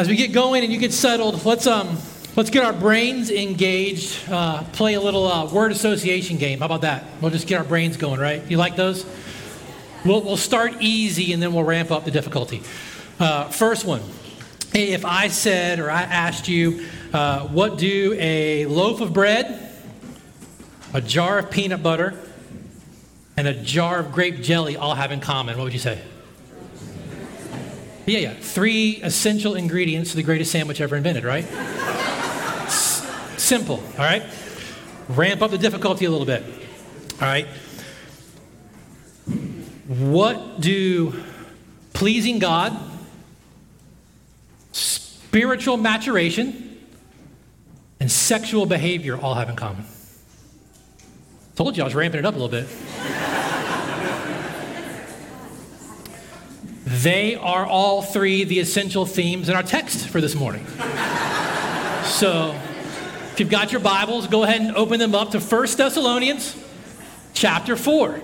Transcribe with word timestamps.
as 0.00 0.08
we 0.08 0.16
get 0.16 0.32
going 0.32 0.64
and 0.64 0.72
you 0.72 0.78
get 0.78 0.94
settled, 0.94 1.44
let's 1.44 1.66
um 1.66 1.98
let's 2.34 2.48
get 2.48 2.64
our 2.64 2.72
brains 2.72 3.30
engaged. 3.30 4.30
Uh, 4.30 4.62
play 4.72 4.94
a 4.94 5.00
little 5.00 5.26
uh, 5.26 5.44
word 5.52 5.72
association 5.72 6.38
game. 6.38 6.60
How 6.60 6.64
about 6.64 6.80
that? 6.80 7.04
We'll 7.20 7.30
just 7.30 7.46
get 7.46 7.58
our 7.58 7.64
brains 7.64 7.98
going, 7.98 8.18
right? 8.18 8.42
You 8.50 8.56
like 8.56 8.76
those? 8.76 9.04
We'll 10.06 10.22
we'll 10.22 10.38
start 10.38 10.76
easy 10.80 11.34
and 11.34 11.42
then 11.42 11.52
we'll 11.52 11.64
ramp 11.64 11.90
up 11.90 12.06
the 12.06 12.10
difficulty. 12.10 12.62
Uh, 13.18 13.50
first 13.50 13.84
one. 13.84 14.00
If 14.72 15.04
I 15.04 15.28
said 15.28 15.80
or 15.80 15.90
I 15.90 16.02
asked 16.02 16.48
you, 16.48 16.86
uh, 17.12 17.48
what 17.48 17.76
do 17.76 18.16
a 18.18 18.64
loaf 18.66 19.02
of 19.02 19.12
bread, 19.12 19.70
a 20.94 21.02
jar 21.02 21.40
of 21.40 21.50
peanut 21.50 21.82
butter, 21.82 22.18
and 23.36 23.46
a 23.46 23.52
jar 23.52 23.98
of 23.98 24.12
grape 24.12 24.40
jelly 24.40 24.78
all 24.78 24.94
have 24.94 25.12
in 25.12 25.20
common, 25.20 25.58
what 25.58 25.64
would 25.64 25.72
you 25.74 25.78
say? 25.78 26.00
Yeah, 28.10 28.18
yeah. 28.18 28.34
Three 28.34 29.00
essential 29.04 29.54
ingredients 29.54 30.10
to 30.10 30.16
the 30.16 30.24
greatest 30.24 30.50
sandwich 30.50 30.80
ever 30.80 30.96
invented, 30.96 31.22
right? 31.22 31.44
S- 32.64 33.08
simple, 33.36 33.76
all 33.76 34.04
right? 34.04 34.24
Ramp 35.08 35.42
up 35.42 35.52
the 35.52 35.58
difficulty 35.58 36.06
a 36.06 36.10
little 36.10 36.26
bit, 36.26 36.42
all 36.42 37.28
right? 37.28 37.46
What 39.86 40.60
do 40.60 41.22
pleasing 41.92 42.40
God, 42.40 42.76
spiritual 44.72 45.76
maturation, 45.76 46.80
and 48.00 48.10
sexual 48.10 48.66
behavior 48.66 49.16
all 49.16 49.34
have 49.34 49.48
in 49.48 49.54
common? 49.54 49.84
Told 51.54 51.76
you 51.76 51.84
I 51.84 51.86
was 51.86 51.94
ramping 51.94 52.18
it 52.18 52.26
up 52.26 52.34
a 52.34 52.38
little 52.38 52.48
bit. 52.48 52.66
They 57.02 57.34
are 57.34 57.64
all 57.64 58.02
three 58.02 58.44
the 58.44 58.58
essential 58.58 59.06
themes 59.06 59.48
in 59.48 59.56
our 59.56 59.62
text 59.62 60.06
for 60.08 60.20
this 60.20 60.34
morning. 60.34 60.66
so, 62.04 62.54
if 63.32 63.36
you've 63.38 63.48
got 63.48 63.72
your 63.72 63.80
Bibles, 63.80 64.26
go 64.26 64.42
ahead 64.42 64.60
and 64.60 64.76
open 64.76 64.98
them 64.98 65.14
up 65.14 65.30
to 65.30 65.40
1 65.40 65.66
Thessalonians 65.76 66.54
chapter 67.32 67.74
4. 67.74 68.20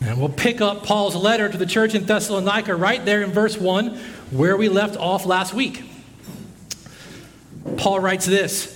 And 0.00 0.18
we'll 0.18 0.28
pick 0.28 0.60
up 0.60 0.82
Paul's 0.82 1.14
letter 1.14 1.48
to 1.48 1.56
the 1.56 1.66
church 1.66 1.94
in 1.94 2.04
Thessalonica 2.04 2.74
right 2.74 3.04
there 3.04 3.22
in 3.22 3.30
verse 3.30 3.56
1, 3.56 3.96
where 4.32 4.56
we 4.56 4.68
left 4.68 4.96
off 4.96 5.24
last 5.24 5.54
week. 5.54 5.84
Paul 7.76 8.00
writes 8.00 8.26
this 8.26 8.72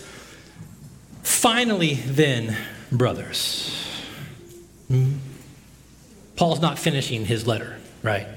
Finally, 1.24 1.94
then, 1.94 2.56
brothers. 2.92 3.84
Hmm? 4.86 5.14
Paul's 6.36 6.60
not 6.60 6.78
finishing 6.78 7.26
his 7.26 7.48
letter, 7.48 7.76
right? 8.04 8.28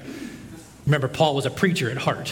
Remember, 0.86 1.08
Paul 1.08 1.34
was 1.34 1.46
a 1.46 1.50
preacher 1.50 1.90
at 1.90 1.96
heart. 1.96 2.28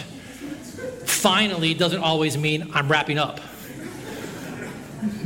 Finally 1.05 1.75
doesn't 1.75 2.03
always 2.03 2.37
mean 2.37 2.71
I'm 2.75 2.91
wrapping 2.91 3.19
up. 3.19 3.41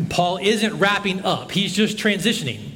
Paul 0.09 0.39
isn't 0.39 0.79
wrapping 0.79 1.25
up, 1.25 1.51
he's 1.51 1.75
just 1.75 1.99
transitioning 1.99 2.71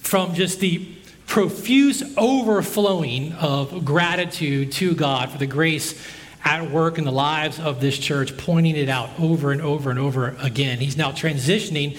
from 0.00 0.34
just 0.34 0.60
the 0.60 0.88
profuse 1.26 2.02
overflowing 2.16 3.32
of 3.32 3.84
gratitude 3.84 4.72
to 4.72 4.94
God 4.94 5.30
for 5.30 5.38
the 5.38 5.46
grace 5.46 6.00
at 6.44 6.70
work 6.70 6.98
in 6.98 7.04
the 7.04 7.12
lives 7.12 7.58
of 7.58 7.80
this 7.80 7.98
church, 7.98 8.36
pointing 8.36 8.76
it 8.76 8.88
out 8.88 9.10
over 9.18 9.50
and 9.50 9.62
over 9.62 9.90
and 9.90 9.98
over 9.98 10.36
again. 10.40 10.78
He's 10.78 10.96
now 10.96 11.10
transitioning 11.10 11.98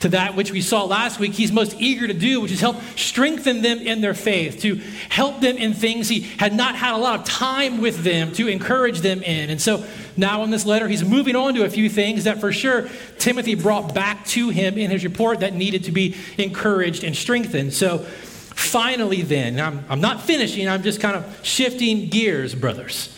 to 0.00 0.10
that 0.10 0.36
which 0.36 0.52
we 0.52 0.60
saw 0.60 0.84
last 0.84 1.18
week 1.18 1.32
he's 1.32 1.50
most 1.50 1.74
eager 1.78 2.06
to 2.06 2.14
do, 2.14 2.40
which 2.40 2.52
is 2.52 2.60
help 2.60 2.76
strengthen 2.96 3.62
them 3.62 3.78
in 3.78 4.00
their 4.00 4.14
faith, 4.14 4.60
to 4.60 4.76
help 5.08 5.40
them 5.40 5.56
in 5.56 5.72
things 5.72 6.08
he 6.08 6.20
had 6.20 6.54
not 6.54 6.76
had 6.76 6.94
a 6.94 6.98
lot 6.98 7.20
of 7.20 7.26
time 7.26 7.80
with 7.80 8.04
them 8.04 8.32
to 8.32 8.48
encourage 8.48 9.00
them 9.00 9.22
in. 9.22 9.50
And 9.50 9.60
so 9.60 9.84
now 10.16 10.44
in 10.44 10.50
this 10.50 10.66
letter, 10.66 10.86
he's 10.88 11.04
moving 11.04 11.36
on 11.36 11.54
to 11.54 11.64
a 11.64 11.70
few 11.70 11.88
things 11.88 12.24
that 12.24 12.40
for 12.40 12.52
sure 12.52 12.88
Timothy 13.18 13.54
brought 13.54 13.94
back 13.94 14.26
to 14.26 14.50
him 14.50 14.76
in 14.76 14.90
his 14.90 15.04
report 15.04 15.40
that 15.40 15.54
needed 15.54 15.84
to 15.84 15.92
be 15.92 16.14
encouraged 16.36 17.02
and 17.02 17.16
strengthened. 17.16 17.72
So 17.72 17.98
finally, 17.98 19.22
then, 19.22 19.58
I'm, 19.58 19.84
I'm 19.88 20.00
not 20.00 20.22
finishing, 20.22 20.68
I'm 20.68 20.82
just 20.82 21.00
kind 21.00 21.16
of 21.16 21.40
shifting 21.42 22.08
gears, 22.08 22.54
brothers. 22.54 23.15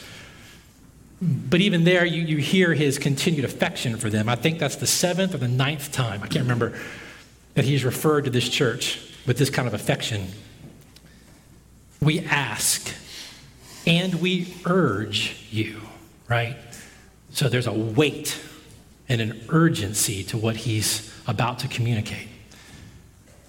But 1.20 1.60
even 1.60 1.84
there, 1.84 2.04
you, 2.04 2.22
you 2.22 2.36
hear 2.36 2.74
his 2.74 2.98
continued 2.98 3.44
affection 3.44 3.96
for 3.96 4.08
them. 4.08 4.28
I 4.28 4.36
think 4.36 4.58
that's 4.58 4.76
the 4.76 4.86
seventh 4.86 5.34
or 5.34 5.38
the 5.38 5.48
ninth 5.48 5.90
time, 5.90 6.22
I 6.22 6.28
can't 6.28 6.44
remember, 6.44 6.78
that 7.54 7.64
he's 7.64 7.84
referred 7.84 8.24
to 8.24 8.30
this 8.30 8.48
church 8.48 9.00
with 9.26 9.36
this 9.36 9.50
kind 9.50 9.66
of 9.66 9.74
affection. 9.74 10.28
We 12.00 12.20
ask 12.20 12.94
and 13.86 14.20
we 14.20 14.54
urge 14.64 15.46
you, 15.50 15.80
right? 16.28 16.56
So 17.32 17.48
there's 17.48 17.66
a 17.66 17.72
weight 17.72 18.40
and 19.08 19.20
an 19.20 19.40
urgency 19.48 20.22
to 20.24 20.38
what 20.38 20.56
he's 20.56 21.12
about 21.26 21.58
to 21.60 21.68
communicate. 21.68 22.28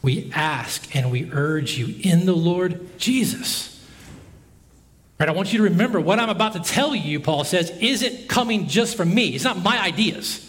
We 0.02 0.32
ask 0.34 0.96
and 0.96 1.12
we 1.12 1.30
urge 1.32 1.78
you 1.78 1.96
in 2.02 2.26
the 2.26 2.34
Lord 2.34 2.98
Jesus 2.98 3.79
Right, 5.20 5.28
I 5.28 5.34
want 5.34 5.52
you 5.52 5.58
to 5.58 5.66
remember 5.66 6.00
what 6.00 6.18
I'm 6.18 6.30
about 6.30 6.54
to 6.54 6.62
tell 6.62 6.96
you, 6.96 7.20
Paul 7.20 7.44
says, 7.44 7.72
isn't 7.82 8.30
coming 8.30 8.68
just 8.68 8.96
from 8.96 9.14
me. 9.14 9.36
It's 9.36 9.44
not 9.44 9.62
my 9.62 9.78
ideas. 9.78 10.46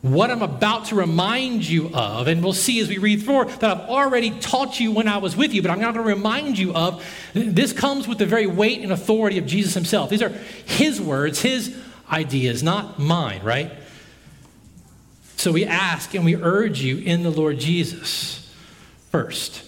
What 0.00 0.30
I'm 0.30 0.42
about 0.42 0.86
to 0.86 0.94
remind 0.94 1.66
you 1.66 1.90
of, 1.92 2.28
and 2.28 2.44
we'll 2.44 2.52
see 2.52 2.78
as 2.78 2.88
we 2.88 2.98
read 2.98 3.22
through, 3.22 3.46
that 3.46 3.64
I've 3.64 3.88
already 3.88 4.38
taught 4.38 4.78
you 4.78 4.92
when 4.92 5.08
I 5.08 5.16
was 5.16 5.34
with 5.36 5.52
you, 5.52 5.60
but 5.60 5.72
I'm 5.72 5.80
not 5.80 5.94
going 5.94 6.06
to 6.06 6.14
remind 6.14 6.56
you 6.56 6.72
of, 6.72 7.04
this 7.32 7.72
comes 7.72 8.06
with 8.06 8.18
the 8.18 8.26
very 8.26 8.46
weight 8.46 8.80
and 8.80 8.92
authority 8.92 9.38
of 9.38 9.46
Jesus 9.46 9.74
himself. 9.74 10.08
These 10.08 10.22
are 10.22 10.28
his 10.28 11.00
words, 11.00 11.42
his 11.42 11.76
ideas, 12.12 12.62
not 12.62 13.00
mine, 13.00 13.42
right? 13.42 13.72
So 15.36 15.50
we 15.50 15.64
ask 15.64 16.14
and 16.14 16.24
we 16.24 16.36
urge 16.36 16.80
you 16.80 16.98
in 16.98 17.24
the 17.24 17.30
Lord 17.30 17.58
Jesus 17.58 18.54
first 19.10 19.64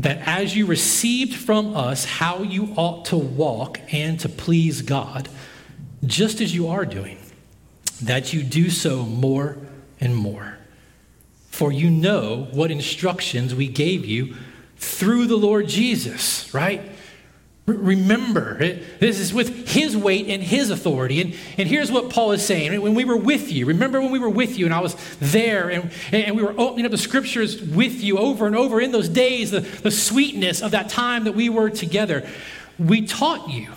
that 0.00 0.26
as 0.26 0.56
you 0.56 0.64
received 0.64 1.34
from 1.34 1.76
us 1.76 2.06
how 2.06 2.42
you 2.42 2.72
ought 2.76 3.04
to 3.06 3.18
walk 3.18 3.80
and 3.92 4.18
to 4.20 4.28
please 4.30 4.80
God, 4.80 5.28
just 6.04 6.40
as 6.40 6.54
you 6.54 6.68
are 6.68 6.86
doing, 6.86 7.18
that 8.02 8.32
you 8.32 8.42
do 8.42 8.70
so 8.70 9.02
more 9.04 9.58
and 10.00 10.16
more. 10.16 10.56
For 11.50 11.70
you 11.70 11.90
know 11.90 12.48
what 12.52 12.70
instructions 12.70 13.54
we 13.54 13.68
gave 13.68 14.06
you 14.06 14.36
through 14.78 15.26
the 15.26 15.36
Lord 15.36 15.68
Jesus, 15.68 16.52
right? 16.54 16.80
Remember, 17.66 18.56
eh, 18.60 18.78
this 18.98 19.20
is 19.20 19.32
with 19.32 19.68
his 19.68 19.96
weight 19.96 20.28
and 20.28 20.42
his 20.42 20.70
authority. 20.70 21.20
And, 21.20 21.34
and 21.56 21.68
here's 21.68 21.92
what 21.92 22.10
Paul 22.10 22.32
is 22.32 22.44
saying. 22.44 22.80
When 22.80 22.94
we 22.94 23.04
were 23.04 23.16
with 23.16 23.52
you, 23.52 23.66
remember 23.66 24.00
when 24.00 24.10
we 24.10 24.18
were 24.18 24.30
with 24.30 24.58
you 24.58 24.64
and 24.64 24.74
I 24.74 24.80
was 24.80 24.96
there 25.18 25.70
and, 25.70 25.90
and 26.10 26.36
we 26.36 26.42
were 26.42 26.54
opening 26.58 26.84
up 26.84 26.90
the 26.90 26.98
scriptures 26.98 27.62
with 27.62 28.02
you 28.02 28.18
over 28.18 28.46
and 28.46 28.56
over 28.56 28.80
in 28.80 28.92
those 28.92 29.08
days, 29.08 29.50
the, 29.50 29.60
the 29.60 29.90
sweetness 29.90 30.62
of 30.62 30.72
that 30.72 30.88
time 30.88 31.24
that 31.24 31.34
we 31.34 31.48
were 31.48 31.70
together. 31.70 32.28
We 32.78 33.06
taught 33.06 33.48
you 33.50 33.68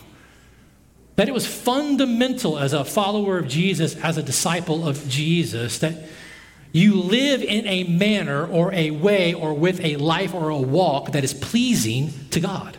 that 1.16 1.28
it 1.28 1.34
was 1.34 1.46
fundamental 1.46 2.58
as 2.58 2.74
a 2.74 2.84
follower 2.84 3.38
of 3.38 3.48
Jesus, 3.48 3.96
as 3.98 4.18
a 4.18 4.24
disciple 4.24 4.88
of 4.88 5.08
Jesus, 5.08 5.78
that 5.80 6.06
you 6.72 6.96
live 6.96 7.44
in 7.44 7.68
a 7.68 7.84
manner 7.84 8.48
or 8.48 8.74
a 8.74 8.90
way 8.90 9.34
or 9.34 9.54
with 9.54 9.80
a 9.82 9.98
life 9.98 10.34
or 10.34 10.50
a 10.50 10.58
walk 10.58 11.12
that 11.12 11.24
is 11.24 11.34
pleasing 11.34 12.12
to 12.32 12.40
God. 12.40 12.78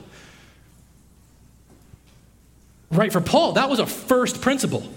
Right, 2.94 3.12
for 3.12 3.20
Paul, 3.20 3.54
that 3.54 3.68
was 3.68 3.80
a 3.80 3.86
first 3.86 4.40
principle. 4.40 4.88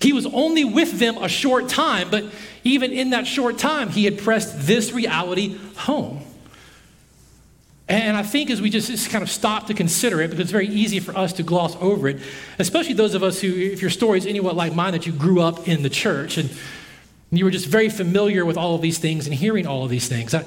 He 0.00 0.12
was 0.12 0.26
only 0.26 0.64
with 0.64 0.98
them 0.98 1.18
a 1.18 1.28
short 1.28 1.68
time, 1.68 2.08
but 2.08 2.24
even 2.64 2.92
in 2.92 3.10
that 3.10 3.26
short 3.26 3.58
time, 3.58 3.90
he 3.90 4.04
had 4.04 4.18
pressed 4.18 4.66
this 4.66 4.92
reality 4.92 5.58
home. 5.76 6.22
And 7.88 8.16
I 8.16 8.22
think 8.22 8.50
as 8.50 8.62
we 8.62 8.70
just, 8.70 8.88
just, 8.88 9.10
kind 9.10 9.22
of 9.22 9.28
stop 9.28 9.66
to 9.66 9.74
consider 9.74 10.20
it, 10.20 10.28
because 10.28 10.44
it's 10.44 10.52
very 10.52 10.68
easy 10.68 11.00
for 11.00 11.16
us 11.16 11.32
to 11.34 11.42
gloss 11.42 11.76
over 11.80 12.08
it, 12.08 12.20
especially 12.60 12.94
those 12.94 13.14
of 13.14 13.24
us 13.24 13.40
who, 13.40 13.48
if 13.48 13.82
your 13.82 13.90
story 13.90 14.16
is 14.16 14.26
anyone 14.26 14.54
like 14.54 14.72
mine, 14.72 14.92
that 14.92 15.06
you 15.06 15.12
grew 15.12 15.40
up 15.40 15.66
in 15.66 15.82
the 15.82 15.90
church 15.90 16.38
and 16.38 16.48
you 17.32 17.44
were 17.44 17.50
just 17.50 17.66
very 17.66 17.88
familiar 17.88 18.44
with 18.44 18.56
all 18.56 18.76
of 18.76 18.80
these 18.82 18.98
things 18.98 19.26
and 19.26 19.34
hearing 19.34 19.66
all 19.66 19.82
of 19.82 19.90
these 19.90 20.08
things. 20.08 20.34
I, 20.34 20.44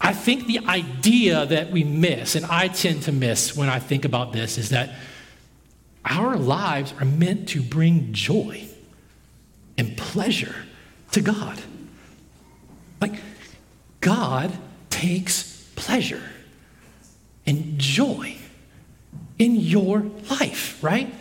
I 0.00 0.12
think 0.12 0.46
the 0.46 0.60
idea 0.60 1.46
that 1.46 1.72
we 1.72 1.82
miss, 1.82 2.36
and 2.36 2.46
I 2.46 2.68
tend 2.68 3.02
to 3.02 3.12
miss 3.12 3.56
when 3.56 3.68
I 3.68 3.80
think 3.80 4.04
about 4.04 4.32
this, 4.32 4.56
is 4.56 4.68
that 4.70 4.94
our 6.04 6.36
lives 6.36 6.94
are 7.00 7.04
meant 7.04 7.48
to 7.50 7.62
bring 7.62 8.12
joy 8.12 8.64
and 9.78 9.96
pleasure 9.96 10.54
to 11.12 11.20
God. 11.20 11.60
Like, 13.00 13.14
God 14.00 14.52
takes 14.90 15.68
pleasure 15.76 16.22
and 17.46 17.78
joy 17.78 18.36
in 19.38 19.56
your 19.56 20.04
life, 20.30 20.82
right? 20.82 21.12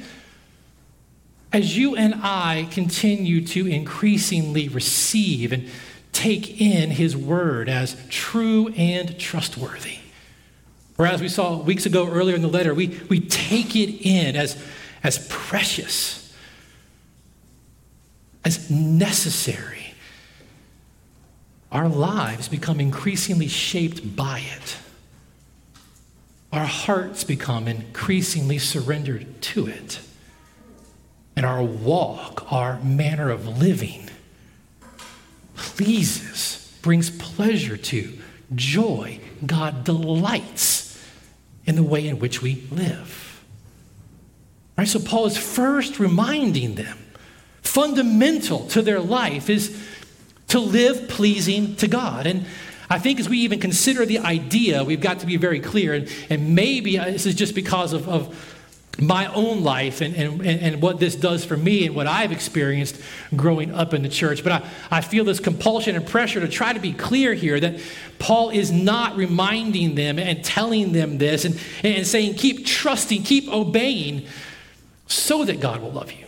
As 1.54 1.78
you 1.78 1.96
and 1.96 2.16
I 2.16 2.68
continue 2.72 3.46
to 3.48 3.68
increasingly 3.68 4.68
receive 4.70 5.52
and 5.52 5.70
take 6.12 6.62
in 6.62 6.92
His 6.92 7.16
Word 7.18 7.68
as 7.68 7.98
true 8.10 8.70
and 8.78 9.18
trustworthy, 9.20 10.01
or 11.02 11.08
as 11.08 11.20
we 11.20 11.30
saw 11.30 11.58
weeks 11.58 11.88
ago 11.88 12.08
earlier 12.08 12.36
in 12.36 12.44
the 12.44 12.48
letter, 12.48 12.76
we, 12.76 13.00
we 13.10 13.20
take 13.20 13.76
it 13.76 14.06
in 14.06 14.36
as, 14.36 14.56
as 15.04 15.28
precious, 15.30 16.32
as 18.46 18.70
necessary. 18.70 19.96
Our 21.72 21.90
lives 21.90 22.48
become 22.50 22.80
increasingly 22.80 23.48
shaped 23.48 24.16
by 24.16 24.44
it. 24.46 24.78
Our 26.54 26.66
hearts 26.66 27.24
become 27.24 27.68
increasingly 27.68 28.60
surrendered 28.60 29.42
to 29.42 29.66
it 29.66 30.02
and 31.36 31.48
our 31.48 31.64
walk, 31.64 32.52
our 32.52 32.80
manner 32.82 33.32
of 33.32 33.58
living, 33.58 34.08
pleases, 35.56 36.78
brings 36.84 37.10
pleasure 37.10 37.78
to, 37.78 38.20
joy. 38.54 39.20
God 39.44 39.84
delights 39.84 40.81
in 41.72 41.78
the 41.78 41.84
way 41.84 42.06
in 42.06 42.20
which 42.20 42.42
we 42.42 42.68
live. 42.70 43.42
Right? 44.78 44.88
So 44.88 45.00
Paul 45.00 45.26
is 45.28 45.38
first 45.38 46.00
reminding 46.00 46.76
them, 46.76 46.98
fundamental 47.62 48.68
to 48.68 48.82
their 48.82 49.00
life 49.00 49.50
is 49.50 49.82
to 50.50 50.60
live 50.60 51.08
pleasing 51.08 51.78
to 51.78 51.88
God. 51.88 52.28
And 52.28 52.46
I 52.90 53.00
think 53.00 53.22
as 53.22 53.30
we 53.30 53.38
even 53.40 53.62
consider 53.62 54.06
the 54.06 54.20
idea, 54.20 54.84
we've 54.84 55.00
got 55.00 55.22
to 55.22 55.26
be 55.26 55.38
very 55.38 55.62
clear. 55.62 55.94
And, 55.94 56.12
and 56.30 56.56
maybe 56.56 57.00
uh, 57.00 57.06
this 57.06 57.26
is 57.26 57.36
just 57.36 57.56
because 57.56 57.94
of, 57.94 58.10
of 58.10 58.51
my 59.00 59.28
own 59.34 59.64
life 59.64 60.02
and, 60.02 60.16
and, 60.16 60.42
and 60.46 60.82
what 60.82 61.00
this 61.00 61.16
does 61.16 61.46
for 61.46 61.58
me 61.58 61.86
and 61.86 61.96
what 61.96 62.08
I've 62.08 62.32
experienced 62.32 63.02
growing 63.36 63.74
up 63.74 63.94
in 63.94 64.04
the 64.04 64.10
church. 64.10 64.44
But 64.44 64.52
I, 64.52 64.70
I 64.92 65.02
feel 65.02 65.24
this 65.24 65.40
compulsion 65.40 65.96
and 65.96 66.06
pressure 66.06 66.40
to 66.40 66.48
try 66.48 66.74
to 66.74 66.80
be 66.80 66.94
clear 66.94 67.34
here 67.34 67.60
that 67.60 67.80
Paul 68.20 68.50
is 68.50 68.72
not 68.72 69.16
reminding 69.16 69.96
them 69.96 70.20
and 70.20 70.44
telling 70.44 70.92
them 70.92 71.18
this 71.18 71.46
and, 71.46 71.60
and 71.84 72.06
saying, 72.06 72.36
keep 72.36 72.66
trusting, 72.66 73.24
keep 73.24 73.48
obeying, 73.52 74.28
so 75.08 75.46
that 75.46 75.60
God 75.60 75.82
will 75.82 75.92
love 75.92 76.12
you. 76.12 76.26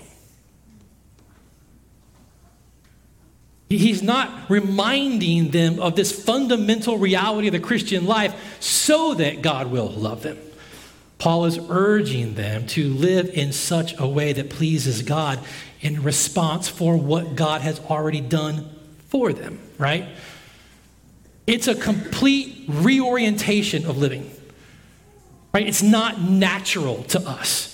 He's 3.70 4.04
not 4.04 4.50
reminding 4.50 5.50
them 5.50 5.80
of 5.80 5.96
this 5.96 6.12
fundamental 6.12 6.98
reality 6.98 7.48
of 7.48 7.54
the 7.54 7.60
Christian 7.60 8.06
life 8.06 8.36
so 8.60 9.16
that 9.16 9.42
God 9.42 9.72
will 9.72 9.90
love 9.90 10.22
them. 10.22 10.38
Paul 11.18 11.46
is 11.46 11.60
urging 11.70 12.36
them 12.36 12.68
to 12.68 12.90
live 12.90 13.30
in 13.30 13.54
such 13.54 13.98
a 14.00 14.08
way 14.08 14.34
that 14.34 14.50
pleases 14.50 15.02
God 15.02 15.40
in 15.82 16.04
response 16.04 16.68
for 16.68 16.98
what 16.98 17.36
God 17.36 17.62
has 17.62 17.80
already 17.80 18.22
done 18.22 18.70
for 19.10 19.32
them, 19.32 19.60
right? 19.78 20.08
It's 21.46 21.68
a 21.68 21.76
complete 21.76 22.66
reorientation 22.68 23.86
of 23.86 23.98
living, 23.98 24.32
right? 25.54 25.68
It's 25.68 25.84
not 25.84 26.22
natural 26.22 27.04
to 27.06 27.20
us. 27.20 27.70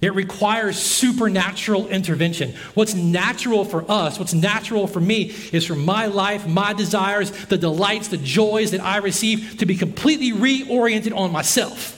It 0.00 0.14
requires 0.14 0.78
supernatural 0.78 1.88
intervention. 1.88 2.54
What's 2.74 2.94
natural 2.94 3.64
for 3.64 3.84
us, 3.90 4.18
what's 4.18 4.34
natural 4.34 4.86
for 4.86 5.00
me, 5.00 5.34
is 5.52 5.66
for 5.66 5.74
my 5.74 6.06
life, 6.06 6.46
my 6.46 6.72
desires, 6.72 7.32
the 7.46 7.58
delights, 7.58 8.06
the 8.06 8.16
joys 8.16 8.70
that 8.70 8.80
I 8.80 8.98
receive 8.98 9.58
to 9.58 9.66
be 9.66 9.74
completely 9.74 10.30
reoriented 10.30 11.16
on 11.16 11.32
myself 11.32 11.97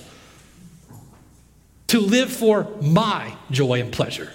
to 1.90 1.98
live 1.98 2.32
for 2.32 2.68
my 2.80 3.34
joy 3.50 3.80
and 3.80 3.92
pleasure 3.92 4.32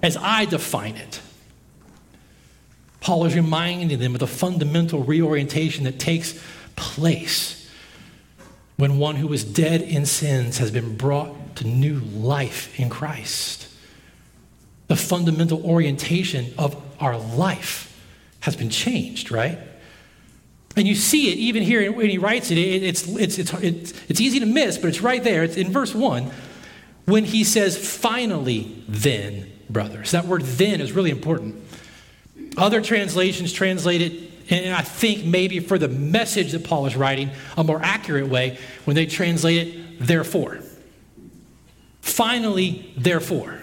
as 0.00 0.16
I 0.16 0.44
define 0.44 0.94
it. 0.94 1.20
Paul 3.00 3.24
is 3.24 3.34
reminding 3.34 3.98
them 3.98 4.14
of 4.14 4.20
the 4.20 4.28
fundamental 4.28 5.02
reorientation 5.02 5.82
that 5.84 5.98
takes 5.98 6.40
place 6.76 7.68
when 8.76 8.98
one 8.98 9.16
who 9.16 9.26
was 9.26 9.42
dead 9.42 9.82
in 9.82 10.06
sins 10.06 10.58
has 10.58 10.70
been 10.70 10.96
brought 10.96 11.56
to 11.56 11.66
new 11.66 11.98
life 11.98 12.78
in 12.78 12.88
Christ. 12.88 13.66
The 14.86 14.94
fundamental 14.94 15.66
orientation 15.66 16.54
of 16.56 16.80
our 17.00 17.18
life 17.18 18.00
has 18.38 18.54
been 18.54 18.70
changed, 18.70 19.32
right? 19.32 19.58
And 20.76 20.86
you 20.86 20.94
see 20.94 21.32
it 21.32 21.38
even 21.38 21.64
here 21.64 21.90
when 21.90 22.08
he 22.08 22.18
writes 22.18 22.52
it. 22.52 22.58
It's, 22.58 23.04
it's, 23.08 23.36
it's, 23.36 23.52
it's, 23.54 23.92
it's 24.08 24.20
easy 24.20 24.38
to 24.38 24.46
miss, 24.46 24.78
but 24.78 24.86
it's 24.90 25.00
right 25.00 25.24
there. 25.24 25.42
It's 25.42 25.56
in 25.56 25.72
verse 25.72 25.92
1 25.92 26.30
when 27.08 27.24
he 27.24 27.42
says, 27.42 27.78
finally, 27.78 28.84
then, 28.86 29.50
brothers. 29.70 30.10
That 30.10 30.26
word 30.26 30.42
then 30.42 30.82
is 30.82 30.92
really 30.92 31.10
important. 31.10 31.56
Other 32.58 32.82
translations 32.82 33.50
translate 33.50 34.02
it, 34.02 34.30
and 34.50 34.74
I 34.74 34.82
think 34.82 35.24
maybe 35.24 35.60
for 35.60 35.78
the 35.78 35.88
message 35.88 36.52
that 36.52 36.64
Paul 36.64 36.84
is 36.84 36.96
writing, 36.96 37.30
a 37.56 37.64
more 37.64 37.80
accurate 37.82 38.28
way, 38.28 38.58
when 38.84 38.94
they 38.94 39.06
translate 39.06 39.68
it, 39.68 39.98
therefore. 39.98 40.58
Finally, 42.02 42.92
therefore. 42.94 43.57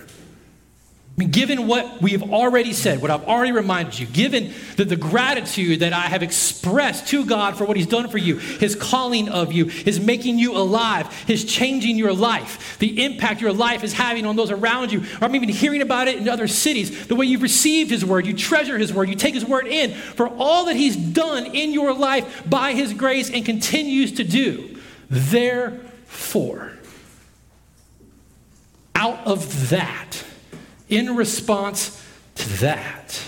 I 1.16 1.22
mean, 1.22 1.32
given 1.32 1.66
what 1.66 2.02
we 2.02 2.12
have 2.12 2.24
already 2.24 2.74
said, 2.74 3.02
what 3.02 3.10
I've 3.10 3.24
already 3.24 3.54
reminded 3.54 3.98
you, 3.98 4.06
given 4.06 4.54
the, 4.76 4.84
the 4.84 4.98
gratitude 4.98 5.80
that 5.80 5.94
I 5.94 6.02
have 6.02 6.22
expressed 6.22 7.08
to 7.08 7.26
God 7.26 7.58
for 7.58 7.64
what 7.64 7.78
He's 7.78 7.88
done 7.88 8.10
for 8.10 8.18
you, 8.18 8.36
His 8.36 8.76
calling 8.76 9.30
of 9.30 9.54
you, 9.54 9.64
His 9.64 9.98
making 9.98 10.40
you 10.40 10.58
alive, 10.58 11.08
His 11.26 11.46
changing 11.46 11.96
your 11.96 12.12
life, 12.12 12.78
the 12.80 13.06
impact 13.06 13.40
your 13.40 13.54
life 13.54 13.86
is 13.86 13.94
having 13.94 14.26
on 14.26 14.36
those 14.36 14.52
around 14.52 14.92
you, 14.92 15.04
or 15.22 15.26
I'm 15.26 15.36
even 15.36 15.48
hearing 15.48 15.82
about 15.82 16.10
it 16.10 16.18
in 16.18 16.28
other 16.28 16.50
cities, 16.50 17.08
the 17.08 17.16
way 17.16 17.26
you've 17.26 17.42
received 17.42 17.92
His 17.92 18.04
word, 18.04 18.26
you 18.26 18.34
treasure 18.34 18.78
His 18.78 18.94
word, 18.94 19.08
you 19.08 19.16
take 19.16 19.36
His 19.36 19.46
word 19.46 19.68
in, 19.68 19.94
for 19.94 20.28
all 20.28 20.66
that 20.66 20.76
He's 20.76 20.98
done 20.98 21.46
in 21.46 21.72
your 21.72 21.94
life 21.94 22.44
by 22.50 22.74
His 22.74 22.94
grace 22.94 23.30
and 23.30 23.46
continues 23.46 24.12
to 24.14 24.26
do. 24.26 24.78
Therefore, 25.10 26.74
out 28.94 29.26
of 29.26 29.70
that, 29.70 30.25
in 30.96 31.16
response 31.16 32.02
to 32.36 32.50
that, 32.60 33.22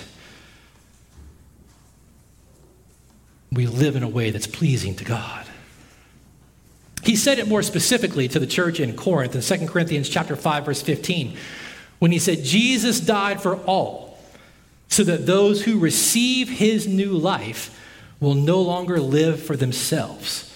we 3.51 3.67
live 3.67 3.95
in 3.95 4.03
a 4.03 4.07
way 4.07 4.29
that's 4.29 4.47
pleasing 4.47 4.95
to 4.95 5.03
God. 5.03 5.45
He 7.03 7.15
said 7.15 7.39
it 7.39 7.47
more 7.47 7.63
specifically 7.63 8.27
to 8.29 8.39
the 8.39 8.47
church 8.47 8.79
in 8.79 8.95
Corinth 8.95 9.35
in 9.35 9.41
2 9.41 9.67
Corinthians 9.67 10.09
chapter 10.09 10.35
5 10.35 10.65
verse 10.65 10.81
15 10.81 11.37
when 11.99 12.11
he 12.11 12.19
said 12.19 12.43
Jesus 12.43 12.99
died 12.99 13.41
for 13.41 13.57
all 13.63 14.19
so 14.87 15.03
that 15.03 15.25
those 15.25 15.63
who 15.63 15.79
receive 15.79 16.49
his 16.49 16.87
new 16.87 17.11
life 17.11 17.73
will 18.19 18.33
no 18.33 18.61
longer 18.61 18.99
live 18.99 19.41
for 19.41 19.55
themselves. 19.55 20.53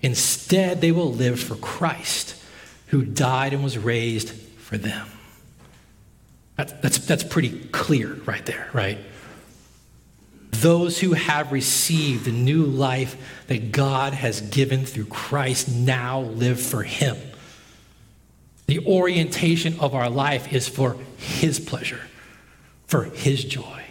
Instead, 0.00 0.80
they 0.80 0.92
will 0.92 1.12
live 1.12 1.40
for 1.40 1.56
Christ 1.56 2.40
who 2.88 3.04
died 3.04 3.52
and 3.52 3.64
was 3.64 3.78
raised 3.78 4.30
for 4.30 4.78
them. 4.78 5.08
That's, 6.56 6.72
that's, 6.74 6.98
that's 6.98 7.24
pretty 7.24 7.58
clear 7.68 8.14
right 8.26 8.44
there, 8.46 8.68
right? 8.72 8.98
Those 10.52 11.00
who 11.00 11.14
have 11.14 11.50
received 11.50 12.24
the 12.24 12.32
new 12.32 12.64
life 12.64 13.16
that 13.48 13.72
God 13.72 14.12
has 14.12 14.40
given 14.40 14.86
through 14.86 15.06
Christ 15.06 15.68
now 15.68 16.20
live 16.20 16.60
for 16.60 16.82
Him. 16.82 17.16
The 18.66 18.86
orientation 18.86 19.78
of 19.80 19.94
our 19.94 20.08
life 20.08 20.52
is 20.52 20.68
for 20.68 20.96
His 21.18 21.58
pleasure, 21.58 22.00
for 22.86 23.04
His 23.04 23.44
joy. 23.44 23.84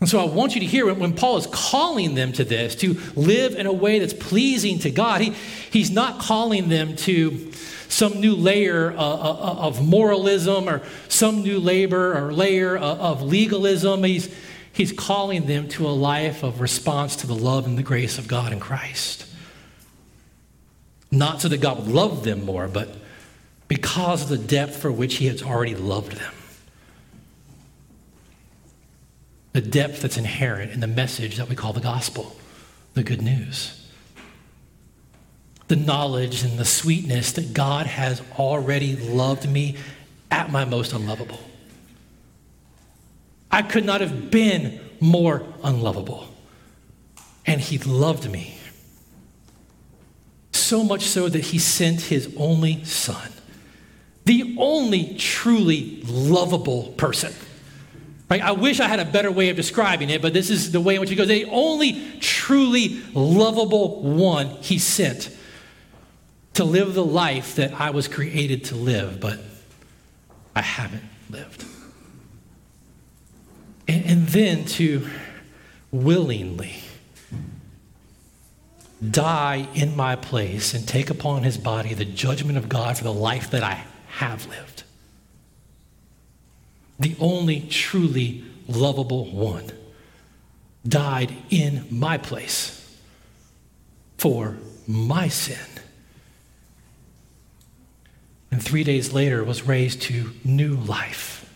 And 0.00 0.08
so 0.08 0.20
I 0.20 0.24
want 0.24 0.54
you 0.54 0.60
to 0.60 0.66
hear 0.66 0.92
when 0.92 1.14
Paul 1.14 1.38
is 1.38 1.46
calling 1.46 2.14
them 2.14 2.32
to 2.32 2.44
this, 2.44 2.74
to 2.76 3.00
live 3.16 3.54
in 3.54 3.66
a 3.66 3.72
way 3.72 4.00
that's 4.00 4.12
pleasing 4.12 4.78
to 4.80 4.90
God, 4.90 5.22
he, 5.22 5.30
he's 5.70 5.90
not 5.90 6.20
calling 6.20 6.68
them 6.68 6.94
to 6.96 7.52
some 7.88 8.20
new 8.20 8.34
layer 8.34 8.92
uh, 8.92 8.96
uh, 8.96 8.98
uh, 9.00 9.66
of 9.66 9.86
moralism 9.86 10.68
or 10.68 10.82
some 11.08 11.42
new 11.42 11.58
labor 11.58 12.16
or 12.16 12.32
layer 12.32 12.76
of 12.76 13.22
legalism. 13.22 14.04
He's, 14.04 14.34
he's 14.72 14.92
calling 14.92 15.46
them 15.46 15.68
to 15.70 15.86
a 15.86 15.90
life 15.90 16.42
of 16.42 16.60
response 16.60 17.16
to 17.16 17.26
the 17.26 17.34
love 17.34 17.66
and 17.66 17.78
the 17.78 17.82
grace 17.82 18.18
of 18.18 18.28
God 18.28 18.52
in 18.52 18.60
Christ. 18.60 19.26
Not 21.10 21.40
so 21.40 21.48
that 21.48 21.60
God 21.60 21.78
would 21.78 21.88
love 21.88 22.24
them 22.24 22.44
more, 22.44 22.66
but 22.66 22.96
because 23.68 24.22
of 24.22 24.28
the 24.28 24.38
depth 24.38 24.76
for 24.76 24.90
which 24.90 25.16
He 25.16 25.26
has 25.26 25.42
already 25.42 25.74
loved 25.74 26.12
them. 26.12 26.34
The 29.52 29.60
depth 29.60 30.02
that's 30.02 30.16
inherent 30.16 30.72
in 30.72 30.80
the 30.80 30.88
message 30.88 31.36
that 31.36 31.48
we 31.48 31.54
call 31.54 31.72
the 31.72 31.80
gospel, 31.80 32.36
the 32.94 33.04
good 33.04 33.22
news. 33.22 33.83
The 35.68 35.76
knowledge 35.76 36.42
and 36.42 36.58
the 36.58 36.64
sweetness 36.64 37.32
that 37.32 37.54
God 37.54 37.86
has 37.86 38.22
already 38.38 38.96
loved 38.96 39.48
me 39.48 39.76
at 40.30 40.50
my 40.50 40.64
most 40.64 40.92
unlovable. 40.92 41.40
I 43.50 43.62
could 43.62 43.84
not 43.84 44.00
have 44.00 44.30
been 44.30 44.80
more 45.00 45.42
unlovable. 45.62 46.28
And 47.46 47.60
He 47.60 47.78
loved 47.78 48.30
me. 48.30 48.58
So 50.52 50.82
much 50.82 51.02
so 51.02 51.28
that 51.28 51.46
He 51.46 51.58
sent 51.58 52.00
His 52.02 52.34
only 52.36 52.84
Son, 52.84 53.30
the 54.24 54.56
only 54.58 55.14
truly 55.14 56.02
lovable 56.06 56.94
person. 56.96 57.32
Right? 58.30 58.40
I 58.40 58.52
wish 58.52 58.80
I 58.80 58.88
had 58.88 58.98
a 58.98 59.04
better 59.04 59.30
way 59.30 59.50
of 59.50 59.56
describing 59.56 60.08
it, 60.10 60.22
but 60.22 60.32
this 60.32 60.48
is 60.48 60.72
the 60.72 60.80
way 60.80 60.94
in 60.94 61.00
which 61.00 61.10
it 61.10 61.16
goes. 61.16 61.28
The 61.28 61.44
only 61.44 62.18
truly 62.20 63.02
lovable 63.12 64.02
one 64.02 64.48
He 64.62 64.78
sent 64.78 65.30
to 66.54 66.64
live 66.64 66.94
the 66.94 67.04
life 67.04 67.56
that 67.56 67.78
I 67.80 67.90
was 67.90 68.08
created 68.08 68.64
to 68.66 68.76
live, 68.76 69.20
but 69.20 69.38
I 70.54 70.62
haven't 70.62 71.02
lived. 71.28 71.64
And, 73.88 74.04
and 74.06 74.28
then 74.28 74.64
to 74.64 75.06
willingly 75.90 76.76
die 79.10 79.68
in 79.74 79.94
my 79.96 80.16
place 80.16 80.72
and 80.72 80.86
take 80.86 81.10
upon 81.10 81.42
his 81.42 81.58
body 81.58 81.92
the 81.92 82.04
judgment 82.04 82.56
of 82.56 82.68
God 82.68 82.96
for 82.96 83.04
the 83.04 83.12
life 83.12 83.50
that 83.50 83.62
I 83.62 83.84
have 84.06 84.46
lived. 84.46 84.84
The 86.98 87.16
only 87.20 87.60
truly 87.60 88.44
lovable 88.68 89.26
one 89.26 89.72
died 90.86 91.32
in 91.50 91.86
my 91.90 92.16
place 92.16 92.80
for 94.16 94.56
my 94.86 95.28
sin 95.28 95.73
and 98.54 98.62
three 98.62 98.84
days 98.84 99.12
later 99.12 99.42
was 99.42 99.66
raised 99.66 100.00
to 100.00 100.30
new 100.44 100.76
life 100.76 101.52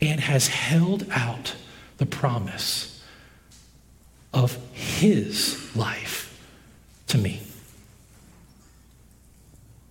and 0.00 0.20
has 0.20 0.48
held 0.48 1.06
out 1.10 1.54
the 1.98 2.06
promise 2.06 3.04
of 4.32 4.56
his 4.72 5.76
life 5.76 6.42
to 7.08 7.18
me. 7.18 7.42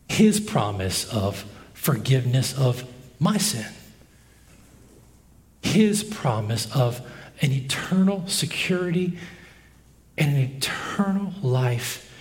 His 0.10 0.40
promise 0.40 1.08
of 1.14 1.46
forgiveness 1.76 2.58
of 2.58 2.84
my 3.20 3.38
sin. 3.38 3.72
His 5.62 6.04
promise 6.04 6.68
of 6.76 7.00
an 7.42 7.52
eternal 7.52 8.26
security 8.26 9.20
and 10.18 10.36
an 10.36 10.42
eternal 10.58 11.32
life 11.44 12.12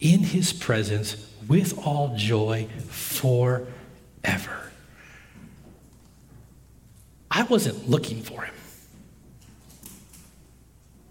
in 0.00 0.24
his 0.24 0.52
presence 0.52 1.30
with 1.48 1.78
all 1.86 2.14
joy 2.16 2.68
forever. 2.88 3.68
I 7.30 7.42
wasn't 7.42 7.88
looking 7.88 8.22
for 8.22 8.42
him. 8.42 8.54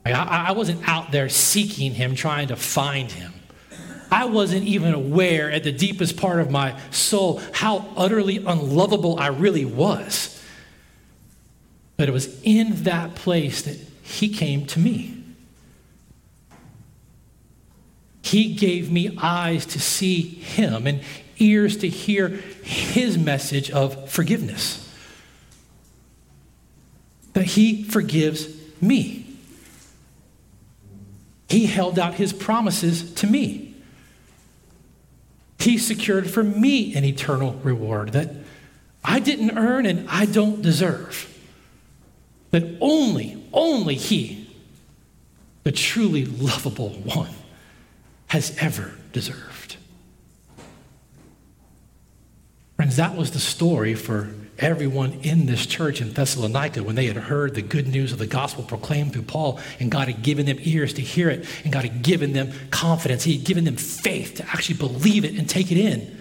I, 0.06 0.52
wasn't 0.52 0.88
out 0.88 1.12
there 1.12 1.30
seeking 1.30 1.94
him, 1.94 2.16
trying 2.16 2.50
to 2.50 2.56
find 2.56 3.10
him. 3.10 3.34
I 4.12 4.26
wasn't 4.26 4.66
even 4.66 4.94
aware 4.94 5.50
at 5.50 5.64
the 5.64 5.72
deepest 5.72 6.18
part 6.18 6.40
of 6.40 6.52
my 6.52 6.80
soul 6.92 7.42
how 7.52 7.88
utterly 7.96 8.38
unlovable 8.38 9.18
I 9.18 9.28
really 9.28 9.66
was. 9.66 10.42
But 11.98 12.10
it 12.10 12.12
was 12.12 12.42
in 12.44 12.84
that 12.84 13.16
place 13.16 13.62
that 13.64 13.78
he 14.04 14.30
came 14.30 14.66
to 14.68 14.80
me. 14.80 15.13
He 18.24 18.54
gave 18.54 18.90
me 18.90 19.16
eyes 19.22 19.66
to 19.68 19.80
see 19.80 20.22
Him 20.22 20.88
and 20.88 21.02
ears 21.38 21.78
to 21.78 21.90
hear 21.90 22.30
His 22.64 23.18
message 23.18 23.70
of 23.70 24.10
forgiveness. 24.10 24.90
That 27.34 27.44
He 27.44 27.84
forgives 27.84 28.48
me. 28.82 29.28
He 31.50 31.66
held 31.66 32.00
out 32.00 32.16
His 32.16 32.32
promises 32.32 33.14
to 33.16 33.28
me. 33.28 33.76
He 35.60 35.78
secured 35.78 36.30
for 36.32 36.44
me 36.44 36.96
an 36.96 37.04
eternal 37.04 37.54
reward 37.56 38.14
that 38.14 38.32
I 39.04 39.20
didn't 39.20 39.58
earn 39.58 39.86
and 39.86 40.10
I 40.10 40.26
don't 40.26 40.62
deserve. 40.62 41.30
That 42.52 42.78
only, 42.80 43.44
only 43.52 43.96
He, 43.96 44.50
the 45.64 45.74
truly 45.74 46.26
lovable 46.26 46.90
one, 46.90 47.30
has 48.34 48.58
ever 48.60 48.92
deserved. 49.12 49.78
Friends, 52.78 52.96
that 52.96 53.16
was 53.16 53.30
the 53.30 53.38
story 53.38 53.94
for 53.94 54.34
everyone 54.58 55.14
in 55.22 55.46
this 55.46 55.68
church 55.68 56.02
in 56.02 56.14
Thessalonica 56.14 56.82
when 56.82 56.96
they 56.96 57.06
had 57.06 57.16
heard 57.16 57.54
the 57.54 57.62
good 57.62 57.88
news 57.88 58.12
of 58.12 58.18
the 58.18 58.26
gospel 58.26 58.64
proclaimed 58.64 59.14
through 59.14 59.22
Paul, 59.22 59.60
and 59.80 59.92
God 59.92 60.08
had 60.08 60.24
given 60.24 60.48
them 60.48 60.58
ears 60.62 60.94
to 60.94 61.02
hear 61.04 61.30
it, 61.30 61.46
and 61.64 61.72
God 61.72 61.84
had 61.84 62.02
given 62.02 62.34
them 62.34 62.52
confidence. 62.72 63.24
He 63.24 63.38
had 63.38 63.46
given 63.46 63.66
them 63.66 63.76
faith 63.76 64.38
to 64.38 64.46
actually 64.48 64.78
believe 64.78 65.26
it 65.26 65.38
and 65.38 65.48
take 65.48 65.72
it 65.72 65.78
in. 65.78 66.18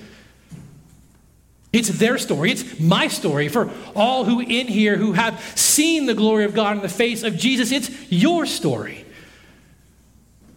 It's 1.73 1.89
their 1.89 2.19
story. 2.19 2.51
It's 2.51 2.79
my 2.79 3.09
story 3.09 3.49
for 3.49 3.71
all 3.97 4.27
who 4.27 4.41
in 4.41 4.67
here 4.67 4.99
who 4.99 5.15
have 5.15 5.41
seen 5.59 6.05
the 6.05 6.13
glory 6.13 6.45
of 6.45 6.53
God 6.53 6.77
in 6.77 6.83
the 6.83 6.91
face 6.91 7.23
of 7.23 7.39
Jesus. 7.39 7.73
It's 7.73 8.13
your 8.13 8.45
story. 8.45 9.02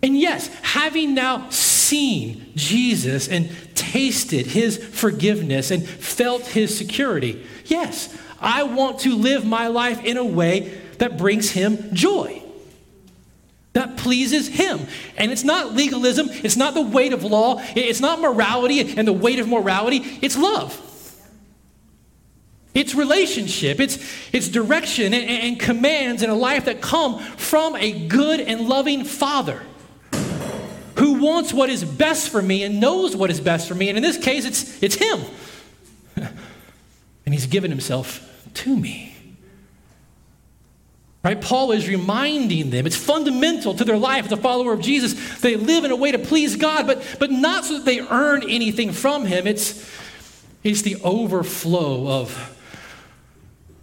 And 0.05 0.15
yes, 0.15 0.49
having 0.61 1.15
now 1.15 1.49
seen 1.49 2.51
Jesus 2.55 3.27
and 3.27 3.49
tasted 3.73 4.45
his 4.45 4.77
forgiveness 4.77 5.71
and 5.71 5.83
felt 5.83 6.45
his 6.45 6.77
security, 6.77 7.43
yes, 7.65 8.15
I 8.39 8.61
want 8.61 8.99
to 8.99 9.15
live 9.15 9.47
my 9.47 9.65
life 9.65 10.05
in 10.05 10.17
a 10.17 10.23
way 10.23 10.79
that 10.99 11.17
brings 11.17 11.49
him 11.49 11.91
joy. 11.91 12.43
That 13.73 13.97
pleases 13.97 14.47
him. 14.47 14.81
And 15.17 15.31
it's 15.31 15.43
not 15.43 15.73
legalism, 15.73 16.27
it's 16.29 16.55
not 16.55 16.75
the 16.75 16.83
weight 16.83 17.11
of 17.11 17.23
law, 17.23 17.59
it's 17.75 17.99
not 17.99 18.21
morality 18.21 18.81
and 18.81 19.07
the 19.07 19.13
weight 19.13 19.39
of 19.39 19.47
morality, 19.47 20.19
it's 20.21 20.37
love. 20.37 20.79
It's 22.75 22.93
relationship, 22.93 23.79
it's, 23.79 23.97
it's 24.31 24.49
direction 24.49 25.15
and, 25.15 25.27
and 25.27 25.59
commands 25.59 26.21
in 26.21 26.29
a 26.29 26.35
life 26.35 26.65
that 26.65 26.79
come 26.79 27.17
from 27.17 27.75
a 27.75 28.07
good 28.07 28.39
and 28.39 28.69
loving 28.69 29.03
father 29.03 29.63
who 30.97 31.21
wants 31.23 31.53
what 31.53 31.69
is 31.69 31.83
best 31.83 32.29
for 32.29 32.41
me 32.41 32.63
and 32.63 32.79
knows 32.79 33.15
what 33.15 33.29
is 33.29 33.41
best 33.41 33.67
for 33.67 33.75
me. 33.75 33.89
And 33.89 33.97
in 33.97 34.03
this 34.03 34.17
case, 34.17 34.45
it's, 34.45 34.81
it's 34.81 34.95
Him. 34.95 35.19
and 36.15 37.33
He's 37.33 37.47
given 37.47 37.71
Himself 37.71 38.49
to 38.55 38.75
me. 38.75 39.13
Right? 41.23 41.41
Paul 41.41 41.71
is 41.71 41.89
reminding 41.89 42.69
them, 42.69 42.85
it's 42.85 42.95
fundamental 42.95 43.73
to 43.73 43.83
their 43.83 43.97
life 43.97 44.25
as 44.25 44.31
a 44.31 44.37
follower 44.37 44.73
of 44.73 44.81
Jesus. 44.81 45.41
They 45.41 45.55
live 45.55 45.83
in 45.83 45.91
a 45.91 45.95
way 45.95 46.11
to 46.11 46.19
please 46.19 46.55
God, 46.55 46.85
but, 46.85 47.03
but 47.19 47.31
not 47.31 47.65
so 47.65 47.77
that 47.77 47.85
they 47.85 47.99
earn 47.99 48.43
anything 48.43 48.91
from 48.91 49.25
Him. 49.25 49.47
It's, 49.47 49.91
it's 50.63 50.83
the 50.83 50.97
overflow 51.03 52.07
of 52.07 52.51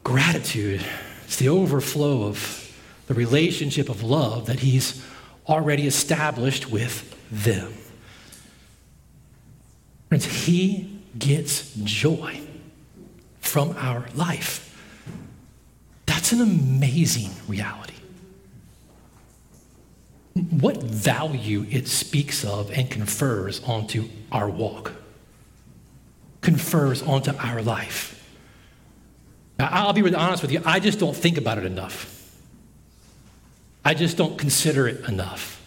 gratitude, 0.05 0.85
it's 1.25 1.37
the 1.37 1.49
overflow 1.49 2.25
of 2.25 2.59
the 3.07 3.15
relationship 3.15 3.89
of 3.89 4.03
love 4.03 4.47
that 4.47 4.61
He's 4.61 5.05
already 5.49 5.87
established 5.87 6.71
with 6.71 7.09
them. 7.31 7.73
Friends, 10.09 10.25
He 10.25 11.01
gets 11.19 11.75
joy 11.85 12.41
from 13.41 13.75
our 13.77 14.07
life. 14.15 14.69
That's 16.07 16.33
an 16.33 16.41
amazing 16.41 17.31
reality. 17.49 17.95
What 20.35 20.83
value 20.83 21.67
it 21.71 21.89
speaks 21.89 22.45
of 22.45 22.71
and 22.71 22.91
confers 22.91 23.63
onto 23.65 24.09
our 24.31 24.49
walk, 24.49 24.93
confers 26.41 27.03
onto 27.03 27.37
our 27.37 27.61
life. 27.63 28.19
Now, 29.59 29.69
I'll 29.71 29.93
be 29.93 30.03
really 30.03 30.17
honest 30.17 30.43
with 30.43 30.53
you, 30.53 30.63
I 30.65 30.81
just 30.81 30.99
don't 30.99 31.15
think 31.15 31.37
about 31.37 31.59
it 31.59 31.65
enough. 31.65 32.22
I 33.85 33.95
just 33.95 34.17
don't 34.17 34.39
consider 34.39 34.87
it 34.87 35.09
enough. 35.09 35.61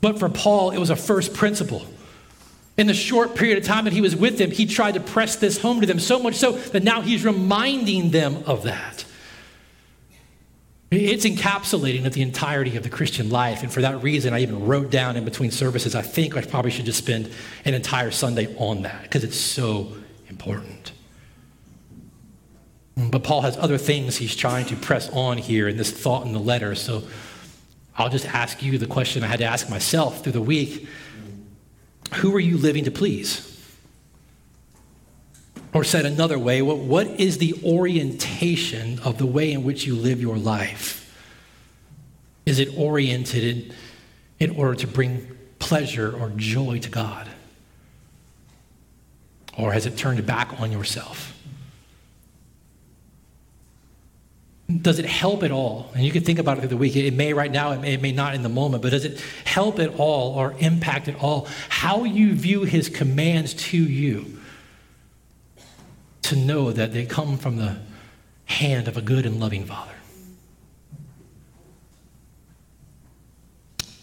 But 0.00 0.18
for 0.18 0.28
Paul, 0.28 0.70
it 0.70 0.78
was 0.78 0.90
a 0.90 0.96
first 0.96 1.34
principle. 1.34 1.86
In 2.76 2.86
the 2.86 2.94
short 2.94 3.34
period 3.34 3.58
of 3.58 3.64
time 3.64 3.84
that 3.84 3.92
he 3.92 4.00
was 4.00 4.14
with 4.14 4.38
them, 4.38 4.50
he 4.50 4.66
tried 4.66 4.94
to 4.94 5.00
press 5.00 5.36
this 5.36 5.58
home 5.60 5.80
to 5.80 5.86
them 5.86 5.98
so 5.98 6.18
much 6.18 6.34
so 6.34 6.52
that 6.52 6.82
now 6.82 7.00
he's 7.00 7.24
reminding 7.24 8.10
them 8.10 8.42
of 8.46 8.64
that. 8.64 9.04
It's 10.90 11.24
encapsulating 11.24 12.04
of 12.06 12.12
the 12.12 12.22
entirety 12.22 12.76
of 12.76 12.82
the 12.82 12.88
Christian 12.88 13.28
life. 13.30 13.62
And 13.62 13.72
for 13.72 13.80
that 13.80 14.02
reason, 14.02 14.32
I 14.32 14.40
even 14.40 14.66
wrote 14.66 14.90
down 14.90 15.16
in 15.16 15.24
between 15.24 15.50
services, 15.50 15.94
I 15.94 16.02
think 16.02 16.36
I 16.36 16.42
probably 16.42 16.70
should 16.70 16.84
just 16.84 16.98
spend 16.98 17.30
an 17.64 17.74
entire 17.74 18.12
Sunday 18.12 18.54
on 18.56 18.82
that 18.82 19.02
because 19.02 19.24
it's 19.24 19.36
so 19.36 19.92
important. 20.28 20.75
But 22.96 23.22
Paul 23.22 23.42
has 23.42 23.56
other 23.58 23.76
things 23.76 24.16
he's 24.16 24.34
trying 24.34 24.66
to 24.66 24.76
press 24.76 25.10
on 25.10 25.36
here 25.36 25.68
in 25.68 25.76
this 25.76 25.90
thought 25.90 26.26
in 26.26 26.32
the 26.32 26.40
letter. 26.40 26.74
So 26.74 27.02
I'll 27.96 28.08
just 28.08 28.26
ask 28.26 28.62
you 28.62 28.78
the 28.78 28.86
question 28.86 29.22
I 29.22 29.26
had 29.26 29.40
to 29.40 29.44
ask 29.44 29.68
myself 29.68 30.22
through 30.22 30.32
the 30.32 30.40
week 30.40 30.88
who 32.14 32.34
are 32.34 32.40
you 32.40 32.56
living 32.56 32.84
to 32.84 32.90
please? 32.90 33.52
Or 35.74 35.84
said 35.84 36.06
another 36.06 36.38
way, 36.38 36.62
what, 36.62 36.78
what 36.78 37.06
is 37.06 37.38
the 37.38 37.54
orientation 37.64 39.00
of 39.00 39.18
the 39.18 39.26
way 39.26 39.52
in 39.52 39.64
which 39.64 39.86
you 39.86 39.94
live 39.94 40.20
your 40.20 40.38
life? 40.38 41.02
Is 42.46 42.60
it 42.60 42.78
oriented 42.78 43.44
in, 43.44 43.74
in 44.38 44.56
order 44.56 44.76
to 44.76 44.86
bring 44.86 45.36
pleasure 45.58 46.16
or 46.16 46.30
joy 46.36 46.78
to 46.78 46.88
God? 46.88 47.28
Or 49.58 49.72
has 49.72 49.84
it 49.84 49.96
turned 49.98 50.24
back 50.24 50.60
on 50.60 50.70
yourself? 50.70 51.35
Does 54.68 54.98
it 54.98 55.04
help 55.04 55.44
at 55.44 55.52
all? 55.52 55.92
And 55.94 56.04
you 56.04 56.10
can 56.10 56.24
think 56.24 56.40
about 56.40 56.58
it 56.58 56.62
through 56.62 56.70
the 56.70 56.76
week. 56.76 56.96
It 56.96 57.14
may 57.14 57.32
right 57.32 57.50
now, 57.50 57.70
it 57.70 57.80
may, 57.80 57.94
it 57.94 58.02
may, 58.02 58.10
not 58.10 58.34
in 58.34 58.42
the 58.42 58.48
moment, 58.48 58.82
but 58.82 58.90
does 58.90 59.04
it 59.04 59.20
help 59.44 59.78
at 59.78 59.94
all 59.98 60.34
or 60.34 60.56
impact 60.58 61.06
at 61.06 61.14
all 61.22 61.46
how 61.68 62.02
you 62.02 62.34
view 62.34 62.64
his 62.64 62.88
commands 62.88 63.54
to 63.54 63.78
you 63.78 64.40
to 66.22 66.34
know 66.34 66.72
that 66.72 66.92
they 66.92 67.06
come 67.06 67.38
from 67.38 67.56
the 67.56 67.76
hand 68.46 68.88
of 68.88 68.96
a 68.96 69.02
good 69.02 69.24
and 69.24 69.38
loving 69.38 69.64
Father? 69.64 69.92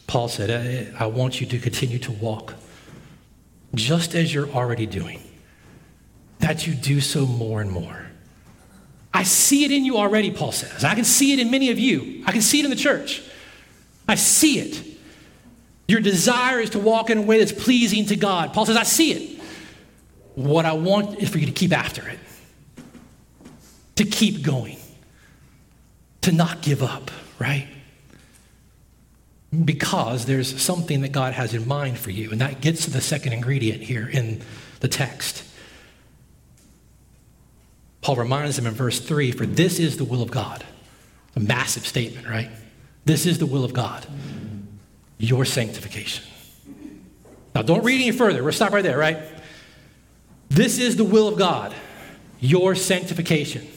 Paul 0.08 0.30
said, 0.30 0.94
I 0.98 1.08
want 1.08 1.42
you 1.42 1.48
to 1.48 1.60
continue 1.60 2.00
to 2.00 2.12
walk 2.12 2.54
just 3.76 4.16
as 4.16 4.34
you're 4.34 4.50
already 4.50 4.86
doing, 4.86 5.20
that 6.40 6.68
you 6.68 6.74
do 6.74 7.02
so 7.02 7.26
more 7.26 7.62
and 7.62 7.72
more. 7.72 8.03
I 9.14 9.24
see 9.24 9.64
it 9.64 9.72
in 9.72 9.86
you 9.86 9.98
already, 9.98 10.32
Paul 10.32 10.52
says. 10.52 10.84
I 10.84 10.96
can 10.96 11.04
see 11.04 11.34
it 11.34 11.40
in 11.40 11.52
many 11.52 11.70
of 11.70 11.78
you. 11.78 12.24
I 12.26 12.32
can 12.32 12.42
see 12.42 12.60
it 12.60 12.66
in 12.66 12.72
the 12.72 12.76
church. 12.76 13.22
I 14.08 14.16
see 14.16 14.60
it. 14.60 14.98
Your 15.88 16.02
desire 16.02 16.60
is 16.60 16.72
to 16.72 16.80
walk 16.80 17.10
in 17.10 17.18
a 17.20 17.22
way 17.22 17.38
that's 17.38 17.52
pleasing 17.52 18.06
to 18.08 18.16
God. 18.16 18.54
Paul 18.54 18.66
says, 18.66 18.78
I 18.78 18.84
see 18.84 19.12
it. 19.12 19.42
What 20.36 20.66
I 20.66 20.74
want 20.74 21.20
is 21.20 21.30
for 21.30 21.38
you 21.38 21.46
to 21.46 21.52
keep 21.52 21.72
after 21.72 22.08
it, 22.08 22.18
to 23.98 24.04
keep 24.06 24.42
going, 24.42 24.78
to 26.22 26.32
not 26.32 26.64
give 26.64 26.82
up, 26.82 27.12
right? 27.38 27.68
Because 29.64 30.26
there's 30.26 30.60
something 30.60 31.02
that 31.02 31.12
God 31.12 31.34
has 31.34 31.54
in 31.54 31.68
mind 31.68 32.00
for 32.00 32.10
you, 32.10 32.32
and 32.32 32.42
that 32.42 32.62
gets 32.62 32.86
to 32.86 32.92
the 32.92 33.02
second 33.02 33.34
ingredient 33.34 33.84
here 33.84 34.08
in 34.08 34.42
the 34.80 34.88
text. 34.88 35.44
Paul 38.04 38.18
reminds 38.18 38.58
them 38.58 38.68
in 38.68 38.74
verse 38.74 39.00
3 39.00 39.32
for 39.32 39.46
this 39.46 39.80
is 39.80 39.98
the 39.98 40.04
will 40.04 40.22
of 40.22 40.30
God. 40.30 40.64
A 41.36 41.40
massive 41.40 41.88
statement, 41.88 42.28
right? 42.28 42.50
This 43.06 43.26
is 43.26 43.40
the 43.40 43.46
will 43.46 43.64
of 43.64 43.74
God, 43.74 44.06
your 45.18 45.46
sanctification. 45.46 46.24
Now, 47.56 47.62
don't 47.62 47.84
read 47.84 48.02
any 48.02 48.12
further. 48.12 48.44
We'll 48.44 48.52
stop 48.52 48.74
right 48.74 48.84
there, 48.84 48.98
right? 48.98 49.20
This 50.50 50.80
is 50.80 50.98
the 50.98 51.04
will 51.04 51.28
of 51.28 51.38
God, 51.38 51.74
your 52.40 52.76
sanctification. 52.76 53.68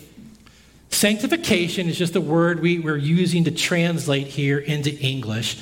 Sanctification 0.90 1.88
is 1.88 1.96
just 1.96 2.16
a 2.16 2.20
word 2.20 2.60
we, 2.60 2.78
we're 2.78 2.96
using 2.96 3.44
to 3.44 3.50
translate 3.50 4.26
here 4.26 4.58
into 4.58 4.94
English 4.98 5.58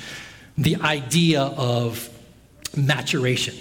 the 0.57 0.77
idea 0.77 1.43
of 1.43 2.09
maturation. 2.77 3.55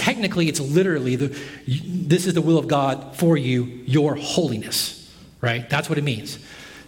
Technically, 0.00 0.48
it's 0.48 0.60
literally 0.60 1.14
the, 1.14 1.26
this 1.68 2.26
is 2.26 2.32
the 2.32 2.40
will 2.40 2.56
of 2.56 2.66
God 2.66 3.14
for 3.16 3.36
you, 3.36 3.64
your 3.84 4.14
holiness, 4.14 5.14
right? 5.42 5.68
That's 5.68 5.90
what 5.90 5.98
it 5.98 6.04
means. 6.04 6.38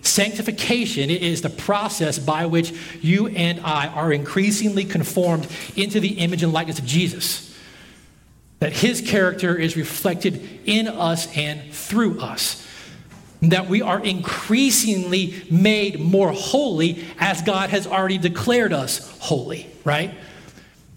Sanctification 0.00 1.11
is 1.11 1.42
the 1.42 1.50
process 1.50 2.19
by 2.19 2.47
which 2.47 2.73
you 3.02 3.26
and 3.26 3.61
I 3.61 3.88
are 3.88 4.14
increasingly 4.14 4.87
conformed 4.87 5.47
into 5.76 6.00
the 6.00 6.21
image 6.21 6.42
and 6.42 6.54
likeness 6.54 6.78
of 6.78 6.87
Jesus. 6.87 7.54
That 8.61 8.73
his 8.73 9.02
character 9.02 9.57
is 9.57 9.76
reflected 9.76 10.61
in 10.64 10.88
us 10.88 11.37
and 11.37 11.71
through 11.71 12.19
us. 12.19 12.66
That 13.42 13.69
we 13.69 13.83
are 13.83 14.03
increasingly 14.03 15.44
made 15.51 16.01
more 16.01 16.33
holy 16.33 17.05
as 17.18 17.42
God 17.42 17.68
has 17.68 17.87
already 17.87 18.16
declared 18.16 18.72
us 18.72 19.18
holy, 19.20 19.66
right? 19.85 20.14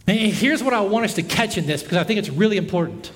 And 0.08 0.18
here's 0.18 0.62
what 0.62 0.74
I 0.74 0.82
want 0.82 1.06
us 1.06 1.16
to 1.16 1.24
catch 1.24 1.58
in 1.58 1.66
this 1.66 1.82
because 1.82 1.98
I 1.98 2.04
think 2.04 2.20
it's 2.20 2.30
really 2.30 2.58
important. 2.58 3.12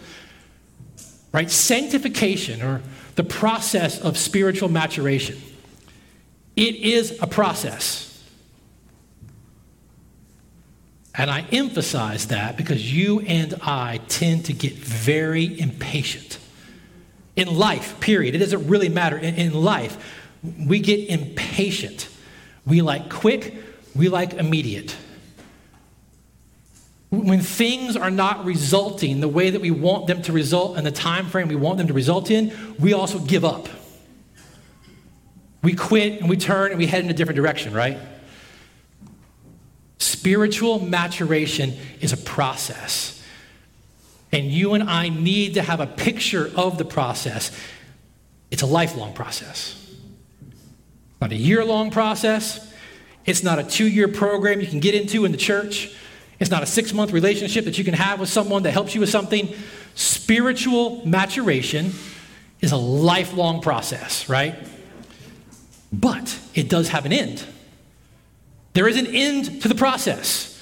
Right? 1.32 1.50
Sanctification 1.50 2.62
or 2.62 2.82
the 3.16 3.24
process 3.24 4.02
of 4.02 4.18
spiritual 4.18 4.70
maturation. 4.70 5.40
It 6.56 6.76
is 6.76 7.18
a 7.22 7.28
process. 7.28 8.06
And 11.14 11.30
I 11.30 11.46
emphasize 11.52 12.28
that 12.28 12.58
because 12.58 12.92
you 12.92 13.20
and 13.20 13.54
I 13.62 14.00
tend 14.08 14.46
to 14.46 14.54
get 14.54 14.74
very 14.74 15.60
impatient. 15.60 16.40
In 17.36 17.56
life, 17.56 18.00
period. 18.00 18.36
It 18.36 18.40
doesn't 18.40 18.68
really 18.68 18.90
matter. 18.90 19.18
In, 19.18 19.36
in 19.36 19.54
life, 19.54 19.98
we 20.44 20.80
get 20.80 21.10
impatient. 21.10 22.10
We 22.66 22.82
like 22.82 23.10
quick, 23.10 23.54
we 23.96 24.10
like 24.10 24.34
immediate 24.34 24.96
when 27.10 27.42
things 27.42 27.98
are 27.98 28.12
not 28.12 28.46
resulting 28.46 29.20
the 29.20 29.28
way 29.28 29.50
that 29.50 29.62
we 29.62 29.72
want 29.72 30.08
them 30.08 30.22
to 30.24 30.32
result 30.32 30.78
and 30.78 30.86
the 30.86 30.92
time 30.92 31.26
frame 31.26 31.48
we 31.48 31.56
want 31.56 31.78
them 31.78 31.88
to 31.88 31.94
result 31.94 32.30
in, 32.30 32.56
we 32.78 32.94
also 32.94 33.20
give 33.20 33.44
up. 33.44 33.68
We 35.64 35.74
quit 35.74 36.22
and 36.22 36.30
we 36.30 36.38
turn 36.38 36.72
and 36.72 36.78
we 36.78 36.86
head 36.86 37.04
in 37.04 37.10
a 37.10 37.14
different 37.14 37.36
direction, 37.36 37.74
right? 37.74 37.98
Spiritual 39.98 40.80
maturation 40.80 41.76
is 42.00 42.14
a 42.14 42.18
process. 42.18 43.22
And 44.32 44.46
you 44.46 44.76
and 44.76 44.84
I 44.84 45.10
need 45.10 45.56
to 45.56 45.64
have 45.64 45.80
a 45.80 45.88
picture 45.88 46.52
of 46.56 46.78
the 46.78 46.86
process. 46.86 47.52
It's 48.52 48.62
a 48.62 48.68
lifelong 48.68 49.14
process. 49.14 49.76
Not 51.20 51.32
a 51.32 51.36
year 51.36 51.66
long 51.66 51.90
process. 51.90 52.72
It's 53.26 53.44
not 53.44 53.60
a 53.60 53.64
two 53.64 53.88
year 53.88 54.08
program 54.08 54.62
you 54.62 54.68
can 54.68 54.80
get 54.80 54.94
into 54.94 55.26
in 55.26 55.32
the 55.32 55.38
church. 55.38 55.94
It's 56.40 56.50
not 56.50 56.64
a 56.64 56.66
six 56.66 56.94
month 56.94 57.12
relationship 57.12 57.66
that 57.66 57.78
you 57.78 57.84
can 57.84 57.94
have 57.94 58.20
with 58.20 58.30
someone 58.30 58.64
that 58.64 58.72
helps 58.72 58.96
you 58.96 59.02
with 59.02 59.10
something. 59.10 59.54
Spiritual 59.96 61.06
maturation 61.06 61.92
is 62.62 62.72
a 62.72 62.78
lifelong 62.78 63.62
process, 63.62 64.30
right? 64.30 64.56
But 65.92 66.38
it 66.54 66.70
does 66.70 66.90
have 66.90 67.06
an 67.06 67.14
end. 67.14 67.44
There 68.74 68.88
is 68.88 68.98
an 68.98 69.08
end 69.08 69.62
to 69.64 69.68
the 69.68 69.76
process. 69.76 70.62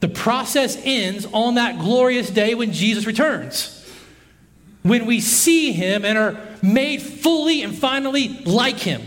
The 0.00 0.08
process 0.08 0.76
ends 0.82 1.26
on 1.32 1.54
that 1.54 1.78
glorious 1.78 2.30
day 2.30 2.54
when 2.54 2.72
Jesus 2.72 3.06
returns. 3.06 3.72
When 4.82 5.06
we 5.06 5.20
see 5.20 5.72
him 5.72 6.04
and 6.04 6.16
are 6.16 6.38
made 6.62 7.02
fully 7.02 7.62
and 7.62 7.76
finally 7.76 8.28
like 8.44 8.78
him. 8.78 9.02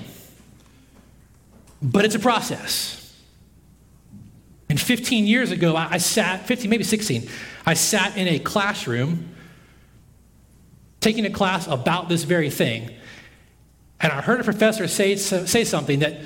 But 1.81 2.05
it's 2.05 2.15
a 2.15 2.19
process. 2.19 2.98
And 4.69 4.79
15 4.79 5.25
years 5.25 5.51
ago, 5.51 5.75
I, 5.75 5.93
I 5.93 5.97
sat, 5.97 6.45
15, 6.45 6.69
maybe 6.69 6.83
16, 6.83 7.27
I 7.65 7.73
sat 7.73 8.15
in 8.17 8.27
a 8.27 8.39
classroom 8.39 9.35
taking 10.99 11.25
a 11.25 11.29
class 11.29 11.67
about 11.67 12.09
this 12.09 12.23
very 12.23 12.49
thing. 12.49 12.91
And 13.99 14.11
I 14.11 14.21
heard 14.21 14.39
a 14.39 14.43
professor 14.43 14.87
say, 14.87 15.15
say 15.15 15.63
something 15.63 15.99
that, 15.99 16.21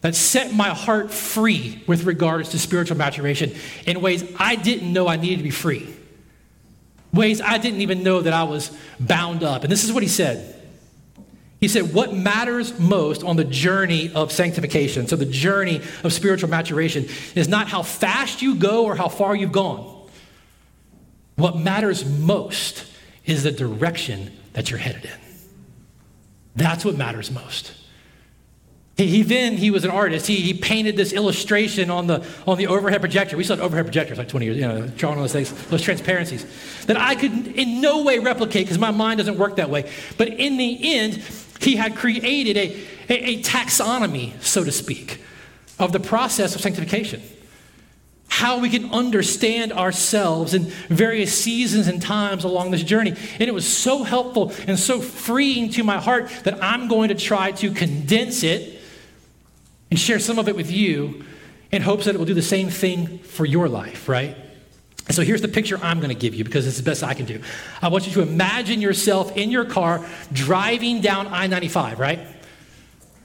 that 0.00 0.14
set 0.14 0.54
my 0.54 0.68
heart 0.68 1.10
free 1.10 1.82
with 1.86 2.04
regards 2.04 2.50
to 2.50 2.58
spiritual 2.58 2.96
maturation 2.96 3.54
in 3.86 4.00
ways 4.00 4.24
I 4.38 4.56
didn't 4.56 4.92
know 4.92 5.08
I 5.08 5.16
needed 5.16 5.38
to 5.38 5.42
be 5.42 5.50
free. 5.50 5.94
Ways 7.12 7.40
I 7.40 7.58
didn't 7.58 7.80
even 7.80 8.02
know 8.02 8.20
that 8.20 8.32
I 8.32 8.44
was 8.44 8.76
bound 9.00 9.42
up. 9.42 9.62
And 9.64 9.72
this 9.72 9.84
is 9.84 9.92
what 9.92 10.02
he 10.02 10.08
said 10.08 10.54
he 11.60 11.68
said, 11.68 11.92
What 11.92 12.14
matters 12.14 12.78
most 12.78 13.24
on 13.24 13.36
the 13.36 13.44
journey 13.44 14.12
of 14.14 14.30
sanctification, 14.30 15.08
so 15.08 15.16
the 15.16 15.26
journey 15.26 15.80
of 16.04 16.12
spiritual 16.12 16.48
maturation, 16.48 17.06
is 17.34 17.48
not 17.48 17.68
how 17.68 17.82
fast 17.82 18.42
you 18.42 18.54
go 18.54 18.84
or 18.84 18.94
how 18.94 19.08
far 19.08 19.34
you've 19.34 19.52
gone. 19.52 19.94
What 21.36 21.56
matters 21.56 22.04
most 22.04 22.84
is 23.24 23.42
the 23.42 23.52
direction 23.52 24.32
that 24.52 24.70
you're 24.70 24.78
headed 24.78 25.04
in. 25.04 25.10
That's 26.56 26.84
what 26.84 26.96
matters 26.96 27.30
most. 27.30 27.72
He, 28.96 29.06
he 29.06 29.22
then, 29.22 29.56
he 29.56 29.70
was 29.70 29.84
an 29.84 29.90
artist. 29.92 30.26
He, 30.26 30.36
he 30.36 30.54
painted 30.54 30.96
this 30.96 31.12
illustration 31.12 31.90
on 31.90 32.08
the, 32.08 32.26
on 32.46 32.58
the 32.58 32.66
overhead 32.66 33.00
projector. 33.00 33.36
We 33.36 33.44
saw 33.44 33.54
overhead 33.54 33.86
projectors 33.86 34.18
like 34.18 34.28
20 34.28 34.46
years, 34.46 34.56
you 34.56 34.66
know, 34.66 34.88
drawing 34.88 35.18
on 35.18 35.22
those 35.22 35.32
things, 35.32 35.52
those 35.68 35.82
transparencies 35.82 36.44
that 36.86 36.96
I 36.96 37.14
could 37.14 37.46
in 37.46 37.80
no 37.80 38.02
way 38.02 38.18
replicate 38.18 38.64
because 38.66 38.78
my 38.78 38.90
mind 38.90 39.18
doesn't 39.18 39.38
work 39.38 39.56
that 39.56 39.70
way. 39.70 39.88
But 40.16 40.28
in 40.28 40.56
the 40.56 40.96
end, 40.98 41.22
he 41.60 41.76
had 41.76 41.96
created 41.96 42.56
a, 42.56 42.86
a, 43.08 43.30
a 43.30 43.42
taxonomy, 43.42 44.40
so 44.42 44.64
to 44.64 44.72
speak, 44.72 45.22
of 45.78 45.92
the 45.92 46.00
process 46.00 46.54
of 46.54 46.60
sanctification 46.60 47.22
how 48.28 48.58
we 48.58 48.68
can 48.68 48.92
understand 48.92 49.72
ourselves 49.72 50.54
in 50.54 50.64
various 50.88 51.36
seasons 51.36 51.88
and 51.88 52.00
times 52.00 52.44
along 52.44 52.70
this 52.70 52.84
journey. 52.84 53.10
And 53.10 53.42
it 53.42 53.54
was 53.54 53.66
so 53.66 54.04
helpful 54.04 54.52
and 54.66 54.78
so 54.78 55.00
freeing 55.00 55.70
to 55.70 55.82
my 55.82 55.98
heart 55.98 56.30
that 56.44 56.62
I'm 56.62 56.88
going 56.88 57.08
to 57.08 57.14
try 57.14 57.52
to 57.52 57.72
condense 57.72 58.44
it 58.44 58.80
and 59.90 59.98
share 59.98 60.18
some 60.18 60.38
of 60.38 60.48
it 60.48 60.54
with 60.54 60.70
you 60.70 61.24
in 61.72 61.82
hopes 61.82 62.04
that 62.04 62.14
it 62.14 62.18
will 62.18 62.26
do 62.26 62.34
the 62.34 62.42
same 62.42 62.68
thing 62.68 63.18
for 63.18 63.44
your 63.44 63.68
life, 63.68 64.08
right? 64.08 64.36
So 65.10 65.22
here's 65.22 65.40
the 65.40 65.48
picture 65.48 65.78
I'm 65.82 66.00
going 66.00 66.10
to 66.10 66.20
give 66.20 66.34
you 66.34 66.44
because 66.44 66.66
it's 66.66 66.76
the 66.76 66.82
best 66.82 67.02
I 67.02 67.14
can 67.14 67.24
do. 67.24 67.40
I 67.80 67.88
want 67.88 68.06
you 68.06 68.12
to 68.14 68.22
imagine 68.22 68.80
yourself 68.80 69.36
in 69.36 69.50
your 69.50 69.64
car 69.64 70.06
driving 70.32 71.00
down 71.00 71.28
I 71.28 71.46
95, 71.46 71.98
right? 71.98 72.20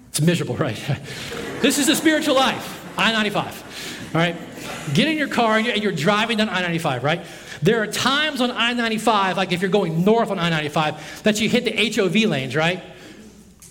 It's 0.10 0.22
miserable, 0.22 0.56
right? 0.58 0.80
this 1.62 1.78
is 1.78 1.88
the 1.88 1.96
spiritual 1.96 2.36
life, 2.36 2.98
I 2.98 3.12
95. 3.12 4.12
All 4.16 4.22
right? 4.22 4.36
Get 4.94 5.08
in 5.08 5.18
your 5.18 5.28
car 5.28 5.58
and 5.58 5.84
you're 5.84 5.92
driving 5.92 6.38
down 6.38 6.50
I 6.50 6.62
95, 6.62 7.04
right? 7.04 7.26
There 7.62 7.82
are 7.82 7.88
times 7.88 8.42
on 8.42 8.52
I 8.52 8.74
95, 8.74 9.38
like 9.38 9.52
if 9.52 9.62
you're 9.62 9.72
going 9.72 10.04
north 10.06 10.30
on 10.30 10.40
I 10.40 10.50
95, 10.50 11.24
that 11.24 11.42
you 11.42 11.50
hit 11.50 11.66
the 11.66 11.96
HOV 11.96 12.30
lanes, 12.30 12.56
right? 12.56 12.82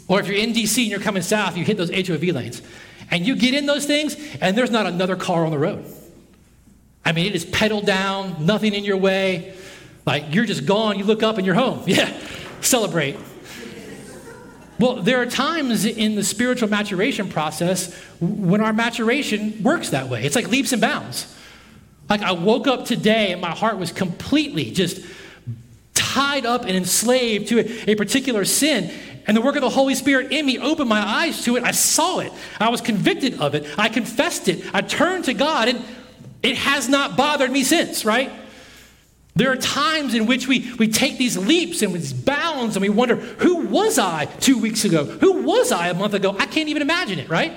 Or 0.09 0.21
if 0.21 0.27
you're 0.27 0.37
in 0.37 0.53
DC 0.53 0.83
and 0.83 0.91
you're 0.91 1.01
coming 1.01 1.23
south, 1.23 1.57
you 1.57 1.65
hit 1.65 1.77
those 1.77 1.91
HOV 1.91 2.23
lanes. 2.25 2.61
And 3.11 3.27
you 3.27 3.37
get 3.37 3.55
in 3.55 3.67
those 3.67 3.85
things, 3.85 4.17
and 4.41 4.57
there's 4.57 4.71
not 4.71 4.87
another 4.87 5.17
car 5.17 5.45
on 5.45 5.51
the 5.51 5.59
road. 5.59 5.85
I 7.05 7.13
mean, 7.13 7.27
it 7.27 7.35
is 7.35 7.45
pedal 7.45 7.81
down, 7.81 8.47
nothing 8.47 8.75
in 8.75 8.85
your 8.85 8.97
way. 8.97 9.55
Like 10.07 10.35
you're 10.35 10.45
just 10.45 10.67
gone, 10.67 10.99
you 10.99 11.05
look 11.05 11.23
up 11.23 11.37
and 11.37 11.47
you're 11.47 11.55
home. 11.55 11.83
Yeah, 11.87 12.13
celebrate. 12.61 13.17
Well, 14.79 14.97
there 14.97 15.21
are 15.23 15.27
times 15.27 15.85
in 15.85 16.17
the 16.17 16.25
spiritual 16.25 16.69
maturation 16.69 17.29
process 17.29 17.95
when 18.21 18.61
our 18.61 18.73
maturation 18.73 19.63
works 19.63 19.91
that 19.91 20.09
way. 20.09 20.25
It's 20.25 20.35
like 20.35 20.49
leaps 20.49 20.73
and 20.73 20.81
bounds. 20.81 21.33
Like 22.09 22.23
I 22.23 22.33
woke 22.33 22.67
up 22.67 22.85
today 22.85 23.33
and 23.33 23.41
my 23.41 23.51
heart 23.51 23.79
was 23.79 23.93
completely 23.93 24.71
just 24.71 25.01
tied 25.95 26.47
up 26.47 26.63
and 26.63 26.73
enslaved 26.77 27.49
to 27.49 27.61
a, 27.61 27.93
a 27.93 27.95
particular 27.95 28.45
sin. 28.45 28.93
And 29.27 29.37
the 29.37 29.41
work 29.41 29.55
of 29.55 29.63
the 29.63 29.71
Holy 29.71 29.95
Spirit 29.95 30.33
in 30.33 30.45
me 30.45 30.59
opened 30.59 30.89
my 30.89 31.01
eyes 31.01 31.45
to 31.45 31.57
it. 31.57 31.63
I 31.63 31.71
saw 31.71 32.19
it. 32.19 32.33
I 32.59 32.69
was 32.71 32.81
convicted 32.81 33.41
of 33.41 33.55
it. 33.55 33.67
I 33.79 33.89
confessed 33.89 34.49
it. 34.49 34.65
I 34.75 34.81
turned 34.81 35.27
to 35.27 35.35
God, 35.35 35.69
and 35.69 35.85
it 36.43 36.57
has 36.57 36.89
not 36.89 37.17
bothered 37.17 37.51
me 37.51 37.63
since, 37.65 38.05
right? 38.05 38.31
There 39.35 39.51
are 39.51 39.57
times 39.57 40.15
in 40.15 40.27
which 40.27 40.47
we, 40.47 40.73
we 40.75 40.89
take 40.89 41.17
these 41.17 41.39
leaps 41.39 41.81
and 41.81 41.95
these 41.95 42.13
bounds 42.13 42.77
and 42.77 42.83
we 42.83 42.91
wonder, 42.91 43.17
who 43.17 43.67
was 43.67 43.99
I 43.99 44.27
two 44.27 44.59
weeks 44.59 44.85
ago? 44.85 45.05
Who 45.05 45.43
was 45.43 45.73
I 45.73 45.89
a 45.89 45.95
month 45.95 46.13
ago? 46.13 46.37
I 46.39 46.47
can't 46.47 46.69
even 46.69 46.83
imagine 46.83 47.19
it, 47.19 47.31
right? 47.31 47.53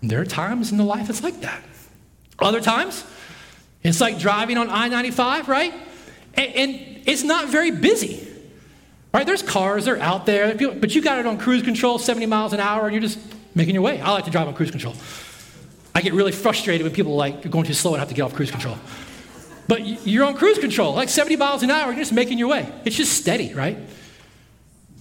And 0.00 0.10
there 0.10 0.20
are 0.20 0.26
times 0.26 0.72
in 0.72 0.78
the 0.78 0.84
life 0.84 1.08
it's 1.08 1.22
like 1.22 1.40
that. 1.42 1.62
Other 2.38 2.60
times, 2.60 3.04
it's 3.82 4.00
like 4.00 4.18
driving 4.18 4.58
on 4.58 4.70
I 4.70 4.88
95, 4.88 5.48
right? 5.48 5.74
And, 6.34 6.54
and, 6.54 6.86
it's 7.06 7.22
not 7.22 7.48
very 7.48 7.70
busy, 7.70 8.28
right? 9.12 9.26
There's 9.26 9.42
cars, 9.42 9.86
they're 9.86 10.00
out 10.00 10.26
there, 10.26 10.54
but 10.54 10.94
you 10.94 11.00
got 11.00 11.18
it 11.18 11.26
on 11.26 11.38
cruise 11.38 11.62
control, 11.62 11.98
70 11.98 12.26
miles 12.26 12.52
an 12.52 12.60
hour, 12.60 12.84
and 12.84 12.92
you're 12.92 13.00
just 13.00 13.18
making 13.54 13.74
your 13.74 13.82
way. 13.82 14.00
I 14.00 14.10
like 14.10 14.26
to 14.26 14.30
drive 14.30 14.46
on 14.46 14.54
cruise 14.54 14.70
control. 14.70 14.94
I 15.94 16.02
get 16.02 16.12
really 16.12 16.32
frustrated 16.32 16.84
when 16.84 16.92
people 16.92 17.12
are 17.12 17.16
like, 17.16 17.44
you're 17.44 17.50
going 17.50 17.66
too 17.66 17.74
slow 17.74 17.92
and 17.92 18.00
have 18.00 18.08
to 18.08 18.14
get 18.14 18.22
off 18.22 18.34
cruise 18.34 18.50
control. 18.50 18.76
But 19.66 20.06
you're 20.06 20.24
on 20.24 20.34
cruise 20.34 20.58
control, 20.58 20.94
like 20.94 21.08
70 21.08 21.36
miles 21.36 21.62
an 21.62 21.70
hour, 21.70 21.90
you're 21.90 22.00
just 22.00 22.12
making 22.12 22.38
your 22.38 22.48
way. 22.48 22.72
It's 22.84 22.96
just 22.96 23.12
steady, 23.12 23.54
right? 23.54 23.78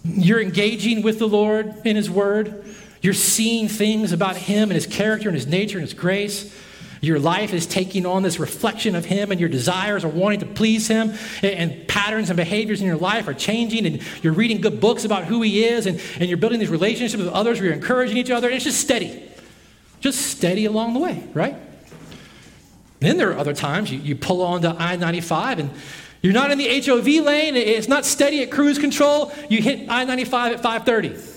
You're 0.03 0.41
engaging 0.41 1.01
with 1.01 1.19
the 1.19 1.27
Lord 1.27 1.73
in 1.85 1.95
His 1.95 2.09
Word. 2.09 2.65
You're 3.01 3.13
seeing 3.13 3.67
things 3.67 4.11
about 4.11 4.37
Him 4.37 4.63
and 4.63 4.73
His 4.73 4.85
character 4.85 5.29
and 5.29 5.35
His 5.35 5.47
nature 5.47 5.77
and 5.77 5.87
His 5.87 5.93
grace. 5.93 6.55
Your 7.01 7.17
life 7.17 7.53
is 7.53 7.65
taking 7.65 8.05
on 8.05 8.23
this 8.23 8.39
reflection 8.39 8.95
of 8.95 9.05
Him, 9.05 9.31
and 9.31 9.39
your 9.39 9.49
desires 9.49 10.03
are 10.03 10.09
wanting 10.09 10.41
to 10.41 10.45
please 10.45 10.87
Him, 10.87 11.13
and, 11.41 11.87
patterns 11.87 12.29
and 12.29 12.37
behaviors 12.37 12.81
in 12.81 12.87
your 12.87 12.97
life 12.97 13.27
are 13.27 13.33
changing, 13.33 13.85
and 13.85 14.01
you're 14.23 14.33
reading 14.33 14.61
good 14.61 14.79
books 14.79 15.05
about 15.05 15.25
who 15.25 15.41
He 15.41 15.63
is, 15.63 15.85
and, 15.85 16.01
and 16.19 16.29
you're 16.29 16.37
building 16.37 16.59
these 16.59 16.69
relationships 16.69 17.21
with 17.21 17.31
others 17.33 17.59
where 17.59 17.67
you're 17.67 17.75
encouraging 17.75 18.17
each 18.17 18.29
other, 18.29 18.47
and 18.47 18.55
it's 18.55 18.65
just 18.65 18.79
steady. 18.79 19.28
Just 19.99 20.27
steady 20.27 20.65
along 20.65 20.93
the 20.93 20.99
way, 20.99 21.23
right? 21.33 21.55
Then 22.99 23.17
there 23.17 23.31
are 23.31 23.37
other 23.37 23.53
times 23.53 23.91
you, 23.91 23.99
you 23.99 24.15
pull 24.15 24.41
onto 24.41 24.67
I 24.67 24.95
95 24.95 25.59
and 25.59 25.71
you're 26.21 26.33
not 26.33 26.51
in 26.51 26.57
the 26.57 26.81
HOV 26.81 27.07
lane, 27.25 27.55
it's 27.55 27.87
not 27.87 28.05
steady 28.05 28.43
at 28.43 28.51
cruise 28.51 28.77
control, 28.77 29.31
you 29.49 29.61
hit 29.61 29.89
I 29.89 30.03
95 30.03 30.53
at 30.53 30.61
530. 30.61 31.29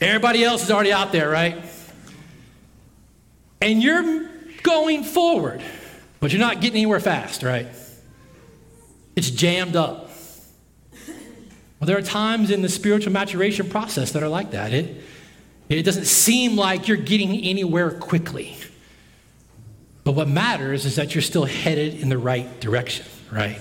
Everybody 0.00 0.42
else 0.42 0.64
is 0.64 0.70
already 0.70 0.92
out 0.92 1.12
there, 1.12 1.28
right? 1.28 1.62
And 3.60 3.82
you're 3.82 4.28
going 4.62 5.04
forward, 5.04 5.62
but 6.20 6.32
you're 6.32 6.40
not 6.40 6.60
getting 6.60 6.78
anywhere 6.78 7.00
fast, 7.00 7.42
right? 7.42 7.66
It's 9.16 9.30
jammed 9.30 9.76
up. 9.76 10.10
Well, 11.78 11.86
there 11.86 11.98
are 11.98 12.02
times 12.02 12.50
in 12.50 12.62
the 12.62 12.68
spiritual 12.68 13.12
maturation 13.12 13.68
process 13.68 14.12
that 14.12 14.22
are 14.22 14.28
like 14.28 14.52
that. 14.52 14.72
It, 14.72 15.02
it 15.68 15.82
doesn't 15.82 16.06
seem 16.06 16.56
like 16.56 16.88
you're 16.88 16.96
getting 16.96 17.36
anywhere 17.44 17.90
quickly. 17.90 18.56
But 20.04 20.12
what 20.12 20.28
matters 20.28 20.84
is 20.84 20.96
that 20.96 21.14
you're 21.14 21.22
still 21.22 21.46
headed 21.46 21.94
in 22.00 22.10
the 22.10 22.18
right 22.18 22.60
direction, 22.60 23.06
right? 23.32 23.58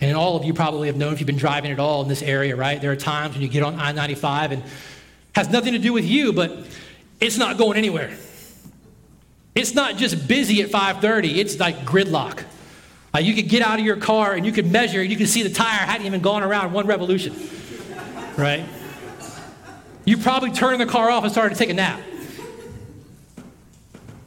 And 0.00 0.16
all 0.16 0.36
of 0.36 0.44
you 0.44 0.52
probably 0.52 0.88
have 0.88 0.96
known 0.96 1.12
if 1.12 1.20
you've 1.20 1.28
been 1.28 1.36
driving 1.36 1.70
at 1.70 1.78
all 1.78 2.02
in 2.02 2.08
this 2.08 2.22
area, 2.22 2.56
right? 2.56 2.80
There 2.80 2.90
are 2.90 2.96
times 2.96 3.34
when 3.34 3.42
you 3.42 3.48
get 3.48 3.62
on 3.62 3.78
I 3.78 3.92
95 3.92 4.50
and 4.50 4.64
has 5.36 5.48
nothing 5.48 5.74
to 5.74 5.78
do 5.78 5.92
with 5.92 6.04
you, 6.04 6.32
but 6.32 6.66
it's 7.20 7.38
not 7.38 7.56
going 7.56 7.78
anywhere. 7.78 8.10
It's 9.54 9.74
not 9.74 9.96
just 9.96 10.26
busy 10.26 10.60
at 10.62 10.70
5:30, 10.70 11.36
it's 11.36 11.60
like 11.60 11.84
gridlock. 11.84 12.42
Like 13.14 13.24
you 13.24 13.34
could 13.34 13.48
get 13.48 13.62
out 13.62 13.78
of 13.78 13.84
your 13.84 13.96
car 13.96 14.32
and 14.32 14.44
you 14.44 14.50
could 14.50 14.72
measure 14.72 15.00
and 15.00 15.10
you 15.10 15.16
could 15.16 15.28
see 15.28 15.42
the 15.42 15.50
tire 15.50 15.86
hadn't 15.86 16.06
even 16.06 16.20
gone 16.20 16.42
around 16.42 16.72
one 16.72 16.86
revolution. 16.86 17.34
Right? 18.36 18.64
You 20.04 20.16
probably 20.16 20.50
turned 20.50 20.80
the 20.80 20.86
car 20.86 21.10
off 21.10 21.22
and 21.22 21.32
started 21.32 21.54
to 21.54 21.58
take 21.58 21.70
a 21.70 21.74
nap. 21.74 22.00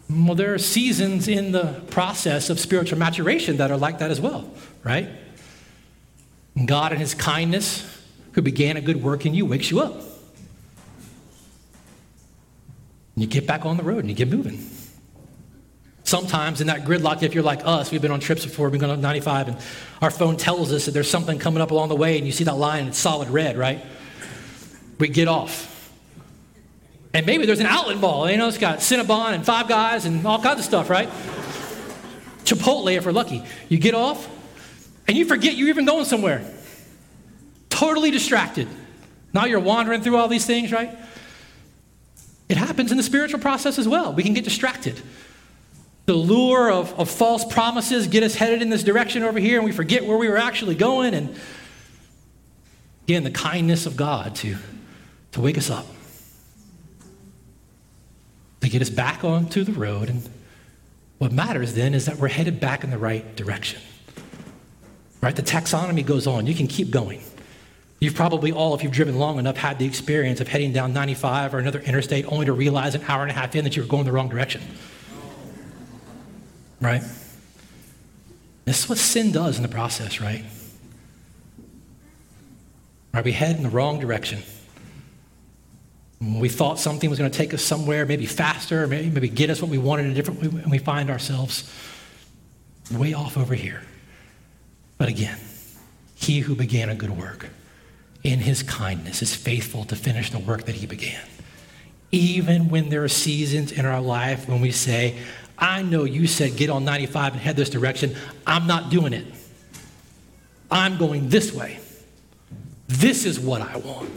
Well, 0.10 0.36
there 0.36 0.54
are 0.54 0.58
seasons 0.58 1.28
in 1.28 1.52
the 1.52 1.82
process 1.90 2.50
of 2.50 2.60
spiritual 2.60 2.98
maturation 2.98 3.58
that 3.58 3.72
are 3.72 3.78
like 3.78 4.00
that 4.00 4.12
as 4.12 4.22
well, 4.22 4.50
right? 4.84 5.10
God, 6.64 6.94
in 6.94 7.00
His 7.00 7.14
kindness, 7.14 7.86
who 8.32 8.42
began 8.42 8.78
a 8.78 8.82
good 8.82 9.04
work 9.04 9.26
in 9.26 9.34
you, 9.34 9.46
wakes 9.46 9.70
you 9.72 9.82
up. 9.82 9.94
And 13.16 13.24
you 13.24 13.28
get 13.28 13.46
back 13.48 13.66
on 13.66 13.78
the 13.78 13.84
road 13.84 14.00
and 14.00 14.10
you 14.10 14.16
get 14.16 14.30
moving. 14.30 14.70
Sometimes 16.04 16.62
in 16.62 16.68
that 16.68 16.86
gridlock, 16.86 17.24
if 17.24 17.34
you're 17.34 17.44
like 17.44 17.62
us, 17.66 17.92
we've 17.92 18.02
been 18.02 18.12
on 18.12 18.20
trips 18.20 18.46
before, 18.46 18.70
we've 18.70 18.80
been 18.80 18.92
on 18.92 19.02
95, 19.02 19.48
and 19.48 19.58
our 20.02 20.12
phone 20.12 20.38
tells 20.38 20.72
us 20.72 20.86
that 20.86 20.92
there's 20.92 21.10
something 21.10 21.40
coming 21.40 21.62
up 21.62 21.72
along 21.72 21.90
the 21.90 21.96
way, 21.96 22.18
and 22.18 22.28
you 22.28 22.32
see 22.32 22.44
that 22.44 22.58
line 22.58 22.88
it's 22.88 22.98
solid 22.98 23.28
red, 23.30 23.58
right? 23.58 23.84
We 24.98 25.10
get 25.10 25.28
off. 25.28 25.72
And 27.14 27.26
maybe 27.26 27.46
there's 27.46 27.60
an 27.60 27.66
outlet 27.66 27.98
mall. 27.98 28.30
You 28.30 28.38
know, 28.38 28.48
it's 28.48 28.58
got 28.58 28.80
Cinnabon 28.80 29.34
and 29.34 29.46
Five 29.46 29.68
Guys 29.68 30.06
and 30.06 30.26
all 30.26 30.42
kinds 30.42 30.60
of 30.60 30.66
stuff, 30.66 30.90
right? 30.90 31.10
Chipotle 32.44 32.96
if 32.96 33.06
we're 33.06 33.12
lucky. 33.12 33.44
You 33.70 33.78
get 33.78 33.96
off 33.96 34.30
and 35.08 35.18
you 35.18 35.26
forget 35.26 35.56
you're 35.56 35.70
even 35.70 35.86
going 35.86 36.06
somewhere. 36.06 36.46
Totally 37.70 38.12
distracted. 38.12 38.68
Now 39.34 39.46
you're 39.46 39.60
wandering 39.60 40.02
through 40.02 40.18
all 40.18 40.28
these 40.28 40.46
things, 40.46 40.72
right? 40.72 40.98
It 42.48 42.58
happens 42.58 42.92
in 42.92 42.98
the 42.98 43.04
spiritual 43.04 43.40
process 43.40 43.80
as 43.80 43.88
well. 43.88 44.14
We 44.14 44.24
can 44.24 44.34
get 44.34 44.44
distracted. 44.44 45.02
The 46.06 46.14
lure 46.14 46.72
of, 46.72 46.98
of 47.00 47.10
false 47.10 47.44
promises 47.44 48.08
get 48.08 48.24
us 48.24 48.36
headed 48.36 48.62
in 48.62 48.70
this 48.70 48.84
direction 48.84 49.24
over 49.24 49.40
here, 49.40 49.58
and 49.58 49.66
we 49.66 49.72
forget 49.72 50.06
where 50.06 50.18
we 50.18 50.30
were 50.30 50.38
actually 50.38 50.76
going. 50.76 51.16
And 51.16 51.36
again, 53.08 53.24
the 53.24 53.32
kindness 53.32 53.88
of 53.88 53.98
God 53.98 54.36
to, 54.38 54.58
to 55.36 55.42
wake 55.42 55.58
us 55.58 55.70
up 55.70 55.86
to 58.66 58.70
get 58.72 58.82
us 58.82 58.90
back 58.90 59.24
onto 59.24 59.64
the 59.64 59.74
road. 59.74 60.10
And 60.10 60.28
what 61.18 61.32
matters 61.32 61.74
then 61.74 61.94
is 61.94 62.06
that 62.06 62.18
we're 62.18 62.30
headed 62.30 62.60
back 62.60 62.84
in 62.84 62.90
the 62.90 62.98
right 62.98 63.36
direction. 63.36 63.82
Right? 65.22 65.36
The 65.36 65.44
taxonomy 65.44 66.06
goes 66.06 66.26
on. 66.26 66.48
You 66.48 66.56
can 66.56 66.68
keep 66.68 66.90
going. 66.90 67.22
You've 68.00 68.16
probably 68.16 68.52
all, 68.52 68.74
if 68.76 68.82
you've 68.82 68.92
driven 68.92 69.18
long 69.18 69.40
enough, 69.40 69.58
had 69.58 69.78
the 69.78 69.86
experience 69.86 70.42
of 70.42 70.48
heading 70.48 70.74
down 70.74 70.94
95 70.94 71.54
or 71.54 71.60
another 71.60 71.80
interstate 71.80 72.26
only 72.32 72.46
to 72.46 72.54
realize 72.54 72.96
an 72.96 73.04
hour 73.08 73.22
and 73.22 73.32
a 73.32 73.34
half 73.34 73.56
in 73.56 73.64
that 73.66 73.76
you 73.76 73.84
were 73.84 73.88
going 73.88 74.06
the 74.06 74.12
wrong 74.12 74.30
direction. 74.30 74.62
Right? 76.82 77.04
This 78.66 78.84
is 78.84 78.90
what 78.90 78.98
sin 78.98 79.32
does 79.32 79.58
in 79.58 79.64
the 79.64 79.70
process, 79.70 80.20
right? 80.20 80.44
Right? 83.14 83.24
We 83.24 83.32
head 83.32 83.58
in 83.58 83.64
the 83.64 83.70
wrong 83.70 84.00
direction. 84.00 84.42
We 86.22 86.50
thought 86.50 86.80
something 86.80 87.10
was 87.10 87.20
going 87.20 87.30
to 87.30 87.38
take 87.38 87.54
us 87.54 87.62
somewhere, 87.62 88.06
maybe 88.06 88.26
faster, 88.26 88.88
maybe, 88.88 89.10
maybe 89.10 89.30
get 89.30 89.50
us 89.50 89.62
what 89.62 89.70
we 89.70 89.78
wanted 89.78 90.06
in 90.06 90.12
a 90.12 90.14
different 90.14 90.42
way, 90.42 90.62
and 90.62 90.72
we 90.72 90.78
find 90.78 91.10
ourselves 91.10 91.70
way 92.92 93.14
off 93.14 93.38
over 93.38 93.54
here. 93.54 93.82
But 94.98 95.10
again, 95.10 95.38
he 96.16 96.40
who 96.40 96.56
began 96.56 96.90
a 96.90 96.96
good 96.96 97.12
work 97.12 97.50
in 98.24 98.40
his 98.40 98.64
kindness 98.64 99.22
is 99.22 99.36
faithful 99.36 99.84
to 99.86 99.96
finish 99.96 100.32
the 100.32 100.40
work 100.40 100.64
that 100.66 100.76
he 100.76 100.88
began. 100.88 101.22
Even 102.12 102.70
when 102.70 102.90
there 102.90 103.04
are 103.04 103.10
seasons 103.10 103.72
in 103.72 103.86
our 103.86 104.02
life 104.02 104.48
when 104.48 104.62
we 104.62 104.72
say, 104.72 105.18
I 105.58 105.82
know 105.82 106.06
you 106.06 106.28
said 106.28 106.56
get 106.56 106.70
on 106.70 106.86
95 106.86 107.34
and 107.34 107.42
head 107.42 107.56
this 107.56 107.70
direction, 107.70 108.16
I'm 108.48 108.68
not 108.68 108.90
doing 108.90 109.14
it. 109.14 109.26
I'm 110.72 110.98
going 110.98 111.30
this 111.30 111.54
way. 111.54 111.80
This 112.88 113.26
is 113.26 113.40
what 113.40 113.62
I 113.62 113.78
want. 113.78 114.10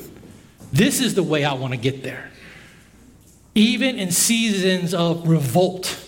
This 0.72 1.00
is 1.00 1.14
the 1.14 1.22
way 1.22 1.44
I 1.44 1.54
want 1.54 1.72
to 1.72 1.78
get 1.78 2.02
there. 2.02 2.30
Even 3.54 3.98
in 3.98 4.12
seasons 4.12 4.94
of 4.94 5.26
revolt, 5.26 6.04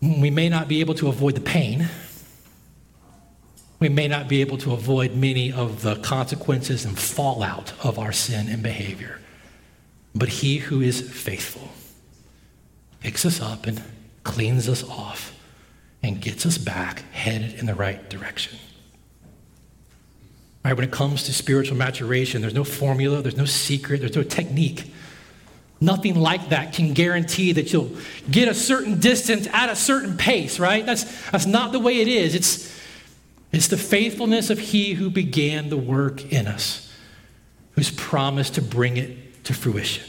We 0.00 0.30
may 0.30 0.48
not 0.48 0.68
be 0.68 0.80
able 0.80 0.94
to 0.96 1.08
avoid 1.08 1.34
the 1.34 1.40
pain. 1.40 1.88
We 3.80 3.88
may 3.88 4.08
not 4.08 4.28
be 4.28 4.40
able 4.40 4.58
to 4.58 4.72
avoid 4.72 5.14
many 5.16 5.52
of 5.52 5.82
the 5.82 5.96
consequences 5.96 6.84
and 6.84 6.98
fallout 6.98 7.72
of 7.84 7.98
our 7.98 8.12
sin 8.12 8.48
and 8.48 8.62
behavior. 8.62 9.20
But 10.14 10.28
he 10.28 10.58
who 10.58 10.80
is 10.80 11.00
faithful 11.00 11.70
picks 13.00 13.26
us 13.26 13.40
up 13.40 13.66
and 13.66 13.82
cleans 14.22 14.68
us 14.68 14.82
off 14.84 15.34
and 16.02 16.20
gets 16.20 16.46
us 16.46 16.58
back 16.58 17.02
headed 17.12 17.54
in 17.54 17.66
the 17.66 17.74
right 17.74 18.08
direction. 18.08 18.58
Right, 20.66 20.74
when 20.74 20.84
it 20.84 20.90
comes 20.90 21.22
to 21.22 21.32
spiritual 21.32 21.76
maturation, 21.76 22.40
there's 22.40 22.52
no 22.52 22.64
formula, 22.64 23.22
there's 23.22 23.36
no 23.36 23.44
secret, 23.44 24.00
there's 24.00 24.16
no 24.16 24.24
technique. 24.24 24.92
Nothing 25.80 26.16
like 26.16 26.48
that 26.48 26.72
can 26.72 26.92
guarantee 26.92 27.52
that 27.52 27.72
you'll 27.72 27.92
get 28.28 28.48
a 28.48 28.54
certain 28.54 28.98
distance 28.98 29.46
at 29.52 29.68
a 29.68 29.76
certain 29.76 30.16
pace, 30.16 30.58
right? 30.58 30.84
That's, 30.84 31.04
that's 31.30 31.46
not 31.46 31.70
the 31.70 31.78
way 31.78 32.00
it 32.00 32.08
is. 32.08 32.34
It's, 32.34 32.80
it's 33.52 33.68
the 33.68 33.76
faithfulness 33.76 34.50
of 34.50 34.58
He 34.58 34.94
who 34.94 35.08
began 35.08 35.68
the 35.68 35.76
work 35.76 36.32
in 36.32 36.48
us, 36.48 36.92
who's 37.76 37.92
promised 37.92 38.56
to 38.56 38.60
bring 38.60 38.96
it 38.96 39.44
to 39.44 39.54
fruition. 39.54 40.02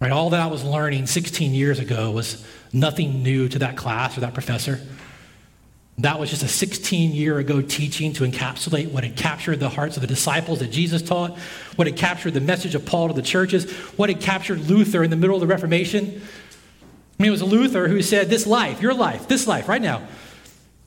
Right? 0.00 0.12
All 0.12 0.30
that 0.30 0.40
I 0.40 0.46
was 0.46 0.64
learning 0.64 1.08
16 1.08 1.52
years 1.52 1.78
ago 1.78 2.10
was 2.10 2.42
nothing 2.72 3.22
new 3.22 3.50
to 3.50 3.58
that 3.58 3.76
class 3.76 4.16
or 4.16 4.22
that 4.22 4.32
professor. 4.32 4.80
That 5.98 6.18
was 6.18 6.30
just 6.30 6.42
a 6.42 6.48
16 6.48 7.12
year 7.12 7.38
ago 7.38 7.60
teaching 7.60 8.12
to 8.14 8.24
encapsulate 8.24 8.90
what 8.90 9.04
had 9.04 9.14
captured 9.14 9.60
the 9.60 9.68
hearts 9.68 9.96
of 9.96 10.00
the 10.00 10.06
disciples 10.06 10.60
that 10.60 10.70
Jesus 10.70 11.02
taught, 11.02 11.36
what 11.76 11.86
had 11.86 11.96
captured 11.96 12.32
the 12.32 12.40
message 12.40 12.74
of 12.74 12.86
Paul 12.86 13.08
to 13.08 13.14
the 13.14 13.22
churches, 13.22 13.70
what 13.96 14.08
had 14.08 14.20
captured 14.20 14.60
Luther 14.68 15.04
in 15.04 15.10
the 15.10 15.16
middle 15.16 15.36
of 15.36 15.40
the 15.40 15.46
Reformation. 15.46 16.22
I 17.18 17.22
mean, 17.22 17.28
it 17.28 17.30
was 17.30 17.42
Luther 17.42 17.88
who 17.88 18.00
said, 18.00 18.30
This 18.30 18.46
life, 18.46 18.80
your 18.80 18.94
life, 18.94 19.28
this 19.28 19.46
life 19.46 19.68
right 19.68 19.82
now, 19.82 20.02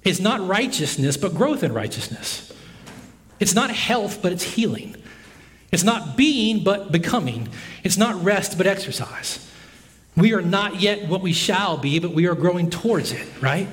is 0.03 0.19
not 0.19 0.45
righteousness, 0.45 1.17
but 1.17 1.35
growth 1.35 1.63
in 1.63 1.71
righteousness. 1.71 2.51
It's 3.39 3.53
not 3.53 3.69
health, 3.69 4.21
but 4.21 4.31
it's 4.31 4.43
healing. 4.43 4.95
It's 5.71 5.83
not 5.83 6.17
being, 6.17 6.63
but 6.63 6.91
becoming. 6.91 7.49
It's 7.83 7.97
not 7.97 8.23
rest, 8.23 8.57
but 8.57 8.65
exercise. 8.65 9.51
We 10.17 10.33
are 10.33 10.41
not 10.41 10.81
yet 10.81 11.07
what 11.07 11.21
we 11.21 11.33
shall 11.33 11.77
be, 11.77 11.99
but 11.99 12.11
we 12.11 12.27
are 12.27 12.35
growing 12.35 12.69
towards 12.69 13.11
it, 13.11 13.27
right? 13.41 13.67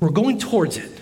We're 0.00 0.10
going 0.10 0.38
towards 0.38 0.76
it. 0.76 0.92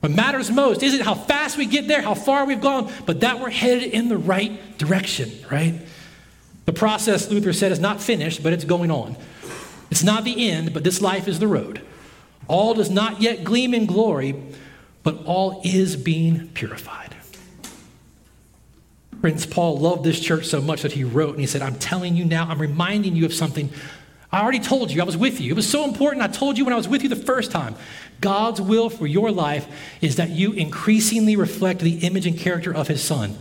What 0.00 0.12
matters 0.12 0.50
most 0.50 0.82
isn't 0.82 1.00
how 1.00 1.14
fast 1.14 1.56
we 1.56 1.66
get 1.66 1.88
there, 1.88 2.00
how 2.00 2.14
far 2.14 2.44
we've 2.44 2.60
gone, 2.60 2.92
but 3.04 3.20
that 3.20 3.40
we're 3.40 3.50
headed 3.50 3.92
in 3.92 4.08
the 4.08 4.16
right 4.16 4.78
direction, 4.78 5.30
right? 5.50 5.74
The 6.66 6.72
process, 6.72 7.30
Luther 7.30 7.52
said, 7.52 7.72
is 7.72 7.80
not 7.80 8.00
finished, 8.00 8.42
but 8.42 8.52
it's 8.52 8.64
going 8.64 8.90
on. 8.90 9.16
It's 9.90 10.04
not 10.04 10.24
the 10.24 10.50
end, 10.50 10.72
but 10.72 10.84
this 10.84 11.00
life 11.00 11.26
is 11.26 11.38
the 11.38 11.48
road. 11.48 11.82
All 12.46 12.74
does 12.74 12.90
not 12.90 13.20
yet 13.20 13.42
gleam 13.42 13.74
in 13.74 13.86
glory, 13.86 14.40
but 15.02 15.24
all 15.24 15.60
is 15.64 15.96
being 15.96 16.48
purified. 16.48 17.16
Prince 19.20 19.46
Paul 19.46 19.78
loved 19.78 20.04
this 20.04 20.20
church 20.20 20.46
so 20.46 20.60
much 20.60 20.82
that 20.82 20.92
he 20.92 21.02
wrote 21.02 21.30
and 21.30 21.40
he 21.40 21.46
said, 21.46 21.60
I'm 21.60 21.76
telling 21.76 22.14
you 22.14 22.24
now, 22.24 22.46
I'm 22.48 22.60
reminding 22.60 23.16
you 23.16 23.24
of 23.24 23.34
something 23.34 23.70
I 24.30 24.42
already 24.42 24.60
told 24.60 24.90
you, 24.90 25.00
I 25.00 25.04
was 25.04 25.16
with 25.16 25.40
you. 25.40 25.52
It 25.52 25.56
was 25.56 25.68
so 25.68 25.84
important. 25.84 26.22
I 26.22 26.26
told 26.26 26.58
you 26.58 26.64
when 26.64 26.74
I 26.74 26.76
was 26.76 26.88
with 26.88 27.02
you 27.02 27.08
the 27.08 27.16
first 27.16 27.50
time. 27.50 27.74
God's 28.20 28.60
will 28.60 28.90
for 28.90 29.06
your 29.06 29.30
life 29.30 29.66
is 30.00 30.16
that 30.16 30.30
you 30.30 30.52
increasingly 30.52 31.36
reflect 31.36 31.80
the 31.80 31.98
image 31.98 32.26
and 32.26 32.36
character 32.36 32.74
of 32.74 32.88
his 32.88 33.02
son. 33.02 33.38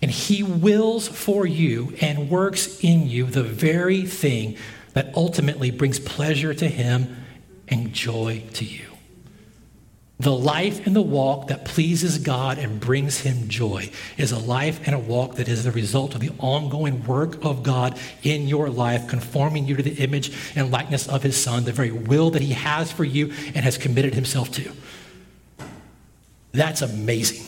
And 0.00 0.10
he 0.10 0.42
wills 0.42 1.08
for 1.08 1.46
you 1.46 1.94
and 2.00 2.30
works 2.30 2.84
in 2.84 3.08
you 3.08 3.26
the 3.26 3.42
very 3.42 4.02
thing 4.02 4.56
that 4.92 5.12
ultimately 5.16 5.70
brings 5.70 5.98
pleasure 5.98 6.54
to 6.54 6.68
him 6.68 7.24
and 7.68 7.92
joy 7.92 8.42
to 8.54 8.64
you. 8.64 8.95
The 10.18 10.32
life 10.32 10.86
and 10.86 10.96
the 10.96 11.02
walk 11.02 11.48
that 11.48 11.66
pleases 11.66 12.16
God 12.18 12.56
and 12.56 12.80
brings 12.80 13.20
him 13.20 13.48
joy 13.48 13.90
is 14.16 14.32
a 14.32 14.38
life 14.38 14.80
and 14.86 14.94
a 14.94 14.98
walk 14.98 15.34
that 15.34 15.46
is 15.46 15.64
the 15.64 15.70
result 15.70 16.14
of 16.14 16.22
the 16.22 16.30
ongoing 16.38 17.04
work 17.04 17.44
of 17.44 17.62
God 17.62 17.98
in 18.22 18.48
your 18.48 18.70
life, 18.70 19.08
conforming 19.08 19.66
you 19.66 19.76
to 19.76 19.82
the 19.82 20.02
image 20.02 20.32
and 20.56 20.70
likeness 20.70 21.06
of 21.06 21.22
his 21.22 21.36
son, 21.36 21.64
the 21.64 21.72
very 21.72 21.90
will 21.90 22.30
that 22.30 22.40
he 22.40 22.54
has 22.54 22.90
for 22.90 23.04
you 23.04 23.26
and 23.54 23.56
has 23.56 23.76
committed 23.76 24.14
himself 24.14 24.50
to. 24.52 24.72
That's 26.52 26.80
amazing. 26.80 27.46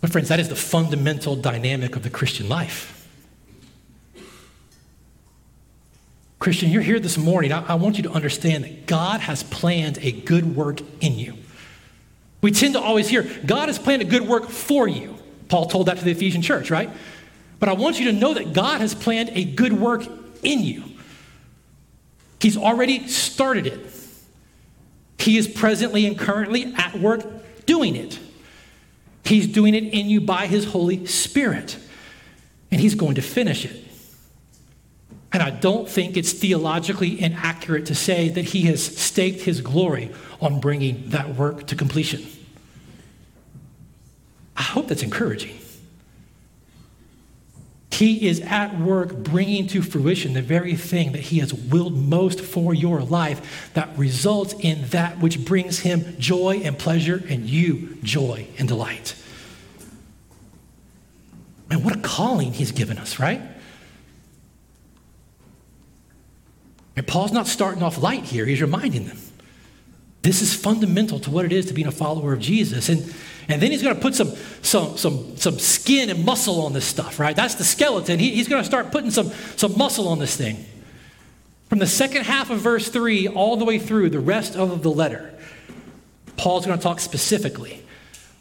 But, 0.00 0.12
friends, 0.12 0.28
that 0.28 0.38
is 0.38 0.48
the 0.48 0.54
fundamental 0.54 1.34
dynamic 1.34 1.96
of 1.96 2.04
the 2.04 2.10
Christian 2.10 2.48
life. 2.48 2.97
Christian, 6.38 6.70
you're 6.70 6.82
here 6.82 7.00
this 7.00 7.18
morning. 7.18 7.52
I, 7.52 7.72
I, 7.72 7.74
want 7.74 7.96
you 7.96 8.04
to 8.04 8.10
understand 8.10 8.64
that 8.64 8.86
God 8.86 9.20
has 9.20 9.42
planned 9.42 9.98
a 10.02 10.12
good 10.12 10.54
work 10.54 10.80
in 11.00 11.18
you. 11.18 11.34
We 12.40 12.52
tend 12.52 12.74
to 12.74 12.80
always 12.80 13.08
hear, 13.08 13.28
God 13.44 13.68
has 13.68 13.78
planned 13.78 14.02
a 14.02 14.04
good 14.04 14.22
work 14.22 14.48
for 14.48 14.86
you. 14.86 15.16
Paul 15.48 15.66
told 15.66 15.86
that 15.86 15.98
to 15.98 16.04
the 16.04 16.12
Ephesian 16.12 16.42
church, 16.42 16.70
right? 16.70 16.90
But 17.58 17.68
I 17.68 17.72
want 17.72 17.98
you 17.98 18.06
to 18.06 18.12
know 18.12 18.34
that 18.34 18.52
God 18.52 18.80
has 18.80 18.94
planned 18.94 19.30
a 19.32 19.44
good 19.44 19.72
work 19.72 20.06
in 20.42 20.60
you. 20.60 20.84
He's 22.40 22.56
already 22.56 23.08
started 23.08 23.66
it. 23.66 23.80
He 25.18 25.36
is 25.36 25.48
presently 25.48 26.06
and 26.06 26.16
currently 26.16 26.72
at 26.76 26.98
work 27.00 27.22
doing 27.66 27.96
it. 27.96 28.18
He's 29.24 29.48
doing 29.48 29.74
it 29.74 29.84
in 29.84 30.08
you 30.08 30.20
by 30.20 30.46
His 30.46 30.66
Holy 30.66 31.04
Spirit. 31.06 31.76
And 32.70 32.80
He's 32.80 32.94
going 32.94 33.16
to 33.16 33.22
finish 33.22 33.64
it. 33.64 33.87
And 35.32 35.42
I 35.42 35.50
don't 35.50 35.88
think 35.88 36.16
it's 36.16 36.32
theologically 36.32 37.20
inaccurate 37.20 37.86
to 37.86 37.94
say 37.94 38.28
that 38.30 38.46
he 38.46 38.62
has 38.62 38.84
staked 38.96 39.42
his 39.42 39.60
glory 39.60 40.10
on 40.40 40.60
bringing 40.60 41.10
that 41.10 41.34
work 41.34 41.66
to 41.66 41.76
completion. 41.76 42.26
I 44.56 44.62
hope 44.62 44.88
that's 44.88 45.02
encouraging. 45.02 45.58
He 47.90 48.28
is 48.28 48.40
at 48.40 48.78
work 48.78 49.12
bringing 49.16 49.66
to 49.68 49.82
fruition 49.82 50.32
the 50.32 50.42
very 50.42 50.76
thing 50.76 51.12
that 51.12 51.20
he 51.20 51.40
has 51.40 51.52
willed 51.52 51.96
most 51.96 52.40
for 52.40 52.72
your 52.72 53.02
life 53.02 53.72
that 53.74 53.88
results 53.98 54.54
in 54.60 54.86
that 54.90 55.18
which 55.18 55.44
brings 55.44 55.80
him 55.80 56.14
joy 56.16 56.60
and 56.62 56.78
pleasure 56.78 57.24
and 57.28 57.46
you 57.46 57.96
joy 58.04 58.46
and 58.56 58.68
delight. 58.68 59.16
Man, 61.68 61.82
what 61.82 61.96
a 61.96 62.00
calling 62.00 62.52
he's 62.52 62.70
given 62.70 62.98
us, 62.98 63.18
right? 63.18 63.42
And 66.98 67.06
Paul's 67.06 67.30
not 67.30 67.46
starting 67.46 67.80
off 67.84 68.02
light 68.02 68.24
here, 68.24 68.44
he's 68.44 68.60
reminding 68.60 69.06
them. 69.06 69.18
This 70.22 70.42
is 70.42 70.52
fundamental 70.52 71.20
to 71.20 71.30
what 71.30 71.44
it 71.44 71.52
is 71.52 71.66
to 71.66 71.72
being 71.72 71.86
a 71.86 71.92
follower 71.92 72.32
of 72.32 72.40
Jesus. 72.40 72.88
And, 72.88 73.14
and 73.48 73.62
then 73.62 73.70
he's 73.70 73.84
going 73.84 73.94
to 73.94 74.00
put 74.00 74.16
some, 74.16 74.32
some, 74.62 74.96
some, 74.96 75.36
some 75.36 75.60
skin 75.60 76.10
and 76.10 76.24
muscle 76.24 76.60
on 76.60 76.72
this 76.72 76.84
stuff, 76.84 77.20
right? 77.20 77.36
That's 77.36 77.54
the 77.54 77.62
skeleton. 77.62 78.18
He, 78.18 78.34
he's 78.34 78.48
going 78.48 78.60
to 78.60 78.66
start 78.66 78.90
putting 78.90 79.12
some, 79.12 79.30
some 79.54 79.78
muscle 79.78 80.08
on 80.08 80.18
this 80.18 80.36
thing. 80.36 80.66
From 81.68 81.78
the 81.78 81.86
second 81.86 82.24
half 82.24 82.50
of 82.50 82.58
verse 82.58 82.88
3 82.88 83.28
all 83.28 83.56
the 83.56 83.64
way 83.64 83.78
through 83.78 84.10
the 84.10 84.18
rest 84.18 84.56
of 84.56 84.82
the 84.82 84.90
letter, 84.90 85.32
Paul's 86.36 86.66
going 86.66 86.78
to 86.78 86.82
talk 86.82 86.98
specifically 86.98 87.80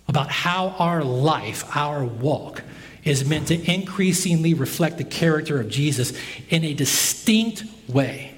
about 0.08 0.32
how 0.32 0.70
our 0.80 1.04
life, 1.04 1.64
our 1.78 2.04
walk, 2.04 2.64
is 3.04 3.24
meant 3.24 3.50
to 3.50 3.72
increasingly 3.72 4.56
reflect 4.56 4.98
the 4.98 5.04
character 5.04 5.62
of 5.62 5.70
Jesus 5.70 6.12
in 6.50 6.64
a 6.64 6.74
distinct 6.74 7.64
way. 7.88 8.34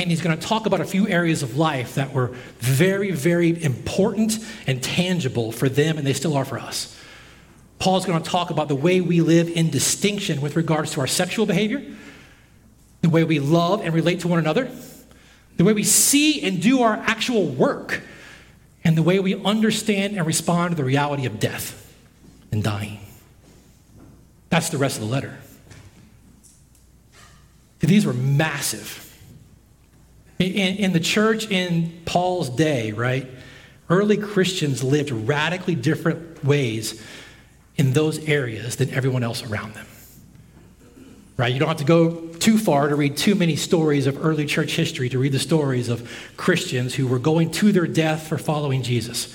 And 0.00 0.10
he's 0.10 0.22
going 0.22 0.38
to 0.38 0.46
talk 0.46 0.64
about 0.64 0.80
a 0.80 0.86
few 0.86 1.06
areas 1.06 1.42
of 1.42 1.58
life 1.58 1.96
that 1.96 2.14
were 2.14 2.28
very, 2.58 3.10
very 3.10 3.62
important 3.62 4.38
and 4.66 4.82
tangible 4.82 5.52
for 5.52 5.68
them, 5.68 5.98
and 5.98 6.06
they 6.06 6.14
still 6.14 6.38
are 6.38 6.46
for 6.46 6.58
us. 6.58 6.96
Paul's 7.78 8.06
going 8.06 8.22
to 8.22 8.28
talk 8.28 8.48
about 8.48 8.68
the 8.68 8.74
way 8.74 9.02
we 9.02 9.20
live 9.20 9.50
in 9.50 9.68
distinction 9.68 10.40
with 10.40 10.56
regards 10.56 10.92
to 10.92 11.00
our 11.00 11.06
sexual 11.06 11.44
behavior, 11.44 11.84
the 13.02 13.10
way 13.10 13.24
we 13.24 13.40
love 13.40 13.82
and 13.82 13.92
relate 13.92 14.20
to 14.20 14.28
one 14.28 14.38
another, 14.38 14.70
the 15.58 15.64
way 15.64 15.74
we 15.74 15.84
see 15.84 16.40
and 16.40 16.62
do 16.62 16.80
our 16.80 16.94
actual 16.94 17.46
work, 17.46 18.00
and 18.82 18.96
the 18.96 19.02
way 19.02 19.18
we 19.18 19.34
understand 19.44 20.16
and 20.16 20.26
respond 20.26 20.70
to 20.70 20.76
the 20.76 20.84
reality 20.84 21.26
of 21.26 21.38
death 21.38 21.94
and 22.50 22.62
dying. 22.62 23.00
That's 24.48 24.70
the 24.70 24.78
rest 24.78 24.96
of 24.96 25.04
the 25.04 25.10
letter. 25.10 25.36
These 27.80 28.06
were 28.06 28.14
massive. 28.14 29.09
In, 30.40 30.76
in 30.76 30.92
the 30.94 31.00
church 31.00 31.50
in 31.50 32.00
Paul's 32.06 32.48
day, 32.48 32.92
right, 32.92 33.30
early 33.90 34.16
Christians 34.16 34.82
lived 34.82 35.10
radically 35.10 35.74
different 35.74 36.42
ways 36.42 37.02
in 37.76 37.92
those 37.92 38.18
areas 38.26 38.76
than 38.76 38.90
everyone 38.90 39.22
else 39.22 39.42
around 39.42 39.74
them. 39.74 39.86
Right? 41.36 41.52
You 41.52 41.58
don't 41.58 41.68
have 41.68 41.76
to 41.78 41.84
go 41.84 42.26
too 42.38 42.56
far 42.56 42.88
to 42.88 42.96
read 42.96 43.18
too 43.18 43.34
many 43.34 43.54
stories 43.56 44.06
of 44.06 44.24
early 44.24 44.46
church 44.46 44.76
history 44.76 45.10
to 45.10 45.18
read 45.18 45.32
the 45.32 45.38
stories 45.38 45.90
of 45.90 46.10
Christians 46.38 46.94
who 46.94 47.06
were 47.06 47.18
going 47.18 47.50
to 47.52 47.70
their 47.72 47.86
death 47.86 48.26
for 48.26 48.38
following 48.38 48.82
Jesus. 48.82 49.34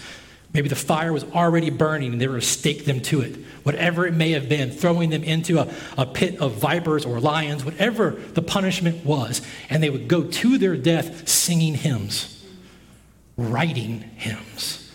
Maybe 0.55 0.69
the 0.69 0.75
fire 0.75 1.11
was 1.11 1.25
already 1.25 1.69
burning 1.69 2.13
and 2.13 2.21
they 2.21 2.29
were 2.29 2.39
to 2.39 2.45
stake 2.45 2.85
them 2.85 3.01
to 3.01 3.19
it. 3.19 3.35
Whatever 3.63 4.07
it 4.07 4.13
may 4.13 4.31
have 4.31 4.47
been, 4.47 4.71
throwing 4.71 5.09
them 5.09 5.21
into 5.21 5.59
a, 5.59 5.69
a 5.97 6.05
pit 6.05 6.39
of 6.39 6.53
vipers 6.53 7.05
or 7.05 7.19
lions, 7.19 7.65
whatever 7.65 8.11
the 8.11 8.41
punishment 8.41 9.03
was. 9.03 9.41
And 9.69 9.83
they 9.83 9.89
would 9.89 10.07
go 10.07 10.23
to 10.23 10.57
their 10.57 10.77
death 10.77 11.27
singing 11.27 11.75
hymns, 11.75 12.41
writing 13.35 13.99
hymns. 14.15 14.89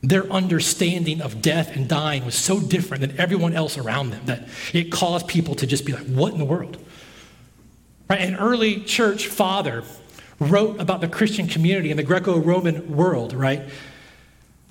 Their 0.00 0.24
understanding 0.32 1.20
of 1.20 1.42
death 1.42 1.76
and 1.76 1.86
dying 1.86 2.24
was 2.24 2.34
so 2.34 2.58
different 2.58 3.02
than 3.02 3.20
everyone 3.20 3.52
else 3.52 3.76
around 3.76 4.12
them 4.12 4.24
that 4.24 4.48
it 4.72 4.90
caused 4.90 5.28
people 5.28 5.54
to 5.56 5.66
just 5.66 5.84
be 5.84 5.92
like, 5.92 6.06
what 6.06 6.32
in 6.32 6.38
the 6.38 6.46
world? 6.46 6.78
Right? 8.08 8.22
An 8.22 8.36
early 8.36 8.80
church 8.80 9.26
father 9.26 9.84
wrote 10.38 10.80
about 10.80 11.02
the 11.02 11.08
Christian 11.08 11.48
community 11.48 11.90
in 11.90 11.98
the 11.98 12.02
Greco 12.02 12.38
Roman 12.38 12.96
world, 12.96 13.34
right? 13.34 13.68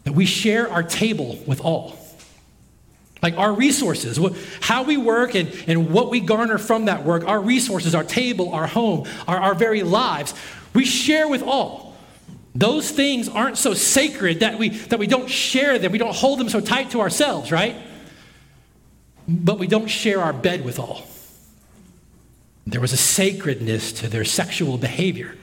That 0.05 0.13
we 0.13 0.25
share 0.25 0.71
our 0.71 0.83
table 0.83 1.37
with 1.45 1.59
all. 1.59 1.97
Like 3.21 3.37
our 3.37 3.51
resources, 3.51 4.19
how 4.61 4.83
we 4.83 4.97
work 4.97 5.35
and, 5.35 5.51
and 5.67 5.89
what 5.89 6.11
we 6.11 6.19
garner 6.19 6.59
from 6.59 6.85
that 6.85 7.03
work, 7.03 7.27
our 7.27 7.41
resources, 7.41 7.95
our 7.95 8.03
table, 8.03 8.53
our 8.53 8.67
home, 8.67 9.07
our, 9.27 9.37
our 9.37 9.55
very 9.55 9.81
lives, 9.83 10.33
we 10.73 10.85
share 10.85 11.27
with 11.27 11.41
all. 11.41 11.95
Those 12.53 12.89
things 12.91 13.27
aren't 13.27 13.57
so 13.57 13.73
sacred 13.73 14.41
that 14.41 14.59
we, 14.59 14.69
that 14.69 14.99
we 14.99 15.07
don't 15.07 15.29
share 15.29 15.79
them, 15.79 15.91
we 15.91 15.97
don't 15.97 16.15
hold 16.15 16.39
them 16.39 16.49
so 16.49 16.61
tight 16.61 16.91
to 16.91 17.01
ourselves, 17.01 17.51
right? 17.51 17.75
But 19.27 19.57
we 19.57 19.65
don't 19.65 19.87
share 19.87 20.21
our 20.21 20.31
bed 20.31 20.63
with 20.63 20.77
all. 20.77 21.01
There 22.67 22.81
was 22.81 22.93
a 22.93 22.97
sacredness 22.97 23.91
to 23.93 24.07
their 24.07 24.23
sexual 24.23 24.77
behavior 24.77 25.35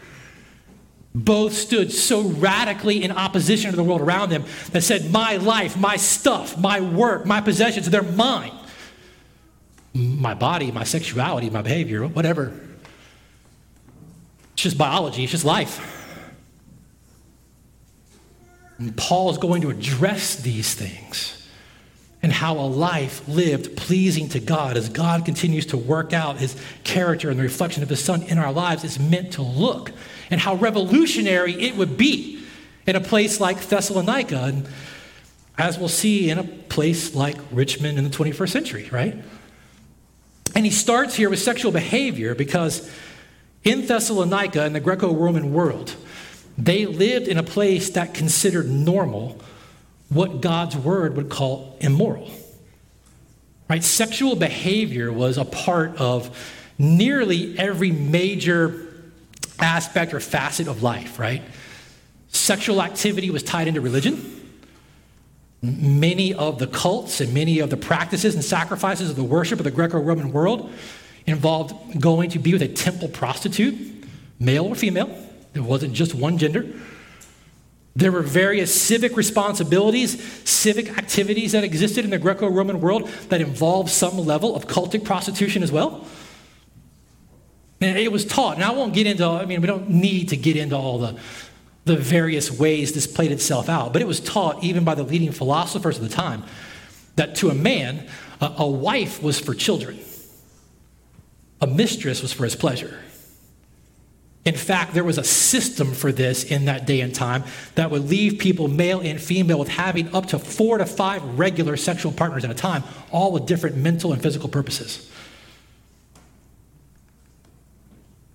both 1.15 1.53
stood 1.53 1.93
so 1.93 2.23
radically 2.23 3.03
in 3.03 3.11
opposition 3.11 3.71
to 3.71 3.77
the 3.77 3.85
world 3.85 4.01
around 4.01 4.31
them 4.31 4.45
that 4.71 4.83
said, 4.83 5.11
My 5.11 5.37
life, 5.37 5.77
my 5.77 5.97
stuff, 5.97 6.57
my 6.57 6.81
work, 6.81 7.27
my 7.27 7.41
possessions, 7.41 7.89
they're 7.91 8.03
mine. 8.03 8.53
My 9.95 10.33
body, 10.33 10.73
my 10.73 10.85
sexuality, 10.85 11.51
my 11.51 11.61
behavior, 11.61 12.07
whatever. 12.07 12.59
It's 14.55 14.63
just 14.63 14.79
biology, 14.79 15.23
it's 15.25 15.33
just 15.33 15.45
life. 15.45 15.99
And 18.79 18.97
Paul 18.97 19.31
is 19.31 19.39
going 19.39 19.63
to 19.63 19.71
address 19.71 20.37
these 20.37 20.75
things 20.75 21.42
and 22.23 22.33
how 22.33 22.57
a 22.59 22.67
life 22.67 23.27
lived 23.27 23.77
pleasing 23.77 24.29
to 24.29 24.41
God 24.41 24.77
as 24.77 24.89
God 24.89 25.25
continues 25.25 25.67
to 25.67 25.77
work 25.77 26.13
out 26.13 26.39
his 26.39 26.57
character 26.85 27.31
and 27.31 27.39
the 27.39 27.43
reflection 27.43 27.83
of 27.83 27.89
his 27.89 28.03
Son 28.03 28.23
in 28.23 28.39
our 28.39 28.53
lives 28.53 28.85
is 28.85 28.99
meant 28.99 29.33
to 29.35 29.43
look 29.43 29.91
and 30.31 30.41
how 30.41 30.55
revolutionary 30.55 31.55
it 31.55 31.77
would 31.77 31.97
be 31.97 32.43
in 32.87 32.97
a 32.97 33.01
place 33.01 33.41
like 33.41 33.61
Thessalonica, 33.61 34.45
and 34.45 34.69
as 35.59 35.79
we'll 35.79 35.89
see 35.89 36.31
in 36.31 36.39
a 36.39 36.45
place 36.45 37.15
like 37.15 37.37
Richmond 37.51 37.99
in 37.99 38.05
the 38.05 38.11
21st 38.11 38.49
century, 38.49 38.89
right? 38.91 39.17
And 40.55 40.65
he 40.65 40.71
starts 40.71 41.15
here 41.15 41.31
with 41.31 41.39
sexual 41.39 41.73
behavior 41.73 42.35
because 42.35 42.91
in 43.65 43.87
Thessalonica, 43.87 44.65
in 44.65 44.73
the 44.73 44.81
Greco 44.81 45.15
Roman 45.15 45.53
world, 45.53 45.95
they 46.59 46.87
lived 46.87 47.29
in 47.29 47.39
a 47.39 47.43
place 47.43 47.91
that 47.91 48.15
considered 48.15 48.69
normal 48.69 49.41
what 50.15 50.41
God's 50.41 50.77
word 50.77 51.17
would 51.17 51.29
call 51.29 51.77
immoral. 51.81 52.31
Right? 53.69 53.83
Sexual 53.83 54.37
behavior 54.37 55.13
was 55.13 55.39
a 55.39 55.45
part 55.45 55.97
of 55.97 56.37
nearly 56.79 57.59
every 57.59 57.91
major 57.91 58.89
aspect 59.59 60.13
or 60.13 60.21
facet 60.21 60.69
of 60.69 60.83
life, 60.83 61.19
right? 61.19 61.43
Sexual 62.29 62.83
activity 62.83 63.31
was 63.31 63.43
tied 63.43 63.69
into 63.69 63.81
religion. 63.81 64.41
Many 65.63 66.35
of 66.35 66.59
the 66.59 66.67
cults 66.67 67.21
and 67.21 67.33
many 67.33 67.61
of 67.61 67.71
the 67.71 67.77
practices 67.77 68.35
and 68.35 68.45
sacrifices 68.45 69.11
of 69.11 69.17
the 69.17 69.25
worship 69.25 69.61
of 69.61 69.65
the 69.65 69.71
Greco 69.71 70.01
Roman 70.01 70.33
world 70.33 70.73
involved 71.27 72.01
going 72.01 72.31
to 72.31 72.39
be 72.39 72.53
with 72.53 72.63
a 72.63 72.69
temple 72.69 73.09
prostitute, 73.09 74.05
male 74.41 74.67
or 74.67 74.75
female. 74.75 75.17
It 75.55 75.61
wasn't 75.61 75.93
just 75.93 76.15
one 76.15 76.39
gender. 76.39 76.67
There 77.95 78.11
were 78.11 78.23
various 78.23 78.75
civic 78.75 79.17
responsibilities, 79.17 80.23
civic 80.49 80.97
activities 80.97 81.53
that 81.53 81.63
existed 81.63 82.05
in 82.05 82.11
the 82.11 82.19
Greco 82.19 82.49
Roman 82.49 82.81
world 82.81 83.09
that 83.29 83.41
involved 83.41 83.91
some 83.91 84.17
level 84.19 84.57
of 84.57 84.67
cultic 84.67 85.05
prostitution 85.05 85.63
as 85.63 85.71
well. 85.71 86.07
And 87.83 87.99
it 87.99 88.11
was 88.11 88.25
taught, 88.25 88.55
and 88.55 88.65
I 88.65 88.71
won't 88.71 88.95
get 88.95 89.07
into, 89.07 89.27
I 89.27 89.45
mean, 89.45 89.61
we 89.61 89.67
don't 89.67 89.91
need 89.91 90.29
to 90.29 90.37
get 90.37 90.57
into 90.57 90.77
all 90.77 90.99
the, 90.99 91.19
the 91.85 91.97
various 91.97 92.51
ways 92.51 92.93
this 92.93 93.07
played 93.07 93.33
itself 93.33 93.69
out, 93.69 93.93
but 93.93 94.01
it 94.01 94.09
was 94.09 94.21
taught 94.21 94.63
even 94.63 94.85
by 94.85 94.95
the 94.95 95.03
leading 95.03 95.33
philosophers 95.33 95.99
of 95.99 96.03
the 96.03 96.15
time 96.15 96.45
that 97.17 97.35
to 97.37 97.51
a 97.51 97.55
man, 97.55 98.09
a, 98.41 98.55
a 98.59 98.67
wife 98.67 99.23
was 99.23 99.39
for 99.39 99.53
children, 99.53 99.99
a 101.61 101.67
mistress 101.67 102.23
was 102.23 102.33
for 102.33 102.45
his 102.45 102.57
pleasure. 102.57 103.01
In 104.45 104.57
fact, 104.57 104.93
there 104.93 105.05
was 105.05 105.19
a 105.19 105.25
system 105.25 105.93
for 105.93 106.11
this 106.11 106.43
in 106.43 106.65
that 106.65 106.85
day 106.85 107.01
and 107.01 107.15
time 107.15 107.45
that 107.77 107.93
would 107.93 108.09
leave 108.09 108.41
people, 108.41 108.67
male 108.67 109.01
and 109.01 109.21
female, 109.21 109.61
with 109.61 109.69
having 109.69 110.13
up 110.15 110.27
to 110.27 110.39
four 110.39 110.79
to 110.79 110.87
five 110.87 111.23
regular 111.39 111.77
sexual 111.77 112.11
partners 112.11 112.45
at 112.45 112.51
a 112.51 112.55
time, 112.55 112.83
all 113.13 113.31
with 113.31 113.47
different 113.47 113.77
mental 113.77 114.13
and 114.13 114.21
physical 114.21 114.49
purposes. 114.49 115.09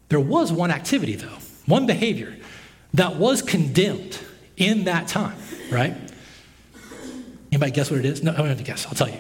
There 0.08 0.22
was 0.22 0.54
one 0.54 0.72
activity, 0.72 1.16
though, 1.16 1.38
one 1.66 1.86
behavior 1.86 2.38
that 2.94 3.18
was 3.18 3.42
condemned 3.42 4.18
in 4.56 4.86
that 4.86 5.10
time, 5.10 5.38
right? 5.70 5.94
Anybody 7.52 7.72
guess 7.72 7.92
what 7.92 8.00
it 8.00 8.06
is? 8.06 8.24
No, 8.24 8.32
I 8.32 8.38
don't 8.38 8.48
have 8.48 8.58
to 8.58 8.64
guess. 8.64 8.86
I'll 8.86 8.94
tell 8.94 9.10
you. 9.10 9.20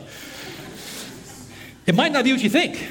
It 1.85 1.95
might 1.95 2.13
not 2.13 2.23
be 2.23 2.31
what 2.31 2.41
you 2.41 2.49
think. 2.49 2.87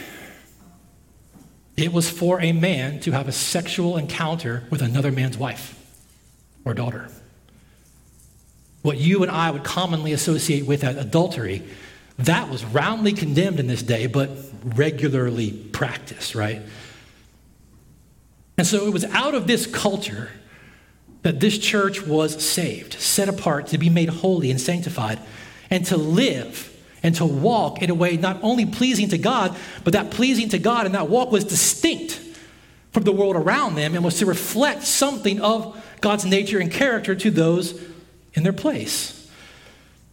It 1.76 1.92
was 1.92 2.08
for 2.08 2.40
a 2.40 2.52
man 2.52 3.00
to 3.00 3.12
have 3.12 3.28
a 3.28 3.32
sexual 3.32 3.96
encounter 3.96 4.64
with 4.70 4.80
another 4.80 5.12
man's 5.12 5.36
wife 5.36 5.78
or 6.64 6.72
daughter. 6.72 7.08
What 8.82 8.96
you 8.98 9.22
and 9.22 9.30
I 9.30 9.50
would 9.50 9.64
commonly 9.64 10.12
associate 10.12 10.66
with 10.66 10.84
adultery, 10.84 11.62
that 12.18 12.48
was 12.48 12.64
roundly 12.64 13.12
condemned 13.12 13.60
in 13.60 13.66
this 13.66 13.82
day, 13.82 14.06
but 14.06 14.30
regularly 14.64 15.50
practiced, 15.50 16.34
right? 16.34 16.62
And 18.56 18.66
so 18.66 18.86
it 18.86 18.92
was 18.92 19.04
out 19.04 19.34
of 19.34 19.46
this 19.46 19.66
culture 19.66 20.30
that 21.22 21.40
this 21.40 21.58
church 21.58 22.06
was 22.06 22.42
saved, 22.42 22.94
set 22.94 23.28
apart 23.28 23.66
to 23.68 23.78
be 23.78 23.90
made 23.90 24.08
holy 24.08 24.50
and 24.50 24.60
sanctified, 24.60 25.18
and 25.68 25.84
to 25.86 25.96
live 25.96 26.72
and 27.02 27.14
to 27.16 27.24
walk 27.24 27.82
in 27.82 27.90
a 27.90 27.94
way 27.94 28.16
not 28.16 28.38
only 28.42 28.66
pleasing 28.66 29.08
to 29.10 29.18
God, 29.18 29.56
but 29.84 29.92
that 29.92 30.10
pleasing 30.10 30.48
to 30.50 30.58
God 30.58 30.86
and 30.86 30.94
that 30.94 31.08
walk 31.08 31.30
was 31.30 31.44
distinct 31.44 32.20
from 32.92 33.04
the 33.04 33.12
world 33.12 33.36
around 33.36 33.74
them 33.74 33.94
and 33.94 34.02
was 34.04 34.18
to 34.18 34.26
reflect 34.26 34.82
something 34.82 35.40
of 35.40 35.82
God's 36.00 36.24
nature 36.24 36.58
and 36.58 36.72
character 36.72 37.14
to 37.14 37.30
those 37.30 37.80
in 38.34 38.42
their 38.42 38.52
place. 38.52 39.30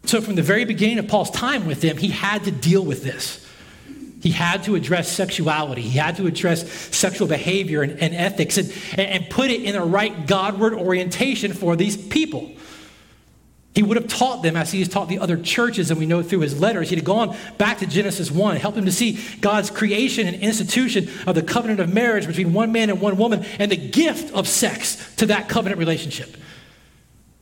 So, 0.06 0.22
from 0.22 0.36
the 0.36 0.42
very 0.42 0.66
beginning 0.66 1.00
of 1.00 1.08
Paul's 1.08 1.32
time 1.32 1.66
with 1.66 1.82
them, 1.82 1.98
he 1.98 2.10
had 2.10 2.44
to 2.44 2.52
deal 2.52 2.84
with 2.84 3.04
this. 3.04 3.40
He 4.22 4.32
had 4.32 4.64
to 4.64 4.76
address 4.76 5.12
sexuality. 5.12 5.82
He 5.82 5.98
had 5.98 6.16
to 6.16 6.28
address 6.28 6.70
sexual 6.96 7.28
behavior 7.28 7.82
and, 7.82 8.00
and 8.00 8.14
ethics 8.14 8.58
and, 8.58 8.72
and 8.98 9.30
put 9.30 9.52
it 9.52 9.64
in 9.64 9.76
a 9.76 9.86
right 9.86 10.28
Godward 10.28 10.74
orientation 10.74 11.52
for 11.52 11.76
these 11.76 11.98
people. 11.98 12.52
He 13.74 13.82
would 13.82 13.98
have 13.98 14.08
taught 14.08 14.44
them 14.44 14.56
as 14.56 14.72
he 14.72 14.80
has 14.80 14.88
taught 14.88 15.10
the 15.10 15.18
other 15.18 15.36
churches, 15.36 15.90
and 15.90 16.00
we 16.00 16.06
know 16.06 16.22
through 16.22 16.42
his 16.42 16.60
letters. 16.60 16.90
He'd 16.90 16.98
have 16.98 17.06
gone 17.06 17.36
back 17.58 17.80
to 17.80 17.88
Genesis 17.88 18.30
1, 18.30 18.58
helped 18.58 18.76
them 18.76 18.86
to 18.86 18.92
see 18.92 19.20
God's 19.42 19.72
creation 19.72 20.28
and 20.28 20.42
institution 20.42 21.10
of 21.26 21.34
the 21.34 21.42
covenant 21.42 21.80
of 21.80 21.92
marriage 21.92 22.28
between 22.28 22.54
one 22.54 22.72
man 22.72 22.92
and 22.92 23.02
one 23.02 23.18
woman, 23.18 23.44
and 23.58 23.72
the 23.72 23.78
gift 23.78 24.32
of 24.34 24.48
sex 24.48 25.16
to 25.16 25.26
that 25.28 25.50
covenant 25.50 25.80
relationship. 25.80 26.38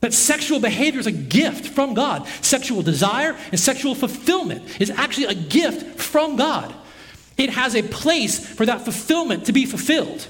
That 0.00 0.14
sexual 0.14 0.58
behavior 0.58 1.00
is 1.00 1.06
a 1.06 1.12
gift 1.12 1.68
from 1.68 1.94
God. 1.94 2.26
Sexual 2.40 2.82
desire 2.82 3.36
and 3.50 3.60
sexual 3.60 3.94
fulfillment 3.94 4.80
is 4.80 4.90
actually 4.90 5.26
a 5.26 5.34
gift 5.34 6.00
from 6.00 6.36
God. 6.36 6.74
It 7.36 7.50
has 7.50 7.76
a 7.76 7.82
place 7.82 8.44
for 8.44 8.66
that 8.66 8.82
fulfillment 8.82 9.46
to 9.46 9.52
be 9.52 9.64
fulfilled. 9.64 10.26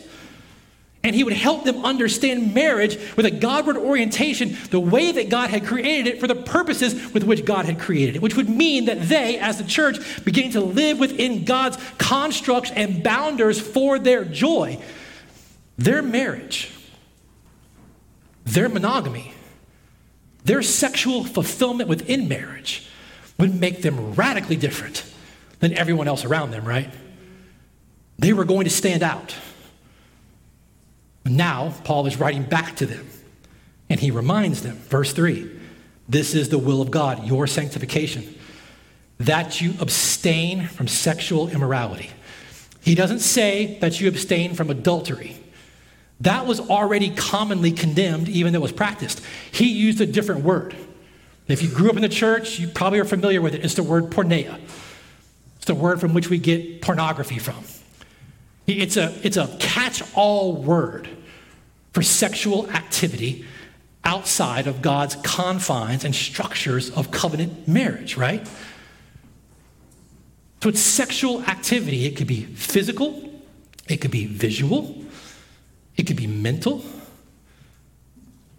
And 1.04 1.16
he 1.16 1.24
would 1.24 1.32
help 1.32 1.64
them 1.64 1.84
understand 1.84 2.54
marriage 2.54 2.96
with 3.16 3.26
a 3.26 3.30
Godward 3.30 3.76
orientation, 3.76 4.56
the 4.70 4.78
way 4.78 5.10
that 5.10 5.30
God 5.30 5.50
had 5.50 5.66
created 5.66 6.06
it 6.06 6.20
for 6.20 6.28
the 6.28 6.36
purposes 6.36 7.12
with 7.12 7.24
which 7.24 7.44
God 7.44 7.64
had 7.64 7.80
created 7.80 8.16
it, 8.16 8.22
which 8.22 8.36
would 8.36 8.48
mean 8.48 8.84
that 8.84 9.02
they, 9.02 9.38
as 9.38 9.58
the 9.58 9.64
church, 9.64 10.24
begin 10.24 10.52
to 10.52 10.60
live 10.60 11.00
within 11.00 11.44
God's 11.44 11.76
constructs 11.98 12.70
and 12.70 13.02
boundaries 13.02 13.60
for 13.60 13.98
their 13.98 14.24
joy. 14.24 14.80
Their 15.76 16.02
marriage, 16.02 16.72
their 18.44 18.68
monogamy, 18.68 19.32
their 20.44 20.62
sexual 20.62 21.24
fulfillment 21.24 21.88
within 21.88 22.28
marriage 22.28 22.88
would 23.38 23.58
make 23.58 23.82
them 23.82 24.14
radically 24.14 24.56
different 24.56 25.04
than 25.58 25.72
everyone 25.72 26.06
else 26.06 26.24
around 26.24 26.52
them, 26.52 26.64
right? 26.64 26.90
They 28.18 28.32
were 28.32 28.44
going 28.44 28.64
to 28.64 28.70
stand 28.70 29.02
out. 29.02 29.34
Now, 31.24 31.72
Paul 31.84 32.06
is 32.06 32.18
writing 32.18 32.42
back 32.42 32.76
to 32.76 32.86
them, 32.86 33.08
and 33.88 34.00
he 34.00 34.10
reminds 34.10 34.62
them, 34.62 34.76
verse 34.76 35.12
3 35.12 35.50
This 36.08 36.34
is 36.34 36.48
the 36.48 36.58
will 36.58 36.82
of 36.82 36.90
God, 36.90 37.24
your 37.24 37.46
sanctification, 37.46 38.38
that 39.18 39.60
you 39.60 39.74
abstain 39.80 40.66
from 40.66 40.88
sexual 40.88 41.48
immorality. 41.48 42.10
He 42.80 42.94
doesn't 42.94 43.20
say 43.20 43.78
that 43.80 44.00
you 44.00 44.08
abstain 44.08 44.54
from 44.54 44.70
adultery. 44.70 45.36
That 46.20 46.46
was 46.46 46.60
already 46.60 47.10
commonly 47.10 47.72
condemned, 47.72 48.28
even 48.28 48.52
though 48.52 48.60
it 48.60 48.62
was 48.62 48.72
practiced. 48.72 49.20
He 49.50 49.66
used 49.66 50.00
a 50.00 50.06
different 50.06 50.44
word. 50.44 50.74
If 51.48 51.62
you 51.62 51.68
grew 51.68 51.90
up 51.90 51.96
in 51.96 52.02
the 52.02 52.08
church, 52.08 52.58
you 52.58 52.68
probably 52.68 53.00
are 53.00 53.04
familiar 53.04 53.40
with 53.40 53.54
it. 53.54 53.64
It's 53.64 53.74
the 53.74 53.82
word 53.82 54.10
porneia. 54.10 54.60
It's 55.56 55.66
the 55.66 55.74
word 55.74 56.00
from 56.00 56.14
which 56.14 56.30
we 56.30 56.38
get 56.38 56.80
pornography 56.80 57.38
from. 57.38 57.64
It's 58.66 58.96
a, 58.96 59.14
it's 59.22 59.36
a 59.36 59.54
catch 59.58 60.02
all 60.14 60.54
word 60.54 61.08
for 61.92 62.02
sexual 62.02 62.70
activity 62.70 63.44
outside 64.04 64.66
of 64.66 64.82
God's 64.82 65.16
confines 65.16 66.04
and 66.04 66.14
structures 66.14 66.90
of 66.90 67.10
covenant 67.10 67.68
marriage, 67.68 68.16
right? 68.16 68.46
So 70.62 70.68
it's 70.68 70.80
sexual 70.80 71.42
activity. 71.44 72.06
It 72.06 72.16
could 72.16 72.26
be 72.26 72.42
physical, 72.44 73.30
it 73.88 73.96
could 73.98 74.10
be 74.10 74.26
visual, 74.26 75.04
it 75.96 76.04
could 76.04 76.16
be 76.16 76.26
mental, 76.26 76.84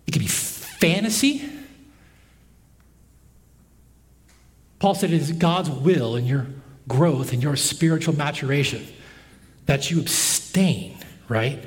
it 0.05 0.11
could 0.11 0.21
be 0.21 0.27
fantasy. 0.27 1.49
Paul 4.79 4.95
said 4.95 5.11
it 5.11 5.21
is 5.21 5.31
God's 5.31 5.69
will 5.69 6.17
in 6.17 6.25
your 6.25 6.47
growth 6.89 7.31
and 7.31 7.41
your 7.41 7.55
spiritual 7.55 8.15
maturation 8.17 8.85
that 9.65 9.89
you 9.89 9.99
abstain, 9.99 10.97
right? 11.27 11.59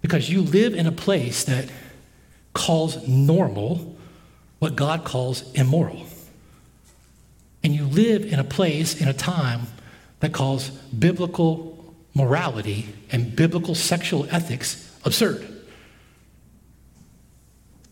Because 0.00 0.30
you 0.30 0.42
live 0.42 0.74
in 0.74 0.86
a 0.86 0.92
place 0.92 1.44
that 1.44 1.70
calls 2.54 3.06
normal 3.06 3.96
what 4.58 4.74
God 4.74 5.04
calls 5.04 5.50
immoral. 5.52 6.06
And 7.62 7.74
you 7.74 7.84
live 7.84 8.24
in 8.24 8.38
a 8.38 8.44
place, 8.44 9.00
in 9.00 9.08
a 9.08 9.12
time 9.12 9.62
that 10.20 10.32
calls 10.32 10.70
biblical 10.70 11.94
morality 12.14 12.86
and 13.10 13.34
biblical 13.34 13.74
sexual 13.74 14.26
ethics 14.30 14.90
absurd. 15.04 15.40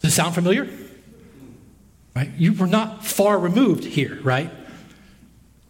Does 0.01 0.13
it 0.13 0.15
sound 0.15 0.35
familiar? 0.35 0.69
Right? 2.15 2.31
You 2.37 2.55
were 2.55 2.67
not 2.67 3.05
far 3.05 3.39
removed 3.39 3.85
here, 3.85 4.19
right? 4.23 4.51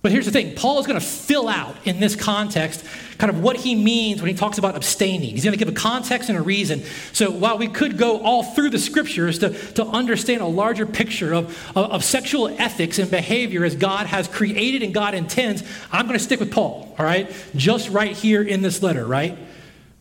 But 0.07 0.13
here's 0.13 0.27
the 0.27 0.31
thing 0.31 0.55
Paul 0.55 0.79
is 0.79 0.87
going 0.87 1.01
to 1.01 1.05
fill 1.05 1.49
out 1.49 1.75
in 1.85 1.99
this 1.99 2.15
context 2.15 2.85
kind 3.19 3.29
of 3.29 3.43
what 3.43 3.57
he 3.57 3.75
means 3.75 4.23
when 4.23 4.31
he 4.31 4.37
talks 4.37 4.57
about 4.57 4.77
abstaining. 4.77 5.31
He's 5.31 5.43
going 5.43 5.59
to 5.59 5.59
give 5.59 5.67
a 5.67 5.77
context 5.77 6.29
and 6.29 6.39
a 6.39 6.43
reason. 6.43 6.85
So 7.13 7.29
while 7.29 7.59
we 7.59 7.67
could 7.67 7.99
go 7.99 8.21
all 8.21 8.45
through 8.45 8.71
the 8.71 8.79
scriptures 8.79 9.41
to, 9.41 9.49
to 9.73 9.85
understand 9.85 10.43
a 10.43 10.47
larger 10.47 10.87
picture 10.87 11.35
of, 11.35 11.47
of, 11.77 11.91
of 11.91 12.05
sexual 12.05 12.47
ethics 12.47 13.01
and 13.01 13.11
behavior 13.11 13.65
as 13.65 13.75
God 13.75 14.07
has 14.07 14.29
created 14.29 14.85
and 14.85 14.95
God 14.95 15.15
intends, 15.15 15.65
I'm 15.91 16.07
going 16.07 16.17
to 16.17 16.25
stick 16.25 16.39
with 16.39 16.53
Paul, 16.53 16.95
all 16.97 17.05
right? 17.05 17.29
Just 17.57 17.89
right 17.89 18.13
here 18.13 18.45
in 18.45 18.63
this 18.63 18.85
letter, 18.85 19.05
right? 19.05 19.37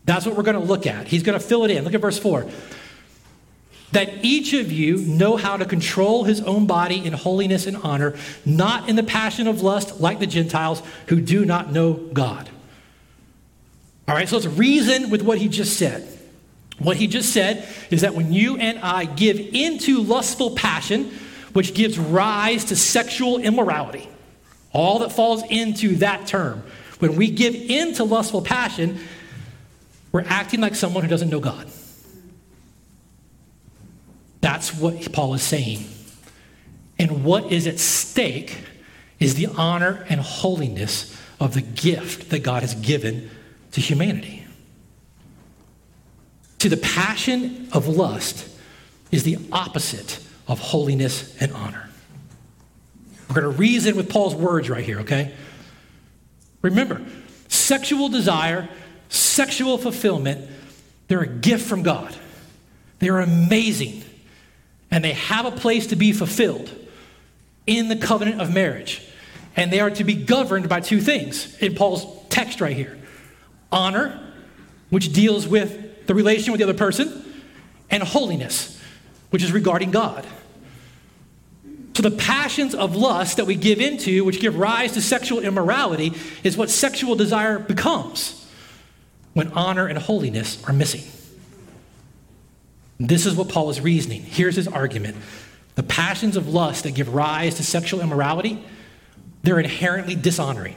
That's 0.04 0.24
what 0.24 0.36
we're 0.36 0.44
going 0.44 0.60
to 0.60 0.64
look 0.64 0.86
at. 0.86 1.08
He's 1.08 1.24
going 1.24 1.36
to 1.36 1.44
fill 1.44 1.64
it 1.64 1.72
in. 1.72 1.82
Look 1.82 1.94
at 1.94 2.00
verse 2.00 2.20
4 2.20 2.48
that 3.92 4.24
each 4.24 4.52
of 4.52 4.72
you 4.72 4.98
know 4.98 5.36
how 5.36 5.56
to 5.56 5.64
control 5.64 6.24
his 6.24 6.40
own 6.42 6.66
body 6.66 7.04
in 7.04 7.12
holiness 7.12 7.66
and 7.66 7.76
honor, 7.78 8.14
not 8.44 8.88
in 8.88 8.96
the 8.96 9.02
passion 9.02 9.46
of 9.46 9.62
lust 9.62 10.00
like 10.00 10.18
the 10.18 10.26
Gentiles 10.26 10.82
who 11.06 11.20
do 11.20 11.44
not 11.44 11.72
know 11.72 11.94
God. 11.94 12.48
All 14.08 14.14
right, 14.14 14.28
so 14.28 14.36
let's 14.36 14.48
reason 14.48 15.10
with 15.10 15.22
what 15.22 15.38
he 15.38 15.48
just 15.48 15.78
said. 15.78 16.06
What 16.78 16.96
he 16.96 17.06
just 17.06 17.32
said 17.32 17.66
is 17.90 18.02
that 18.02 18.14
when 18.14 18.32
you 18.32 18.56
and 18.56 18.78
I 18.80 19.04
give 19.04 19.38
into 19.38 20.02
lustful 20.02 20.50
passion, 20.50 21.10
which 21.52 21.74
gives 21.74 21.98
rise 21.98 22.66
to 22.66 22.76
sexual 22.76 23.38
immorality, 23.38 24.08
all 24.72 24.98
that 24.98 25.10
falls 25.10 25.42
into 25.48 25.96
that 25.96 26.26
term, 26.26 26.62
when 26.98 27.16
we 27.16 27.30
give 27.30 27.54
into 27.54 28.04
lustful 28.04 28.42
passion, 28.42 28.98
we're 30.12 30.24
acting 30.26 30.60
like 30.60 30.74
someone 30.74 31.02
who 31.02 31.08
doesn't 31.08 31.30
know 31.30 31.40
God. 31.40 31.66
That's 34.46 34.72
what 34.72 35.12
Paul 35.12 35.34
is 35.34 35.42
saying. 35.42 35.84
And 37.00 37.24
what 37.24 37.50
is 37.50 37.66
at 37.66 37.80
stake 37.80 38.56
is 39.18 39.34
the 39.34 39.48
honor 39.48 40.06
and 40.08 40.20
holiness 40.20 41.20
of 41.40 41.52
the 41.52 41.62
gift 41.62 42.30
that 42.30 42.44
God 42.44 42.62
has 42.62 42.72
given 42.76 43.28
to 43.72 43.80
humanity. 43.80 44.46
See, 46.60 46.68
the 46.68 46.76
passion 46.76 47.68
of 47.72 47.88
lust 47.88 48.48
is 49.10 49.24
the 49.24 49.36
opposite 49.50 50.20
of 50.46 50.60
holiness 50.60 51.36
and 51.42 51.50
honor. 51.50 51.90
We're 53.28 53.40
going 53.40 53.52
to 53.52 53.58
reason 53.58 53.96
with 53.96 54.08
Paul's 54.08 54.36
words 54.36 54.70
right 54.70 54.84
here, 54.84 55.00
okay? 55.00 55.34
Remember, 56.62 57.04
sexual 57.48 58.08
desire, 58.08 58.68
sexual 59.08 59.76
fulfillment, 59.76 60.48
they're 61.08 61.22
a 61.22 61.26
gift 61.26 61.66
from 61.66 61.82
God. 61.82 62.14
They 63.00 63.08
are 63.08 63.18
amazing 63.18 64.04
and 64.96 65.04
they 65.04 65.12
have 65.12 65.44
a 65.44 65.50
place 65.50 65.88
to 65.88 65.94
be 65.94 66.10
fulfilled 66.10 66.70
in 67.66 67.88
the 67.88 67.96
covenant 67.96 68.40
of 68.40 68.54
marriage. 68.54 69.02
And 69.54 69.70
they 69.70 69.78
are 69.78 69.90
to 69.90 70.04
be 70.04 70.14
governed 70.14 70.70
by 70.70 70.80
two 70.80 71.02
things 71.02 71.54
in 71.58 71.74
Paul's 71.74 72.06
text 72.30 72.62
right 72.62 72.74
here 72.74 72.96
honor, 73.70 74.18
which 74.88 75.12
deals 75.12 75.46
with 75.46 76.06
the 76.06 76.14
relation 76.14 76.50
with 76.50 76.60
the 76.60 76.64
other 76.64 76.72
person, 76.72 77.42
and 77.90 78.02
holiness, 78.02 78.82
which 79.28 79.42
is 79.42 79.52
regarding 79.52 79.90
God. 79.90 80.26
So, 81.92 82.02
the 82.02 82.12
passions 82.12 82.74
of 82.74 82.96
lust 82.96 83.36
that 83.36 83.44
we 83.44 83.54
give 83.54 83.82
into, 83.82 84.24
which 84.24 84.40
give 84.40 84.56
rise 84.56 84.92
to 84.92 85.02
sexual 85.02 85.40
immorality, 85.40 86.14
is 86.42 86.56
what 86.56 86.70
sexual 86.70 87.16
desire 87.16 87.58
becomes 87.58 88.48
when 89.34 89.52
honor 89.52 89.86
and 89.88 89.98
holiness 89.98 90.64
are 90.64 90.72
missing. 90.72 91.02
This 92.98 93.26
is 93.26 93.34
what 93.34 93.48
Paul 93.48 93.70
is 93.70 93.80
reasoning. 93.80 94.22
Here's 94.22 94.56
his 94.56 94.68
argument 94.68 95.16
the 95.74 95.82
passions 95.82 96.36
of 96.36 96.48
lust 96.48 96.84
that 96.84 96.94
give 96.94 97.14
rise 97.14 97.56
to 97.56 97.62
sexual 97.62 98.00
immorality, 98.00 98.64
they're 99.42 99.60
inherently 99.60 100.14
dishonoring. 100.14 100.76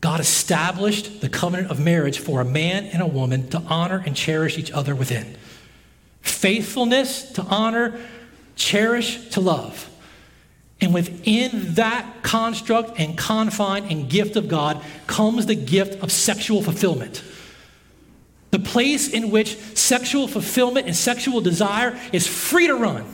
God 0.00 0.18
established 0.18 1.20
the 1.20 1.28
covenant 1.28 1.70
of 1.70 1.78
marriage 1.78 2.18
for 2.18 2.40
a 2.40 2.44
man 2.44 2.86
and 2.86 3.02
a 3.02 3.06
woman 3.06 3.48
to 3.50 3.58
honor 3.68 4.02
and 4.06 4.16
cherish 4.16 4.56
each 4.56 4.70
other 4.70 4.94
within. 4.94 5.36
Faithfulness 6.22 7.32
to 7.32 7.42
honor, 7.42 8.00
cherish 8.56 9.28
to 9.30 9.40
love. 9.42 9.90
And 10.80 10.94
within 10.94 11.74
that 11.74 12.22
construct 12.22 12.98
and 12.98 13.16
confine 13.18 13.84
and 13.84 14.08
gift 14.08 14.36
of 14.36 14.48
God 14.48 14.82
comes 15.06 15.44
the 15.44 15.54
gift 15.54 16.02
of 16.02 16.10
sexual 16.10 16.62
fulfillment. 16.62 17.22
The 18.50 18.58
place 18.58 19.08
in 19.08 19.30
which 19.30 19.56
sexual 19.76 20.26
fulfillment 20.26 20.86
and 20.86 20.96
sexual 20.96 21.40
desire 21.40 21.98
is 22.12 22.26
free 22.26 22.66
to 22.66 22.74
run, 22.74 23.04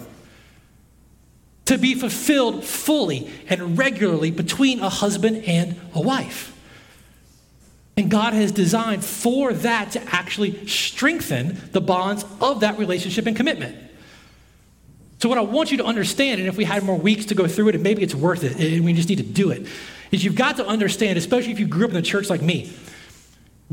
to 1.67 1.77
be 1.77 1.95
fulfilled 1.95 2.65
fully 2.65 3.31
and 3.49 3.77
regularly 3.77 4.31
between 4.31 4.81
a 4.81 4.89
husband 4.89 5.45
and 5.45 5.79
a 5.95 6.01
wife. 6.01 6.53
And 7.99 8.11
God 8.11 8.35
has 8.35 8.53
designed 8.53 9.05
for 9.05 9.53
that 9.53 9.93
to 9.93 10.03
actually 10.15 10.67
strengthen 10.67 11.61
the 11.73 11.81
bonds 11.81 12.25
of 12.41 12.61
that 12.61 12.79
relationship 12.79 13.27
and 13.27 13.37
commitment. 13.37 13.77
So, 15.19 15.31
what 15.31 15.39
I 15.39 15.43
want 15.43 15.71
you 15.71 15.79
to 15.79 15.85
understand, 15.85 16.41
and 16.41 16.49
if 16.49 16.59
we 16.59 16.65
had 16.65 16.83
more 16.83 16.99
weeks 16.99 17.25
to 17.27 17.35
go 17.35 17.47
through 17.47 17.69
it, 17.69 17.75
and 17.75 17.83
maybe 17.83 18.03
it's 18.03 18.15
worth 18.15 18.45
it, 18.45 18.57
and 18.61 18.85
we 18.85 18.93
just 18.93 19.09
need 19.09 19.17
to 19.17 19.25
do 19.25 19.51
it, 19.51 19.67
is 20.13 20.23
you've 20.23 20.35
got 20.35 20.59
to 20.59 20.67
understand, 20.67 21.17
especially 21.17 21.53
if 21.53 21.59
you 21.59 21.67
grew 21.67 21.85
up 21.85 21.91
in 21.91 21.97
the 21.97 22.03
church 22.03 22.29
like 22.29 22.43
me, 22.43 22.71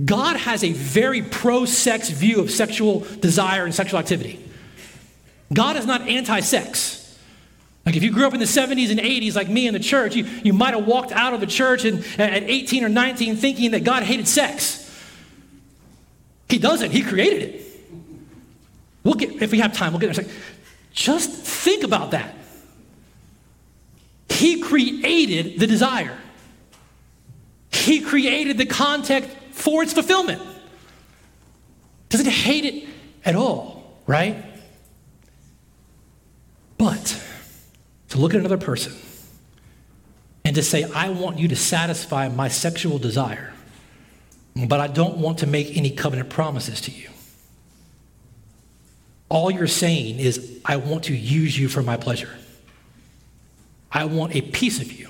God 0.04 0.38
has 0.38 0.64
a 0.64 0.72
very 0.72 1.22
pro 1.22 1.66
sex 1.66 2.10
view 2.10 2.40
of 2.40 2.50
sexual 2.50 3.02
desire 3.20 3.64
and 3.64 3.76
sexual 3.76 4.00
activity. 4.00 4.44
God 5.54 5.76
is 5.76 5.86
not 5.86 6.02
anti 6.08 6.40
sex. 6.40 7.00
Like 7.86 7.96
if 7.96 8.04
you 8.04 8.12
grew 8.12 8.26
up 8.26 8.34
in 8.34 8.40
the 8.40 8.46
70s 8.46 8.92
and 8.92 9.00
80s, 9.00 9.36
like 9.36 9.50
me 9.50 9.68
in 9.68 9.74
the 9.74 9.80
church, 9.80 10.16
you, 10.16 10.24
you 10.44 10.54
might 10.54 10.74
have 10.74 10.88
walked 10.88 11.12
out 11.12 11.34
of 11.34 11.42
the 11.42 11.48
church 11.48 11.84
and, 11.84 12.04
at 12.18 12.44
18 12.44 12.84
or 12.84 12.90
19 12.90 13.36
thinking 13.36 13.72
that 13.72 13.84
God 13.84 14.04
hated 14.04 14.28
sex. 14.28 14.80
He 16.50 16.58
doesn't, 16.58 16.92
He 16.92 17.02
created 17.02 17.56
it. 17.56 17.62
We'll 19.04 19.16
get, 19.16 19.42
if 19.42 19.52
we 19.52 19.60
have 19.60 19.74
time, 19.74 19.92
we'll 19.92 20.00
get 20.00 20.16
there. 20.16 20.26
Just 20.94 21.30
think 21.30 21.84
about 21.84 22.12
that. 22.12 22.34
He 24.30 24.62
created 24.62 25.60
the 25.60 25.68
desire. 25.68 26.18
He 27.70 28.00
created 28.00 28.58
the 28.58 28.66
context 28.66 29.30
for 29.54 29.82
its 29.84 29.94
fulfillment. 29.94 30.42
Doesn't 32.10 32.28
hate 32.28 32.66
it 32.66 32.90
at 33.24 33.36
all, 33.36 33.98
right? 34.06 34.44
But 36.78 37.24
to 38.10 38.18
look 38.20 38.34
at 38.34 38.40
another 38.40 38.58
person 38.58 38.94
and 40.44 40.56
to 40.56 40.62
say, 40.62 40.84
I 40.84 41.10
want 41.10 41.40
you 41.40 41.48
to 41.48 41.56
satisfy 41.56 42.28
my 42.28 42.50
sexual 42.50 43.00
desire, 43.00 43.54
but 44.68 44.80
I 44.82 44.88
don't 44.88 45.18
want 45.18 45.40
to 45.40 45.48
make 45.48 45.78
any 45.78 45.90
covenant 45.92 46.30
promises 46.30 46.82
to 46.82 46.92
you. 46.92 47.10
all 49.30 49.50
you're 49.50 49.66
saying 49.66 50.20
is, 50.20 50.60
I 50.64 50.76
want 50.78 51.06
to 51.06 51.16
use 51.16 51.58
you 51.58 51.68
for 51.68 51.82
my 51.82 51.98
pleasure. 51.98 52.38
I 53.92 54.06
want 54.06 54.36
a 54.36 54.42
piece 54.42 54.80
of 54.80 54.92
you 54.92 55.10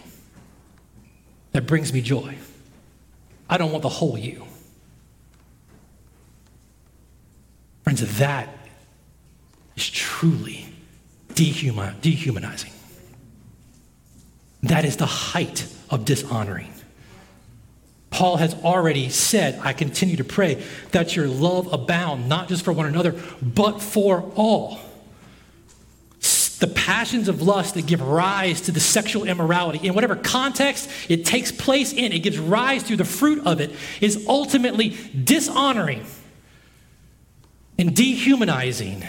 that 1.52 1.66
brings 1.68 1.92
me 1.92 2.02
joy. 2.02 2.38
I 3.50 3.58
don't 3.58 3.72
want 3.72 3.82
the 3.84 3.90
whole 3.90 4.18
you. 4.18 4.46
Friends, 7.84 8.18
that 8.18 8.50
is 9.76 9.90
truly 9.90 10.66
dehumanizing. 11.34 12.72
That 14.64 14.86
is 14.86 14.98
the 14.98 15.06
height 15.06 15.68
of 15.90 16.06
dishonoring. 16.06 16.72
Paul 18.10 18.38
has 18.38 18.54
already 18.64 19.10
said, 19.10 19.60
I 19.64 19.74
continue 19.74 20.16
to 20.18 20.24
pray 20.24 20.64
that 20.92 21.16
your 21.16 21.28
love 21.28 21.74
abound, 21.74 22.30
not 22.30 22.48
just 22.48 22.64
for 22.64 22.72
one 22.72 22.86
another, 22.86 23.16
but 23.42 23.82
for 23.82 24.32
all. 24.36 24.80
The 26.64 26.70
passions 26.70 27.28
of 27.28 27.42
lust 27.42 27.74
that 27.74 27.88
give 27.88 28.02
rise 28.02 28.62
to 28.62 28.72
the 28.72 28.80
sexual 28.80 29.26
immorality, 29.26 29.86
in 29.86 29.94
whatever 29.94 30.16
context 30.16 30.90
it 31.10 31.26
takes 31.26 31.52
place 31.52 31.92
in, 31.92 32.14
it 32.14 32.20
gives 32.20 32.40
rise 32.40 32.84
to 32.84 32.96
the 32.96 33.04
fruit 33.04 33.46
of 33.46 33.60
it, 33.60 33.76
is 34.00 34.26
ultimately 34.30 34.96
dishonoring 35.26 36.06
and 37.78 37.94
dehumanizing. 37.94 39.04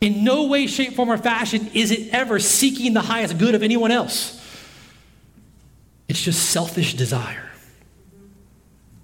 In 0.00 0.24
no 0.24 0.46
way, 0.46 0.66
shape, 0.66 0.94
form, 0.94 1.10
or 1.10 1.18
fashion 1.18 1.70
is 1.74 1.90
it 1.90 2.14
ever 2.14 2.38
seeking 2.38 2.94
the 2.94 3.02
highest 3.02 3.36
good 3.36 3.54
of 3.54 3.62
anyone 3.62 3.90
else. 3.90 4.42
It's 6.08 6.22
just 6.22 6.48
selfish 6.48 6.94
desire. 6.94 7.50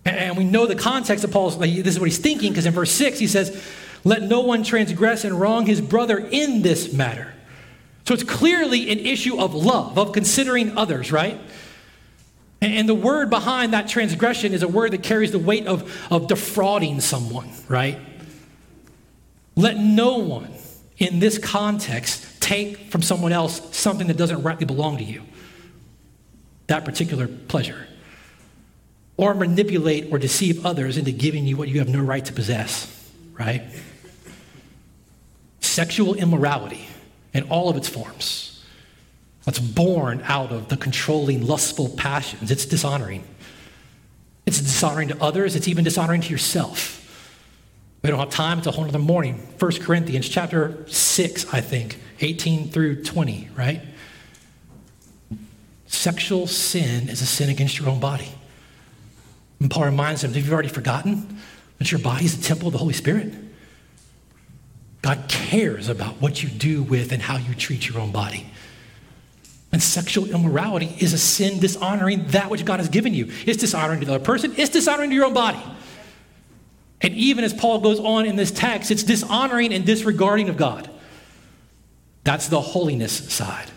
And 0.07 0.35
we 0.35 0.45
know 0.45 0.65
the 0.65 0.77
context 0.77 1.25
of 1.25 1.31
Paul's, 1.31 1.59
this 1.59 1.89
is 1.89 2.01
what 2.01 2.09
he's 2.09 2.17
thinking, 2.17 2.53
because 2.53 2.65
in 2.65 2.73
verse 2.73 2.91
6 2.93 3.19
he 3.19 3.27
says, 3.27 3.63
Let 4.05 4.23
no 4.23 4.41
one 4.41 4.63
transgress 4.63 5.25
and 5.25 5.39
wrong 5.39 5.67
his 5.67 5.81
brother 5.81 6.19
in 6.19 6.63
this 6.63 6.93
matter. 6.93 7.35
So 8.05 8.15
it's 8.15 8.23
clearly 8.23 8.91
an 8.91 8.99
issue 9.01 9.39
of 9.39 9.55
love, 9.55 9.99
of 9.99 10.13
considering 10.13 10.79
others, 10.79 11.13
right? 11.13 11.39
And 12.61 12.89
the 12.89 12.95
word 12.95 13.31
behind 13.31 13.73
that 13.73 13.89
transgression 13.89 14.53
is 14.53 14.63
a 14.63 14.69
word 14.69 14.93
that 14.93 15.03
carries 15.03 15.31
the 15.31 15.39
weight 15.39 15.67
of, 15.67 15.95
of 16.11 16.27
defrauding 16.27 17.01
someone, 17.01 17.51
right? 17.69 17.99
Let 19.55 19.77
no 19.77 20.19
one 20.19 20.53
in 20.97 21.21
this 21.21 21.39
context 21.39 22.41
take 22.41 22.91
from 22.91 23.03
someone 23.03 23.33
else 23.33 23.77
something 23.77 24.07
that 24.09 24.17
doesn't 24.17 24.43
rightly 24.43 24.67
belong 24.67 24.99
to 24.99 25.05
you, 25.05 25.23
that 26.67 26.85
particular 26.85 27.29
pleasure 27.29 27.87
or 29.19 29.35
manipulate 29.35 30.11
or 30.11 30.19
deceive 30.19 30.65
others 30.65 30.97
into 30.97 31.13
giving 31.13 31.47
you 31.47 31.57
what 31.57 31.69
you 31.69 31.81
have 31.81 31.89
no 31.89 32.01
right 32.01 32.25
to 32.25 32.33
possess, 32.33 33.11
right? 33.33 33.63
Sexual 35.69 36.15
immorality 36.15 36.89
in 37.35 37.45
all 37.45 37.69
of 37.69 37.77
its 37.77 37.89
forms. 37.89 38.65
That's 39.45 39.59
born 39.59 40.23
out 40.25 40.51
of 40.51 40.69
the 40.69 40.77
controlling, 40.77 41.47
lustful 41.47 41.91
passions. 41.91 42.51
It's 42.51 42.65
dishonoring. 42.65 43.23
It's 44.47 44.61
dishonoring 44.61 45.09
to 45.09 45.23
others, 45.23 45.55
it's 45.55 45.69
even 45.69 45.85
dishonoring 45.85 46.23
to 46.23 46.31
yourself. 46.31 46.95
We 48.03 48.09
don't 48.09 48.19
have 48.19 48.31
time, 48.31 48.59
it's 48.59 48.67
a 48.67 48.71
whole 48.71 48.87
other 48.87 48.99
morning. 48.99 49.35
1 49.59 49.73
Corinthians 49.81 50.27
chapter 50.29 50.85
6, 50.87 51.53
I 51.53 51.61
think, 51.61 52.01
18 52.21 52.71
through 52.71 53.05
20, 53.05 53.51
right? 53.55 53.83
Sexual 55.87 56.47
sin 56.47 57.11
is 57.11 57.21
a 57.21 57.27
sin 57.27 57.51
against 57.51 57.79
your 57.79 57.91
own 57.91 58.01
body. 58.01 58.31
And 59.61 59.71
Paul 59.71 59.85
reminds 59.85 60.23
them, 60.23 60.33
have 60.33 60.47
you 60.47 60.53
already 60.53 60.69
forgotten 60.69 61.39
that 61.77 61.93
your 61.93 62.01
body 62.01 62.25
is 62.25 62.39
the 62.39 62.43
temple 62.43 62.69
of 62.69 62.73
the 62.73 62.79
Holy 62.79 62.95
Spirit? 62.95 63.35
God 65.03 65.25
cares 65.29 65.89
about 65.89 66.21
what 66.21 66.43
you 66.43 66.49
do 66.49 66.83
with 66.83 67.13
and 67.13 67.23
how 67.23 67.37
you 67.37 67.55
treat 67.55 67.89
your 67.89 68.01
own 68.01 68.11
body. 68.11 68.51
And 69.71 69.83
sexual 69.83 70.27
immorality 70.27 70.97
is 70.99 71.13
a 71.13 71.19
sin 71.19 71.61
dishonoring 71.61 72.27
that 72.29 72.51
which 72.51 72.65
God 72.65 72.81
has 72.81 72.89
given 72.89 73.15
you. 73.15 73.31
It's 73.47 73.59
dishonoring 73.59 74.01
to 74.01 74.07
the 74.07 74.15
other 74.15 74.25
person, 74.25 74.55
it's 74.57 74.71
dishonoring 74.71 75.11
to 75.11 75.17
your 75.17 75.27
own 75.27 75.35
body. 75.35 75.63
And 77.01 77.15
even 77.15 77.45
as 77.45 77.55
Paul 77.55 77.81
goes 77.81 78.01
on 78.01 78.27
in 78.27 78.35
this 78.35 78.51
text, 78.51 78.91
it's 78.91 79.05
dishonoring 79.05 79.73
and 79.73 79.87
disregarding 79.87 80.49
of 80.49 80.57
God. 80.57 80.91
That's 82.25 82.49
the 82.49 82.61
holiness 82.61 83.33
side. 83.33 83.71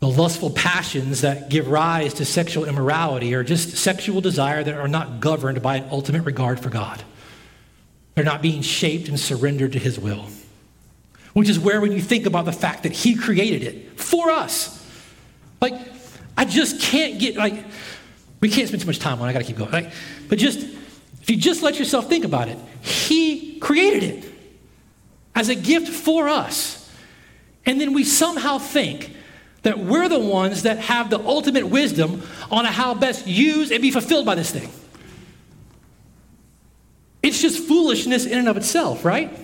The 0.00 0.08
lustful 0.08 0.50
passions 0.50 1.20
that 1.20 1.48
give 1.48 1.68
rise 1.68 2.14
to 2.14 2.24
sexual 2.24 2.64
immorality 2.64 3.34
are 3.34 3.44
just 3.44 3.76
sexual 3.76 4.20
desire 4.20 4.64
that 4.64 4.74
are 4.74 4.88
not 4.88 5.20
governed 5.20 5.62
by 5.62 5.76
an 5.76 5.88
ultimate 5.92 6.24
regard 6.24 6.58
for 6.58 6.70
God. 6.70 7.04
They're 8.14 8.24
not 8.24 8.42
being 8.42 8.62
shaped 8.62 9.08
and 9.08 9.18
surrendered 9.18 9.72
to 9.72 9.78
His 9.78 9.98
will. 9.98 10.26
Which 11.32 11.48
is 11.48 11.58
where, 11.58 11.80
when 11.80 11.92
you 11.92 12.00
think 12.00 12.26
about 12.26 12.44
the 12.44 12.52
fact 12.52 12.82
that 12.82 12.92
He 12.92 13.14
created 13.14 13.62
it 13.62 13.98
for 13.98 14.30
us, 14.30 14.78
like, 15.60 15.74
I 16.36 16.44
just 16.44 16.80
can't 16.80 17.18
get, 17.18 17.36
like, 17.36 17.64
we 18.40 18.50
can't 18.50 18.68
spend 18.68 18.82
too 18.82 18.86
much 18.86 18.98
time 18.98 19.20
on 19.20 19.28
it, 19.28 19.30
I 19.30 19.32
gotta 19.32 19.44
keep 19.44 19.56
going. 19.56 19.70
Right? 19.70 19.92
But 20.28 20.38
just, 20.38 20.58
if 20.58 21.30
you 21.30 21.36
just 21.36 21.62
let 21.62 21.78
yourself 21.78 22.08
think 22.08 22.24
about 22.24 22.48
it, 22.48 22.58
He 22.82 23.58
created 23.60 24.02
it 24.02 24.32
as 25.34 25.48
a 25.48 25.54
gift 25.54 25.88
for 25.88 26.28
us. 26.28 26.90
And 27.64 27.80
then 27.80 27.94
we 27.94 28.04
somehow 28.04 28.58
think 28.58 29.14
that 29.62 29.78
we're 29.78 30.08
the 30.08 30.18
ones 30.18 30.64
that 30.64 30.78
have 30.78 31.08
the 31.08 31.20
ultimate 31.20 31.66
wisdom 31.68 32.22
on 32.50 32.64
how 32.64 32.94
best 32.94 33.26
use 33.26 33.70
and 33.70 33.80
be 33.80 33.90
fulfilled 33.90 34.26
by 34.26 34.34
this 34.34 34.50
thing. 34.50 34.68
It's 37.32 37.40
just 37.40 37.66
foolishness 37.66 38.26
in 38.26 38.36
and 38.36 38.46
of 38.46 38.58
itself, 38.58 39.06
right? 39.06 39.34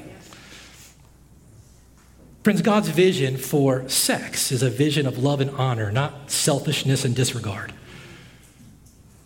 Friends, 2.44 2.60
God's 2.60 2.90
vision 2.90 3.38
for 3.38 3.88
sex 3.88 4.52
is 4.52 4.62
a 4.62 4.68
vision 4.68 5.06
of 5.06 5.16
love 5.16 5.40
and 5.40 5.48
honor, 5.52 5.90
not 5.90 6.30
selfishness 6.30 7.06
and 7.06 7.16
disregard. 7.16 7.72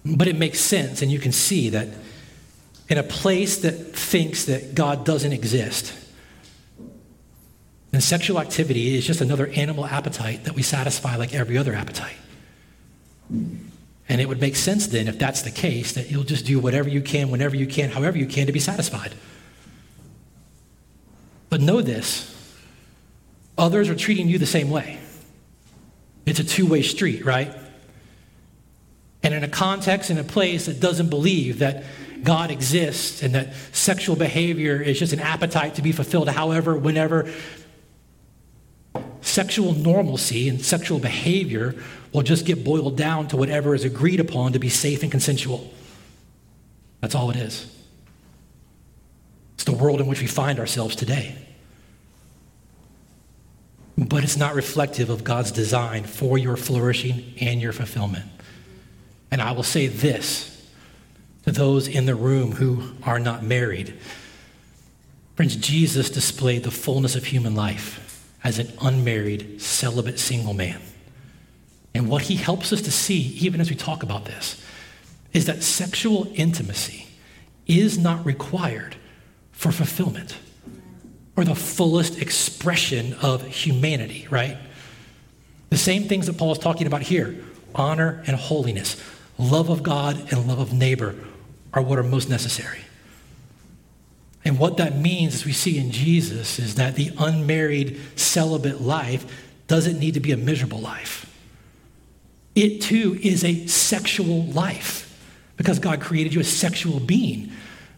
But 0.04 0.28
it 0.28 0.36
makes 0.36 0.60
sense, 0.60 1.02
and 1.02 1.10
you 1.10 1.18
can 1.18 1.32
see 1.32 1.70
that 1.70 1.88
in 2.88 2.98
a 2.98 3.02
place 3.02 3.58
that 3.58 3.96
thinks 3.96 4.44
that 4.44 4.76
God 4.76 5.04
doesn't 5.04 5.32
exist, 5.32 5.92
and 7.92 8.00
sexual 8.00 8.38
activity 8.38 8.96
is 8.96 9.04
just 9.04 9.20
another 9.20 9.48
animal 9.48 9.86
appetite 9.86 10.44
that 10.44 10.54
we 10.54 10.62
satisfy 10.62 11.16
like 11.16 11.34
every 11.34 11.58
other 11.58 11.74
appetite. 11.74 12.14
And 14.12 14.20
it 14.20 14.28
would 14.28 14.42
make 14.42 14.56
sense 14.56 14.88
then, 14.88 15.08
if 15.08 15.18
that's 15.18 15.40
the 15.40 15.50
case, 15.50 15.92
that 15.92 16.10
you'll 16.10 16.22
just 16.22 16.44
do 16.44 16.58
whatever 16.58 16.86
you 16.86 17.00
can, 17.00 17.30
whenever 17.30 17.56
you 17.56 17.66
can, 17.66 17.88
however 17.88 18.18
you 18.18 18.26
can 18.26 18.46
to 18.46 18.52
be 18.52 18.58
satisfied. 18.58 19.14
But 21.48 21.62
know 21.62 21.80
this 21.80 22.28
others 23.56 23.88
are 23.88 23.94
treating 23.94 24.28
you 24.28 24.36
the 24.36 24.44
same 24.44 24.68
way. 24.68 24.98
It's 26.26 26.38
a 26.38 26.44
two 26.44 26.66
way 26.66 26.82
street, 26.82 27.24
right? 27.24 27.56
And 29.22 29.32
in 29.32 29.44
a 29.44 29.48
context, 29.48 30.10
in 30.10 30.18
a 30.18 30.24
place 30.24 30.66
that 30.66 30.78
doesn't 30.78 31.08
believe 31.08 31.60
that 31.60 31.82
God 32.22 32.50
exists 32.50 33.22
and 33.22 33.34
that 33.34 33.54
sexual 33.72 34.14
behavior 34.14 34.78
is 34.78 34.98
just 34.98 35.14
an 35.14 35.20
appetite 35.20 35.76
to 35.76 35.82
be 35.82 35.90
fulfilled 35.90 36.28
however, 36.28 36.76
whenever, 36.76 37.32
sexual 39.32 39.72
normalcy 39.72 40.48
and 40.48 40.62
sexual 40.62 40.98
behavior 40.98 41.74
will 42.12 42.22
just 42.22 42.44
get 42.44 42.62
boiled 42.62 42.96
down 42.96 43.26
to 43.28 43.36
whatever 43.36 43.74
is 43.74 43.84
agreed 43.84 44.20
upon 44.20 44.52
to 44.52 44.58
be 44.58 44.68
safe 44.68 45.02
and 45.02 45.10
consensual. 45.10 45.72
That's 47.00 47.14
all 47.14 47.30
it 47.30 47.36
is. 47.36 47.66
It's 49.54 49.64
the 49.64 49.72
world 49.72 50.00
in 50.00 50.06
which 50.06 50.20
we 50.20 50.26
find 50.26 50.58
ourselves 50.58 50.94
today. 50.94 51.34
But 53.96 54.22
it's 54.22 54.36
not 54.36 54.54
reflective 54.54 55.08
of 55.08 55.24
God's 55.24 55.50
design 55.50 56.04
for 56.04 56.36
your 56.36 56.56
flourishing 56.56 57.34
and 57.40 57.60
your 57.60 57.72
fulfillment. 57.72 58.26
And 59.30 59.40
I 59.40 59.52
will 59.52 59.62
say 59.62 59.86
this 59.86 60.48
to 61.44 61.52
those 61.52 61.88
in 61.88 62.04
the 62.04 62.14
room 62.14 62.52
who 62.52 62.92
are 63.02 63.18
not 63.18 63.42
married. 63.42 63.94
Friends, 65.36 65.56
Jesus 65.56 66.10
displayed 66.10 66.64
the 66.64 66.70
fullness 66.70 67.16
of 67.16 67.24
human 67.24 67.54
life 67.54 68.11
as 68.44 68.58
an 68.58 68.72
unmarried, 68.80 69.60
celibate 69.60 70.18
single 70.18 70.54
man. 70.54 70.80
And 71.94 72.08
what 72.08 72.22
he 72.22 72.36
helps 72.36 72.72
us 72.72 72.82
to 72.82 72.90
see, 72.90 73.20
even 73.40 73.60
as 73.60 73.70
we 73.70 73.76
talk 73.76 74.02
about 74.02 74.24
this, 74.24 74.62
is 75.32 75.46
that 75.46 75.62
sexual 75.62 76.30
intimacy 76.34 77.06
is 77.66 77.98
not 77.98 78.24
required 78.24 78.96
for 79.52 79.72
fulfillment 79.72 80.36
or 81.36 81.44
the 81.44 81.54
fullest 81.54 82.20
expression 82.20 83.14
of 83.22 83.46
humanity, 83.46 84.26
right? 84.30 84.58
The 85.70 85.78
same 85.78 86.04
things 86.04 86.26
that 86.26 86.36
Paul 86.36 86.52
is 86.52 86.58
talking 86.58 86.86
about 86.86 87.02
here 87.02 87.42
honor 87.74 88.22
and 88.26 88.36
holiness, 88.36 89.02
love 89.38 89.70
of 89.70 89.82
God 89.82 90.30
and 90.30 90.46
love 90.46 90.58
of 90.58 90.74
neighbor 90.74 91.14
are 91.72 91.80
what 91.80 91.98
are 91.98 92.02
most 92.02 92.28
necessary. 92.28 92.80
And 94.44 94.58
what 94.58 94.76
that 94.78 94.96
means, 94.96 95.34
as 95.34 95.44
we 95.44 95.52
see 95.52 95.78
in 95.78 95.92
Jesus, 95.92 96.58
is 96.58 96.74
that 96.74 96.96
the 96.96 97.10
unmarried 97.18 98.00
celibate 98.16 98.80
life 98.80 99.24
doesn't 99.68 99.98
need 99.98 100.14
to 100.14 100.20
be 100.20 100.32
a 100.32 100.36
miserable 100.36 100.80
life. 100.80 101.26
It 102.54 102.82
too 102.82 103.18
is 103.22 103.44
a 103.44 103.66
sexual 103.66 104.44
life 104.46 105.08
because 105.56 105.78
God 105.78 106.00
created 106.00 106.34
you 106.34 106.40
a 106.40 106.44
sexual 106.44 107.00
being. 107.00 107.52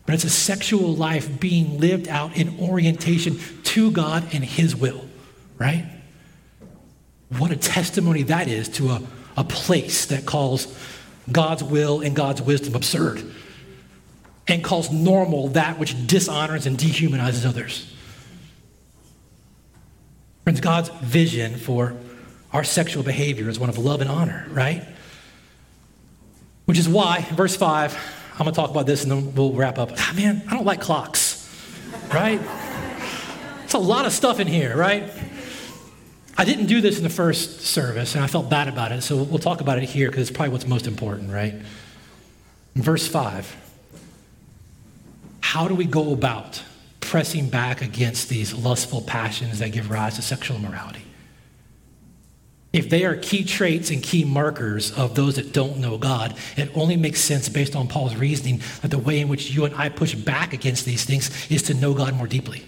but 0.06 0.14
it's 0.14 0.24
a 0.24 0.30
sexual 0.30 0.94
life 0.94 1.40
being 1.40 1.80
lived 1.80 2.08
out 2.08 2.36
in 2.36 2.60
orientation 2.60 3.38
to 3.62 3.90
God 3.90 4.22
and 4.34 4.44
His 4.44 4.76
will, 4.76 5.02
right? 5.58 5.86
What 7.38 7.50
a 7.50 7.56
testimony 7.56 8.22
that 8.24 8.46
is 8.46 8.68
to 8.70 8.90
a, 8.90 9.02
a 9.38 9.44
place 9.44 10.04
that 10.06 10.26
calls 10.26 10.78
God's 11.32 11.64
will 11.64 12.02
and 12.02 12.14
God's 12.14 12.42
wisdom 12.42 12.74
absurd 12.74 13.24
and 14.46 14.62
calls 14.62 14.90
normal 14.90 15.48
that 15.48 15.78
which 15.78 16.06
dishonors 16.06 16.66
and 16.66 16.76
dehumanizes 16.76 17.46
others. 17.46 17.90
Friends, 20.44 20.60
God's 20.60 20.90
vision 21.02 21.56
for 21.56 21.96
our 22.52 22.64
sexual 22.64 23.02
behavior 23.02 23.48
is 23.48 23.58
one 23.58 23.70
of 23.70 23.78
love 23.78 24.00
and 24.00 24.10
honor, 24.10 24.46
right? 24.50 24.84
Which 26.66 26.78
is 26.78 26.88
why, 26.88 27.22
verse 27.32 27.56
5, 27.56 27.96
I'm 28.32 28.38
going 28.38 28.52
to 28.52 28.60
talk 28.60 28.70
about 28.70 28.86
this 28.86 29.02
and 29.02 29.12
then 29.12 29.34
we'll 29.34 29.52
wrap 29.52 29.78
up. 29.78 29.90
Ah, 29.96 30.12
man, 30.14 30.42
I 30.48 30.54
don't 30.54 30.66
like 30.66 30.80
clocks, 30.80 31.48
right? 32.12 32.40
It's 33.64 33.74
a 33.74 33.78
lot 33.78 34.06
of 34.06 34.12
stuff 34.12 34.38
in 34.38 34.46
here, 34.46 34.76
right? 34.76 35.10
I 36.36 36.44
didn't 36.44 36.66
do 36.66 36.80
this 36.80 36.98
in 36.98 37.04
the 37.04 37.10
first 37.10 37.60
service 37.60 38.14
and 38.14 38.22
I 38.22 38.26
felt 38.26 38.50
bad 38.50 38.68
about 38.68 38.92
it, 38.92 39.02
so 39.02 39.22
we'll 39.22 39.38
talk 39.38 39.60
about 39.60 39.78
it 39.78 39.84
here 39.84 40.08
because 40.10 40.28
it's 40.28 40.36
probably 40.36 40.52
what's 40.52 40.66
most 40.66 40.86
important, 40.86 41.30
right? 41.30 41.54
Verse 42.74 43.06
5, 43.06 43.63
how 45.54 45.68
do 45.68 45.74
we 45.76 45.84
go 45.84 46.12
about 46.12 46.60
pressing 46.98 47.48
back 47.48 47.80
against 47.80 48.28
these 48.28 48.52
lustful 48.52 49.00
passions 49.00 49.60
that 49.60 49.70
give 49.70 49.88
rise 49.88 50.16
to 50.16 50.20
sexual 50.20 50.56
immorality? 50.56 51.02
If 52.72 52.90
they 52.90 53.04
are 53.04 53.14
key 53.14 53.44
traits 53.44 53.92
and 53.92 54.02
key 54.02 54.24
markers 54.24 54.90
of 54.98 55.14
those 55.14 55.36
that 55.36 55.52
don't 55.52 55.78
know 55.78 55.96
God, 55.96 56.34
it 56.56 56.76
only 56.76 56.96
makes 56.96 57.20
sense 57.20 57.48
based 57.48 57.76
on 57.76 57.86
Paul's 57.86 58.16
reasoning 58.16 58.62
that 58.82 58.90
the 58.90 58.98
way 58.98 59.20
in 59.20 59.28
which 59.28 59.52
you 59.52 59.64
and 59.64 59.72
I 59.76 59.90
push 59.90 60.16
back 60.16 60.52
against 60.52 60.86
these 60.86 61.04
things 61.04 61.48
is 61.48 61.62
to 61.62 61.74
know 61.74 61.94
God 61.94 62.16
more 62.16 62.26
deeply. 62.26 62.64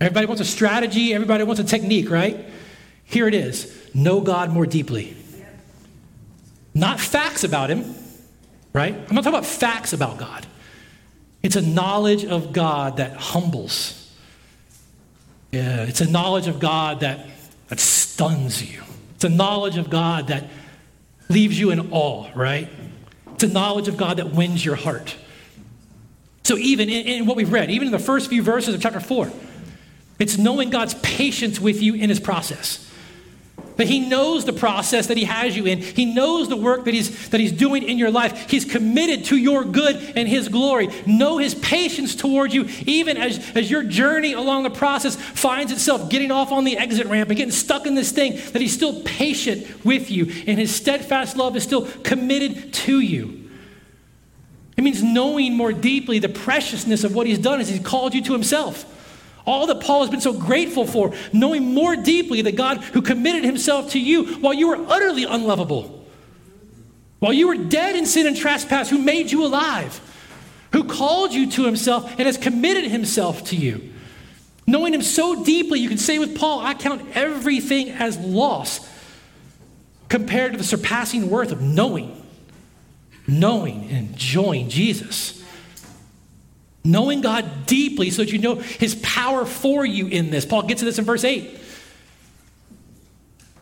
Everybody 0.00 0.24
wants 0.24 0.40
a 0.40 0.46
strategy, 0.46 1.12
everybody 1.12 1.44
wants 1.44 1.60
a 1.60 1.64
technique, 1.64 2.08
right? 2.08 2.46
Here 3.04 3.28
it 3.28 3.34
is 3.34 3.90
know 3.92 4.22
God 4.22 4.48
more 4.48 4.64
deeply. 4.64 5.14
Not 6.72 6.98
facts 6.98 7.44
about 7.44 7.68
Him, 7.68 7.94
right? 8.72 8.94
I'm 8.94 9.14
not 9.14 9.22
talking 9.22 9.38
about 9.38 9.44
facts 9.44 9.92
about 9.92 10.16
God. 10.16 10.46
It's 11.42 11.56
a 11.56 11.62
knowledge 11.62 12.24
of 12.24 12.52
God 12.52 12.98
that 12.98 13.16
humbles. 13.16 13.98
Yeah, 15.50 15.82
it's 15.82 16.00
a 16.00 16.10
knowledge 16.10 16.46
of 16.46 16.60
God 16.60 17.00
that, 17.00 17.26
that 17.68 17.80
stuns 17.80 18.62
you. 18.62 18.82
It's 19.16 19.24
a 19.24 19.28
knowledge 19.28 19.76
of 19.76 19.90
God 19.90 20.28
that 20.28 20.48
leaves 21.28 21.58
you 21.58 21.70
in 21.70 21.92
awe, 21.92 22.30
right? 22.34 22.68
It's 23.34 23.44
a 23.44 23.48
knowledge 23.48 23.88
of 23.88 23.96
God 23.96 24.18
that 24.18 24.32
wins 24.32 24.64
your 24.64 24.76
heart. 24.76 25.16
So, 26.44 26.56
even 26.56 26.88
in, 26.88 27.06
in 27.06 27.26
what 27.26 27.36
we've 27.36 27.52
read, 27.52 27.70
even 27.70 27.86
in 27.86 27.92
the 27.92 27.98
first 27.98 28.28
few 28.28 28.42
verses 28.42 28.74
of 28.74 28.80
chapter 28.80 29.00
4, 29.00 29.30
it's 30.18 30.38
knowing 30.38 30.70
God's 30.70 30.94
patience 30.94 31.60
with 31.60 31.82
you 31.82 31.94
in 31.94 32.08
his 32.08 32.20
process. 32.20 32.88
That 33.76 33.88
he 33.88 34.00
knows 34.00 34.44
the 34.44 34.52
process 34.52 35.06
that 35.06 35.16
he 35.16 35.24
has 35.24 35.56
you 35.56 35.66
in. 35.66 35.80
He 35.80 36.04
knows 36.04 36.48
the 36.48 36.56
work 36.56 36.84
that 36.84 36.94
he's, 36.94 37.30
that 37.30 37.40
he's 37.40 37.52
doing 37.52 37.82
in 37.82 37.96
your 37.96 38.10
life. 38.10 38.50
He's 38.50 38.64
committed 38.64 39.24
to 39.26 39.36
your 39.36 39.64
good 39.64 39.96
and 40.14 40.28
his 40.28 40.48
glory. 40.48 40.88
Know 41.06 41.38
his 41.38 41.54
patience 41.54 42.14
towards 42.14 42.54
you, 42.54 42.68
even 42.86 43.16
as, 43.16 43.38
as 43.56 43.70
your 43.70 43.82
journey 43.82 44.34
along 44.34 44.64
the 44.64 44.70
process 44.70 45.16
finds 45.16 45.72
itself 45.72 46.10
getting 46.10 46.30
off 46.30 46.52
on 46.52 46.64
the 46.64 46.76
exit 46.76 47.06
ramp 47.06 47.30
and 47.30 47.36
getting 47.36 47.52
stuck 47.52 47.86
in 47.86 47.94
this 47.94 48.12
thing, 48.12 48.34
that 48.52 48.60
he's 48.60 48.74
still 48.74 49.02
patient 49.02 49.84
with 49.84 50.10
you 50.10 50.24
and 50.46 50.58
his 50.58 50.74
steadfast 50.74 51.36
love 51.36 51.56
is 51.56 51.62
still 51.62 51.86
committed 52.02 52.72
to 52.74 53.00
you. 53.00 53.48
It 54.76 54.84
means 54.84 55.02
knowing 55.02 55.54
more 55.54 55.72
deeply 55.72 56.18
the 56.18 56.28
preciousness 56.28 57.04
of 57.04 57.14
what 57.14 57.26
he's 57.26 57.38
done 57.38 57.60
as 57.60 57.68
he's 57.68 57.82
called 57.82 58.14
you 58.14 58.22
to 58.22 58.32
himself. 58.32 58.84
All 59.44 59.66
that 59.66 59.80
Paul 59.80 60.02
has 60.02 60.10
been 60.10 60.20
so 60.20 60.32
grateful 60.32 60.86
for, 60.86 61.12
knowing 61.32 61.74
more 61.74 61.96
deeply 61.96 62.42
the 62.42 62.52
God 62.52 62.78
who 62.78 63.02
committed 63.02 63.44
himself 63.44 63.90
to 63.92 64.00
you 64.00 64.36
while 64.36 64.54
you 64.54 64.68
were 64.68 64.84
utterly 64.88 65.24
unlovable, 65.24 66.06
while 67.18 67.32
you 67.32 67.48
were 67.48 67.56
dead 67.56 67.96
in 67.96 68.06
sin 68.06 68.26
and 68.26 68.36
trespass, 68.36 68.88
who 68.88 68.98
made 68.98 69.30
you 69.32 69.44
alive, 69.44 70.00
who 70.72 70.84
called 70.84 71.32
you 71.32 71.50
to 71.50 71.64
himself 71.64 72.08
and 72.12 72.20
has 72.20 72.38
committed 72.38 72.84
himself 72.84 73.44
to 73.44 73.56
you. 73.56 73.92
Knowing 74.66 74.94
him 74.94 75.02
so 75.02 75.44
deeply, 75.44 75.80
you 75.80 75.88
can 75.88 75.98
say 75.98 76.18
with 76.18 76.38
Paul, 76.38 76.60
I 76.60 76.74
count 76.74 77.04
everything 77.14 77.90
as 77.90 78.16
loss 78.18 78.88
compared 80.08 80.52
to 80.52 80.58
the 80.58 80.64
surpassing 80.64 81.30
worth 81.30 81.50
of 81.50 81.60
knowing, 81.60 82.24
knowing 83.26 83.88
and 83.90 84.10
enjoying 84.10 84.68
Jesus. 84.68 85.41
Knowing 86.84 87.20
God 87.20 87.66
deeply 87.66 88.10
so 88.10 88.22
that 88.22 88.32
you 88.32 88.38
know 88.38 88.56
his 88.56 88.96
power 88.96 89.44
for 89.44 89.86
you 89.86 90.08
in 90.08 90.30
this. 90.30 90.44
Paul 90.44 90.62
gets 90.62 90.80
to 90.80 90.84
this 90.84 90.98
in 90.98 91.04
verse 91.04 91.24
8. 91.24 91.58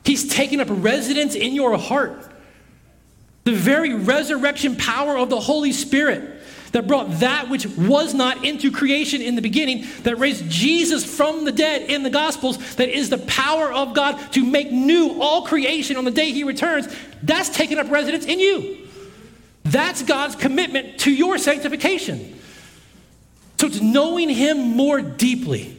He's 0.05 0.29
taken 0.29 0.61
up 0.61 0.68
residence 0.71 1.35
in 1.35 1.55
your 1.55 1.77
heart. 1.77 2.27
The 3.45 3.53
very 3.53 3.95
resurrection 3.95 4.77
power 4.77 5.16
of 5.16 5.31
the 5.31 5.41
Holy 5.41 5.73
Spirit 5.73 6.41
that 6.73 6.87
brought 6.87 7.11
that 7.21 7.49
which 7.49 7.66
was 7.66 8.14
not 8.14 8.45
into 8.45 8.71
creation 8.71 9.21
in 9.21 9.35
the 9.35 9.43
beginning, 9.43 9.87
that 10.03 10.18
raised 10.18 10.49
Jesus 10.49 11.05
from 11.05 11.45
the 11.45 11.53
dead 11.53 11.91
in 11.91 12.03
the 12.03 12.11
Gospels, 12.11 12.77
that 12.77 12.89
is 12.89 13.11
the 13.11 13.18
power 13.18 13.73
of 13.73 13.95
God 13.95 14.33
to 14.33 14.45
make 14.45 14.71
new 14.71 15.21
all 15.21 15.43
creation 15.43 15.97
on 15.97 16.05
the 16.05 16.11
day 16.11 16.33
He 16.33 16.45
returns, 16.45 16.89
that's 17.23 17.49
taken 17.49 17.79
up 17.79 17.91
residence 17.91 18.25
in 18.25 18.39
you. 18.39 18.89
That's 19.64 20.03
God's 20.03 20.37
commitment 20.37 21.01
to 21.01 21.12
your 21.12 21.39
sanctification. 21.39 22.39
So 23.61 23.67
it's 23.67 23.83
knowing 23.83 24.31
Him 24.31 24.75
more 24.75 25.03
deeply. 25.03 25.77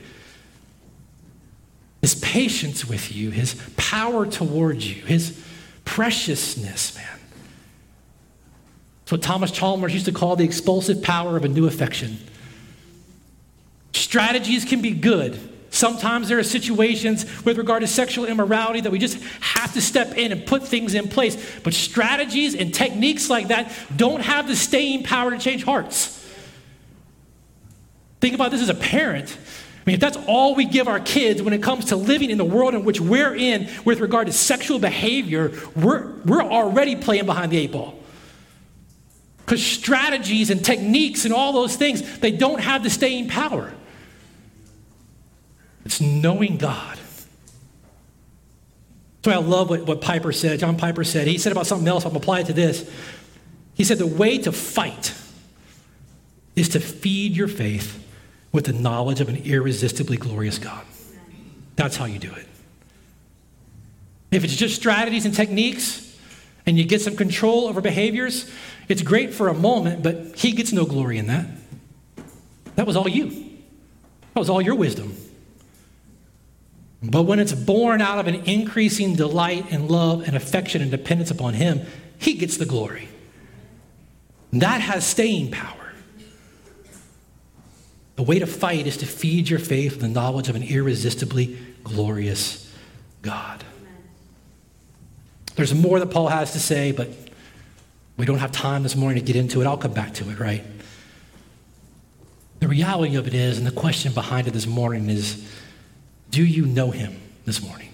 His 2.00 2.14
patience 2.14 2.86
with 2.86 3.12
you, 3.12 3.32
His 3.32 3.60
power 3.76 4.28
towards 4.28 4.88
you, 4.88 5.04
His 5.04 5.44
preciousness, 5.84 6.96
man. 6.96 7.20
It's 9.02 9.12
what 9.12 9.24
Thomas 9.24 9.50
Chalmers 9.50 9.96
used 9.96 10.06
to 10.06 10.12
call 10.12 10.36
the 10.36 10.44
expulsive 10.44 11.02
power 11.02 11.36
of 11.36 11.44
a 11.44 11.48
new 11.48 11.66
affection. 11.66 12.20
Strategies 13.94 14.64
can 14.64 14.84
be 14.84 14.92
good. 14.92 15.40
Sometimes 15.72 16.30
there 16.30 16.38
are 16.38 16.44
situations 16.44 17.26
with 17.46 17.58
regard 17.58 17.82
to 17.82 17.88
sexual 17.88 18.26
immorality 18.26 18.82
that 18.82 18.92
we 18.92 19.00
just 19.00 19.20
have 19.40 19.74
to 19.74 19.82
step 19.82 20.16
in 20.20 20.32
and 20.32 20.46
put 20.46 20.68
things 20.68 20.94
in 20.94 21.08
place. 21.08 21.60
But 21.64 21.74
strategies 21.74 22.54
and 22.54 22.72
techniques 22.72 23.28
like 23.28 23.48
that 23.48 23.74
don't 23.96 24.22
have 24.22 24.48
the 24.48 24.56
staying 24.56 25.02
power 25.02 25.32
to 25.32 25.40
change 25.40 25.64
hearts. 25.64 26.21
Think 28.22 28.36
about 28.36 28.52
this 28.52 28.62
as 28.62 28.70
a 28.70 28.76
parent. 28.76 29.36
I 29.36 29.84
mean, 29.90 29.96
if 29.96 30.00
that's 30.00 30.18
all 30.28 30.54
we 30.54 30.66
give 30.66 30.88
our 30.88 31.00
kids 31.00 31.42
when 31.42 31.56
it 31.56 31.64
comes 31.64 31.86
to 31.86 31.96
living 31.96 32.30
in 32.30 32.38
the 32.38 32.46
world 32.46 32.76
in 32.76 32.86
which 32.86 33.02
we're 33.02 33.36
in 33.36 33.68
with 33.84 34.00
regard 34.00 34.28
to 34.28 34.34
sexual 34.34 34.78
behavior, 34.78 35.52
we're, 35.76 36.14
we're 36.24 36.44
already 36.44 36.96
playing 36.96 37.26
behind 37.26 37.52
the 37.52 37.58
eight 37.58 37.72
ball. 37.72 37.98
Because 39.40 39.66
strategies 39.66 40.52
and 40.52 40.64
techniques 40.64 41.26
and 41.26 41.34
all 41.34 41.52
those 41.52 41.76
things, 41.76 42.20
they 42.20 42.32
don't 42.32 42.62
have 42.62 42.84
the 42.84 42.92
staying 42.92 43.28
power. 43.28 43.74
It's 45.84 46.00
knowing 46.00 46.58
God. 46.58 47.00
So 49.26 49.32
I 49.32 49.38
love 49.38 49.70
what, 49.72 49.88
what 49.88 50.00
Piper 50.00 50.32
said, 50.32 50.60
John 50.60 50.78
Piper 50.78 51.04
said. 51.04 51.28
He 51.28 51.40
said 51.40 51.52
about 51.52 51.66
something 51.66 51.88
else, 51.88 52.06
I'm 52.06 52.16
apply 52.16 52.42
it 52.42 52.46
to 52.48 52.54
this. 52.54 52.90
He 53.74 53.84
said, 53.84 53.98
The 53.98 54.08
way 54.08 54.38
to 54.40 54.52
fight 54.52 55.16
is 56.56 56.70
to 56.70 56.80
feed 56.80 57.36
your 57.36 57.48
faith 57.48 58.01
with 58.52 58.66
the 58.66 58.74
knowledge 58.74 59.22
of 59.22 59.30
an 59.30 59.38
irresistibly 59.38 60.18
glorious 60.18 60.58
God. 60.58 60.86
That's 61.76 61.96
how 61.96 62.06
you 62.06 62.20
do 62.20 62.32
it. 62.34 62.48
If 64.32 64.44
it's 64.44 64.56
just 64.56 64.76
strategies 64.76 65.26
and 65.26 65.34
techniques 65.34 66.18
and 66.66 66.78
you 66.78 66.86
get 66.86 67.02
some 67.02 67.16
control 67.16 67.68
over 67.68 67.82
behaviors, 67.82 68.50
it's 68.88 69.02
great 69.02 69.34
for 69.34 69.48
a 69.48 69.54
moment, 69.54 70.04
but 70.04 70.36
He 70.36 70.52
gets 70.52 70.72
no 70.72 70.86
glory 70.86 71.18
in 71.18 71.28
that. 71.28 71.48
That 72.76 72.88
was 72.88 72.96
all 72.96 73.10
you, 73.10 73.30
that 73.30 74.40
was 74.40 74.50
all 74.50 74.62
your 74.62 74.76
wisdom. 74.76 75.16
But 77.04 77.24
when 77.24 77.40
it's 77.40 77.54
born 77.54 78.00
out 78.02 78.20
of 78.20 78.28
an 78.28 78.36
increasing 78.46 79.16
delight 79.16 79.72
and 79.72 79.90
love 79.90 80.28
and 80.28 80.36
affection 80.36 80.82
and 80.82 80.92
dependence 80.92 81.32
upon 81.32 81.56
Him, 81.56 81.82
He 82.18 82.36
gets 82.36 82.58
the 82.58 82.66
glory. 82.66 83.10
That 84.54 84.82
has 84.82 85.06
staying 85.06 85.52
power. 85.52 85.81
The 88.22 88.26
way 88.26 88.38
to 88.38 88.46
fight 88.46 88.86
is 88.86 88.98
to 88.98 89.08
feed 89.08 89.50
your 89.50 89.58
faith 89.58 89.94
with 89.94 90.02
the 90.02 90.08
knowledge 90.08 90.48
of 90.48 90.56
an 90.56 90.62
irresistibly 90.62 91.58
glorious 91.84 92.72
God. 93.24 93.64
There's 95.56 95.74
more 95.74 96.00
that 96.00 96.12
Paul 96.12 96.28
has 96.28 96.54
to 96.54 96.60
say, 96.60 96.92
but 96.92 97.10
we 98.18 98.28
don't 98.28 98.38
have 98.38 98.52
time 98.52 98.84
this 98.84 98.96
morning 98.96 99.20
to 99.20 99.26
get 99.26 99.36
into 99.36 99.60
it. 99.60 99.66
I'll 99.66 99.76
come 99.76 99.94
back 99.94 100.14
to 100.14 100.30
it, 100.30 100.40
right? 100.40 100.64
The 102.60 102.68
reality 102.68 103.16
of 103.16 103.26
it 103.26 103.34
is, 103.34 103.58
and 103.58 103.66
the 103.66 103.72
question 103.72 104.14
behind 104.14 104.48
it 104.48 104.52
this 104.52 104.68
morning 104.68 105.10
is 105.10 105.52
do 106.30 106.46
you 106.46 106.68
know 106.68 106.92
him 106.92 107.20
this 107.46 107.60
morning? 107.60 107.90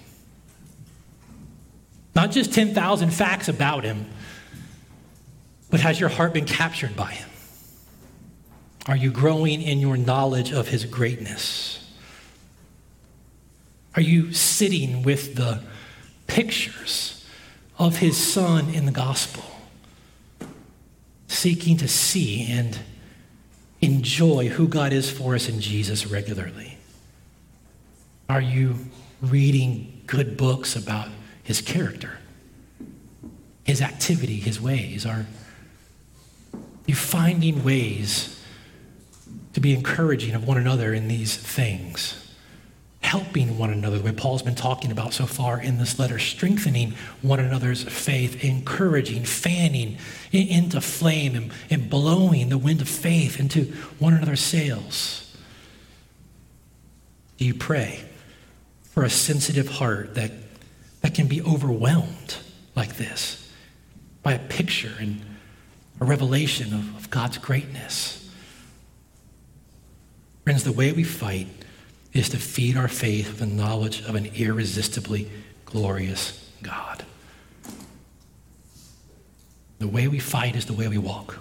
Not 2.16 2.32
just 2.32 2.54
10,000 2.54 3.12
facts 3.12 3.48
about 3.48 3.86
him, 3.86 4.06
but 5.70 5.80
has 5.80 6.02
your 6.02 6.10
heart 6.10 6.34
been 6.34 6.44
captured 6.44 6.98
by 6.98 7.12
him? 7.12 7.30
Are 8.88 8.96
you 8.96 9.12
growing 9.12 9.62
in 9.62 9.80
your 9.80 9.98
knowledge 9.98 10.52
of 10.52 10.70
his 10.70 10.86
greatness? 10.86 11.86
Are 13.96 14.02
you 14.02 14.32
sitting 14.32 15.04
with 15.04 15.36
the 15.36 15.62
pictures 16.28 17.26
of 17.78 17.98
his 17.98 18.16
son 18.16 18.70
in 18.70 18.86
the 18.86 18.92
gospel, 18.92 19.44
seeking 21.28 21.78
to 21.78 21.88
see 21.88 22.50
and 22.50 22.80
enjoy 23.82 24.48
who 24.48 24.68
God 24.68 24.94
is 24.94 25.12
for 25.12 25.36
us 25.36 25.50
in 25.50 25.60
Jesus 25.60 26.08
regularly? 26.08 26.78
Are 28.30 28.42
you 28.42 28.78
reading 29.22 30.02
good 30.06 30.38
books 30.38 30.76
about 30.76 31.10
his 31.44 31.60
character, 31.60 32.20
his 33.64 33.82
activity, 33.82 34.38
his 34.38 34.62
ways? 34.62 35.06
Are 35.06 35.26
you 36.86 36.96
finding 36.96 37.64
ways 37.64 38.37
to 39.54 39.60
be 39.60 39.74
encouraging 39.74 40.36
of 40.36 40.48
one 40.48 40.58
another 40.58 40.94
in 40.94 41.08
these 41.08 41.36
things? 41.36 42.28
helping 43.08 43.58
one 43.58 43.70
another, 43.70 43.98
the 43.98 44.04
way 44.04 44.12
Paul's 44.12 44.42
been 44.42 44.54
talking 44.54 44.92
about 44.92 45.14
so 45.14 45.26
far 45.26 45.62
in 45.62 45.78
this 45.78 45.98
letter, 45.98 46.20
strengthening 46.20 46.94
one 47.22 47.40
another's 47.40 47.84
faith, 47.84 48.44
encouraging, 48.44 49.24
fanning 49.24 49.98
into 50.34 50.82
flame, 50.82 51.34
and, 51.34 51.52
and 51.70 51.90
blowing 51.90 52.50
the 52.50 52.58
wind 52.58 52.82
of 52.82 52.90
faith 52.90 53.40
into 53.40 53.66
one 53.98 54.14
another's 54.14 54.42
sails. 54.42 55.24
Do 57.38 57.46
you 57.46 57.54
pray 57.54 58.04
for 58.84 59.04
a 59.04 59.10
sensitive 59.10 59.70
heart 59.70 60.16
that, 60.16 60.32
that 61.02 61.14
can 61.14 61.28
be 61.28 61.42
overwhelmed 61.42 62.36
like 62.76 62.98
this 62.98 63.50
by 64.22 64.34
a 64.34 64.40
picture 64.40 64.94
and 65.00 65.22
a 66.02 66.06
revelation 66.06 66.74
of, 66.74 66.96
of 66.98 67.10
God's 67.10 67.38
greatness? 67.38 68.27
Friends, 70.48 70.64
the 70.64 70.72
way 70.72 70.94
we 70.94 71.04
fight 71.04 71.48
is 72.14 72.30
to 72.30 72.38
feed 72.38 72.78
our 72.78 72.88
faith 72.88 73.28
with 73.28 73.40
the 73.40 73.46
knowledge 73.46 74.00
of 74.08 74.16
an 74.16 74.28
irresistibly 74.28 75.30
glorious 75.66 76.50
God. 76.64 77.04
The 79.80 79.90
way 79.90 80.08
we 80.08 80.20
fight 80.20 80.56
is 80.56 80.64
the 80.64 80.72
way 80.72 80.88
we 80.88 80.98
walk. 80.98 81.38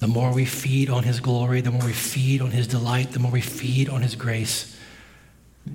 The 0.00 0.08
more 0.08 0.34
we 0.34 0.44
feed 0.44 0.90
on 0.90 1.04
His 1.04 1.20
glory, 1.20 1.60
the 1.60 1.70
more 1.70 1.84
we 1.84 1.92
feed 1.92 2.42
on 2.42 2.50
His 2.50 2.66
delight, 2.66 3.12
the 3.12 3.20
more 3.20 3.30
we 3.30 3.40
feed 3.40 3.88
on 3.88 4.02
His 4.02 4.16
grace, 4.16 4.76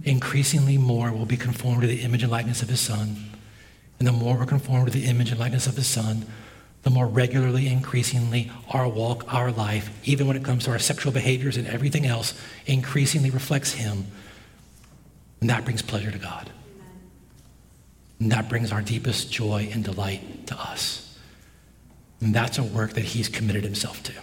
increasingly 0.03 0.77
more 0.77 1.13
will 1.13 1.25
be 1.25 1.37
conformed 1.37 1.83
to 1.83 1.87
the 1.87 2.01
image 2.01 2.21
and 2.21 2.31
likeness 2.33 2.63
of 2.63 2.67
His 2.67 2.81
Son. 2.81 3.15
And 3.97 4.05
the 4.05 4.11
more 4.11 4.37
we're 4.37 4.45
conformed 4.45 4.87
to 4.87 4.91
the 4.91 5.05
image 5.05 5.31
and 5.31 5.39
likeness 5.39 5.67
of 5.67 5.77
His 5.77 5.87
Son, 5.87 6.25
the 6.85 6.91
more 6.91 7.07
regularly, 7.07 7.67
increasingly, 7.67 8.51
our 8.69 8.87
walk, 8.87 9.33
our 9.33 9.51
life, 9.51 9.89
even 10.03 10.27
when 10.27 10.37
it 10.37 10.43
comes 10.43 10.65
to 10.65 10.71
our 10.71 10.77
sexual 10.77 11.11
behaviors 11.11 11.57
and 11.57 11.65
everything 11.65 12.05
else, 12.05 12.39
increasingly 12.67 13.31
reflects 13.31 13.73
Him. 13.73 14.05
And 15.41 15.49
that 15.49 15.65
brings 15.65 15.81
pleasure 15.81 16.11
to 16.11 16.19
God. 16.19 16.51
And 18.19 18.31
that 18.31 18.49
brings 18.49 18.71
our 18.71 18.83
deepest 18.83 19.31
joy 19.31 19.67
and 19.73 19.83
delight 19.83 20.45
to 20.45 20.55
us. 20.55 21.17
And 22.21 22.35
that's 22.35 22.59
a 22.59 22.63
work 22.63 22.93
that 22.93 23.03
He's 23.03 23.29
committed 23.29 23.63
Himself 23.63 24.03
to. 24.03 24.13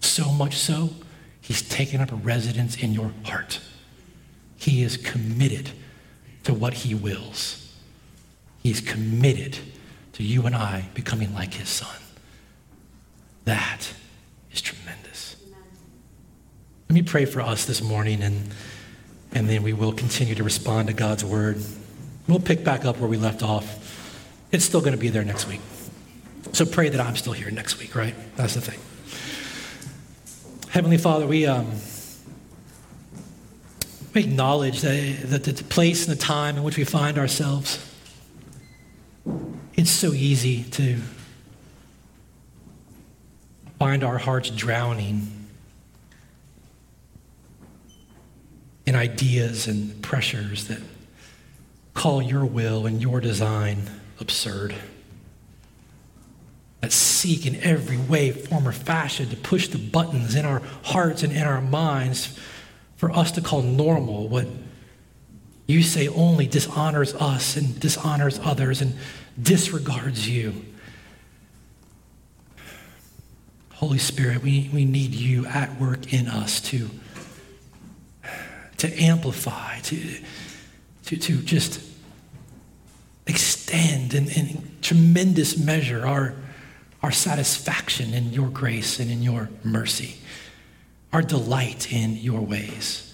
So 0.00 0.32
much 0.32 0.56
so, 0.56 0.90
He's 1.40 1.62
taken 1.62 2.00
up 2.00 2.10
a 2.10 2.16
residence 2.16 2.76
in 2.76 2.92
your 2.92 3.12
heart. 3.22 3.60
He 4.56 4.82
is 4.82 4.96
committed 4.96 5.70
to 6.42 6.52
what 6.52 6.74
He 6.74 6.92
wills. 6.92 7.72
He's 8.64 8.80
committed 8.80 9.58
to 10.20 10.26
you 10.26 10.44
and 10.44 10.54
I 10.54 10.84
becoming 10.92 11.32
like 11.34 11.54
his 11.54 11.68
son. 11.68 11.96
That 13.46 13.90
is 14.52 14.60
tremendous. 14.60 15.36
Let 16.88 16.94
me 16.94 17.02
pray 17.02 17.24
for 17.24 17.40
us 17.40 17.64
this 17.64 17.80
morning, 17.80 18.22
and, 18.22 18.50
and 19.32 19.48
then 19.48 19.62
we 19.62 19.72
will 19.72 19.92
continue 19.92 20.34
to 20.34 20.44
respond 20.44 20.88
to 20.88 20.94
God's 20.94 21.24
word. 21.24 21.62
We'll 22.28 22.38
pick 22.38 22.62
back 22.64 22.84
up 22.84 22.98
where 22.98 23.08
we 23.08 23.16
left 23.16 23.42
off. 23.42 24.36
It's 24.52 24.64
still 24.64 24.80
going 24.80 24.92
to 24.92 24.98
be 24.98 25.08
there 25.08 25.24
next 25.24 25.48
week. 25.48 25.60
So 26.52 26.66
pray 26.66 26.90
that 26.90 27.00
I'm 27.00 27.16
still 27.16 27.32
here 27.32 27.50
next 27.50 27.78
week, 27.78 27.94
right? 27.94 28.14
That's 28.36 28.54
the 28.54 28.60
thing. 28.60 28.78
Heavenly 30.68 30.98
Father, 30.98 31.26
we, 31.26 31.46
um, 31.46 31.72
we 34.12 34.24
acknowledge 34.24 34.82
that, 34.82 35.16
that 35.30 35.44
the 35.44 35.64
place 35.64 36.06
and 36.06 36.14
the 36.14 36.20
time 36.20 36.58
in 36.58 36.62
which 36.62 36.76
we 36.76 36.84
find 36.84 37.16
ourselves 37.16 37.89
it's 39.80 39.90
so 39.90 40.12
easy 40.12 40.62
to 40.64 40.98
find 43.78 44.04
our 44.04 44.18
hearts 44.18 44.50
drowning 44.50 45.26
in 48.84 48.94
ideas 48.94 49.66
and 49.68 50.02
pressures 50.02 50.68
that 50.68 50.82
call 51.94 52.20
your 52.20 52.44
will 52.44 52.84
and 52.84 53.00
your 53.00 53.22
design 53.22 53.88
absurd. 54.20 54.74
That 56.82 56.92
seek 56.92 57.46
in 57.46 57.56
every 57.62 57.96
way, 57.96 58.32
form, 58.32 58.68
or 58.68 58.72
fashion 58.72 59.30
to 59.30 59.36
push 59.36 59.68
the 59.68 59.78
buttons 59.78 60.34
in 60.34 60.44
our 60.44 60.60
hearts 60.82 61.22
and 61.22 61.32
in 61.32 61.44
our 61.44 61.62
minds 61.62 62.38
for 62.96 63.10
us 63.12 63.32
to 63.32 63.40
call 63.40 63.62
normal 63.62 64.28
what 64.28 64.46
you 65.70 65.82
say 65.82 66.08
only 66.08 66.46
dishonors 66.46 67.14
us 67.14 67.56
and 67.56 67.78
dishonors 67.78 68.40
others 68.42 68.80
and 68.80 68.94
disregards 69.40 70.28
you. 70.28 70.64
Holy 73.74 73.98
Spirit, 73.98 74.42
we, 74.42 74.68
we 74.74 74.84
need 74.84 75.14
you 75.14 75.46
at 75.46 75.80
work 75.80 76.12
in 76.12 76.28
us 76.28 76.60
to, 76.60 76.90
to 78.76 79.02
amplify, 79.02 79.78
to, 79.80 80.20
to, 81.06 81.16
to 81.16 81.36
just 81.38 81.80
extend 83.26 84.12
in, 84.12 84.28
in 84.28 84.70
tremendous 84.82 85.56
measure 85.56 86.06
our, 86.06 86.34
our 87.02 87.12
satisfaction 87.12 88.12
in 88.12 88.32
your 88.32 88.48
grace 88.48 89.00
and 89.00 89.10
in 89.10 89.22
your 89.22 89.48
mercy, 89.64 90.18
our 91.12 91.22
delight 91.22 91.90
in 91.92 92.16
your 92.16 92.40
ways. 92.40 93.09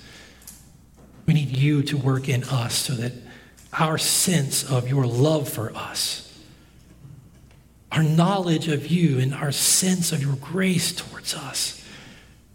We 1.27 1.35
need 1.35 1.57
you 1.57 1.83
to 1.83 1.97
work 1.97 2.29
in 2.29 2.45
us 2.45 2.75
so 2.75 2.95
that 2.95 3.13
our 3.73 3.99
sense 3.99 4.69
of 4.69 4.89
your 4.89 5.07
love 5.07 5.49
for 5.49 5.75
us, 5.75 6.23
our 7.93 8.03
knowledge 8.03 8.69
of 8.69 8.87
you, 8.87 9.19
and 9.19 9.35
our 9.35 9.53
sense 9.53 10.13
of 10.13 10.23
your 10.23 10.37
grace 10.37 10.93
towards 10.93 11.35
us 11.35 11.85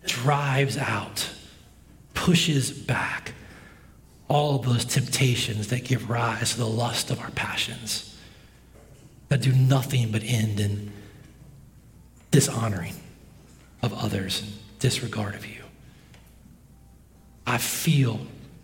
drives 0.06 0.78
out, 0.78 1.30
pushes 2.14 2.72
back 2.72 3.34
all 4.28 4.56
of 4.56 4.66
those 4.66 4.86
temptations 4.86 5.68
that 5.68 5.84
give 5.84 6.10
rise 6.10 6.54
to 6.54 6.58
the 6.58 6.66
lust 6.66 7.12
of 7.12 7.20
our 7.20 7.32
passions, 7.32 8.18
that 9.28 9.42
do 9.42 9.52
nothing 9.52 10.12
but 10.12 10.24
end 10.24 10.60
in 10.60 10.92
dishonoring 12.32 12.96
of 13.82 13.94
others 13.94 14.42
and 14.42 14.52
disregard 14.80 15.36
of 15.36 15.46
you. 15.46 15.62
I 17.46 17.58
feel 17.58 18.22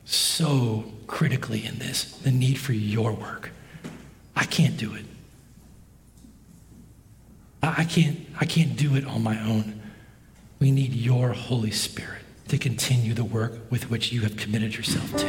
so 0.07 0.85
critically 1.05 1.65
in 1.65 1.79
this 1.79 2.05
the 2.05 2.31
need 2.31 2.57
for 2.57 2.73
your 2.73 3.11
work. 3.11 3.51
I 4.35 4.45
can't 4.45 4.77
do 4.77 4.93
it. 4.93 5.05
I 7.61 7.83
can't, 7.83 8.19
I 8.39 8.45
can't 8.45 8.77
do 8.77 8.95
it 8.95 9.05
on 9.05 9.23
my 9.23 9.39
own. 9.41 9.81
We 10.59 10.71
need 10.71 10.93
your 10.93 11.33
Holy 11.33 11.71
Spirit 11.71 12.21
to 12.47 12.57
continue 12.57 13.13
the 13.13 13.25
work 13.25 13.69
with 13.69 13.89
which 13.89 14.13
you 14.13 14.21
have 14.21 14.37
committed 14.37 14.75
yourself 14.75 15.15
to. 15.17 15.27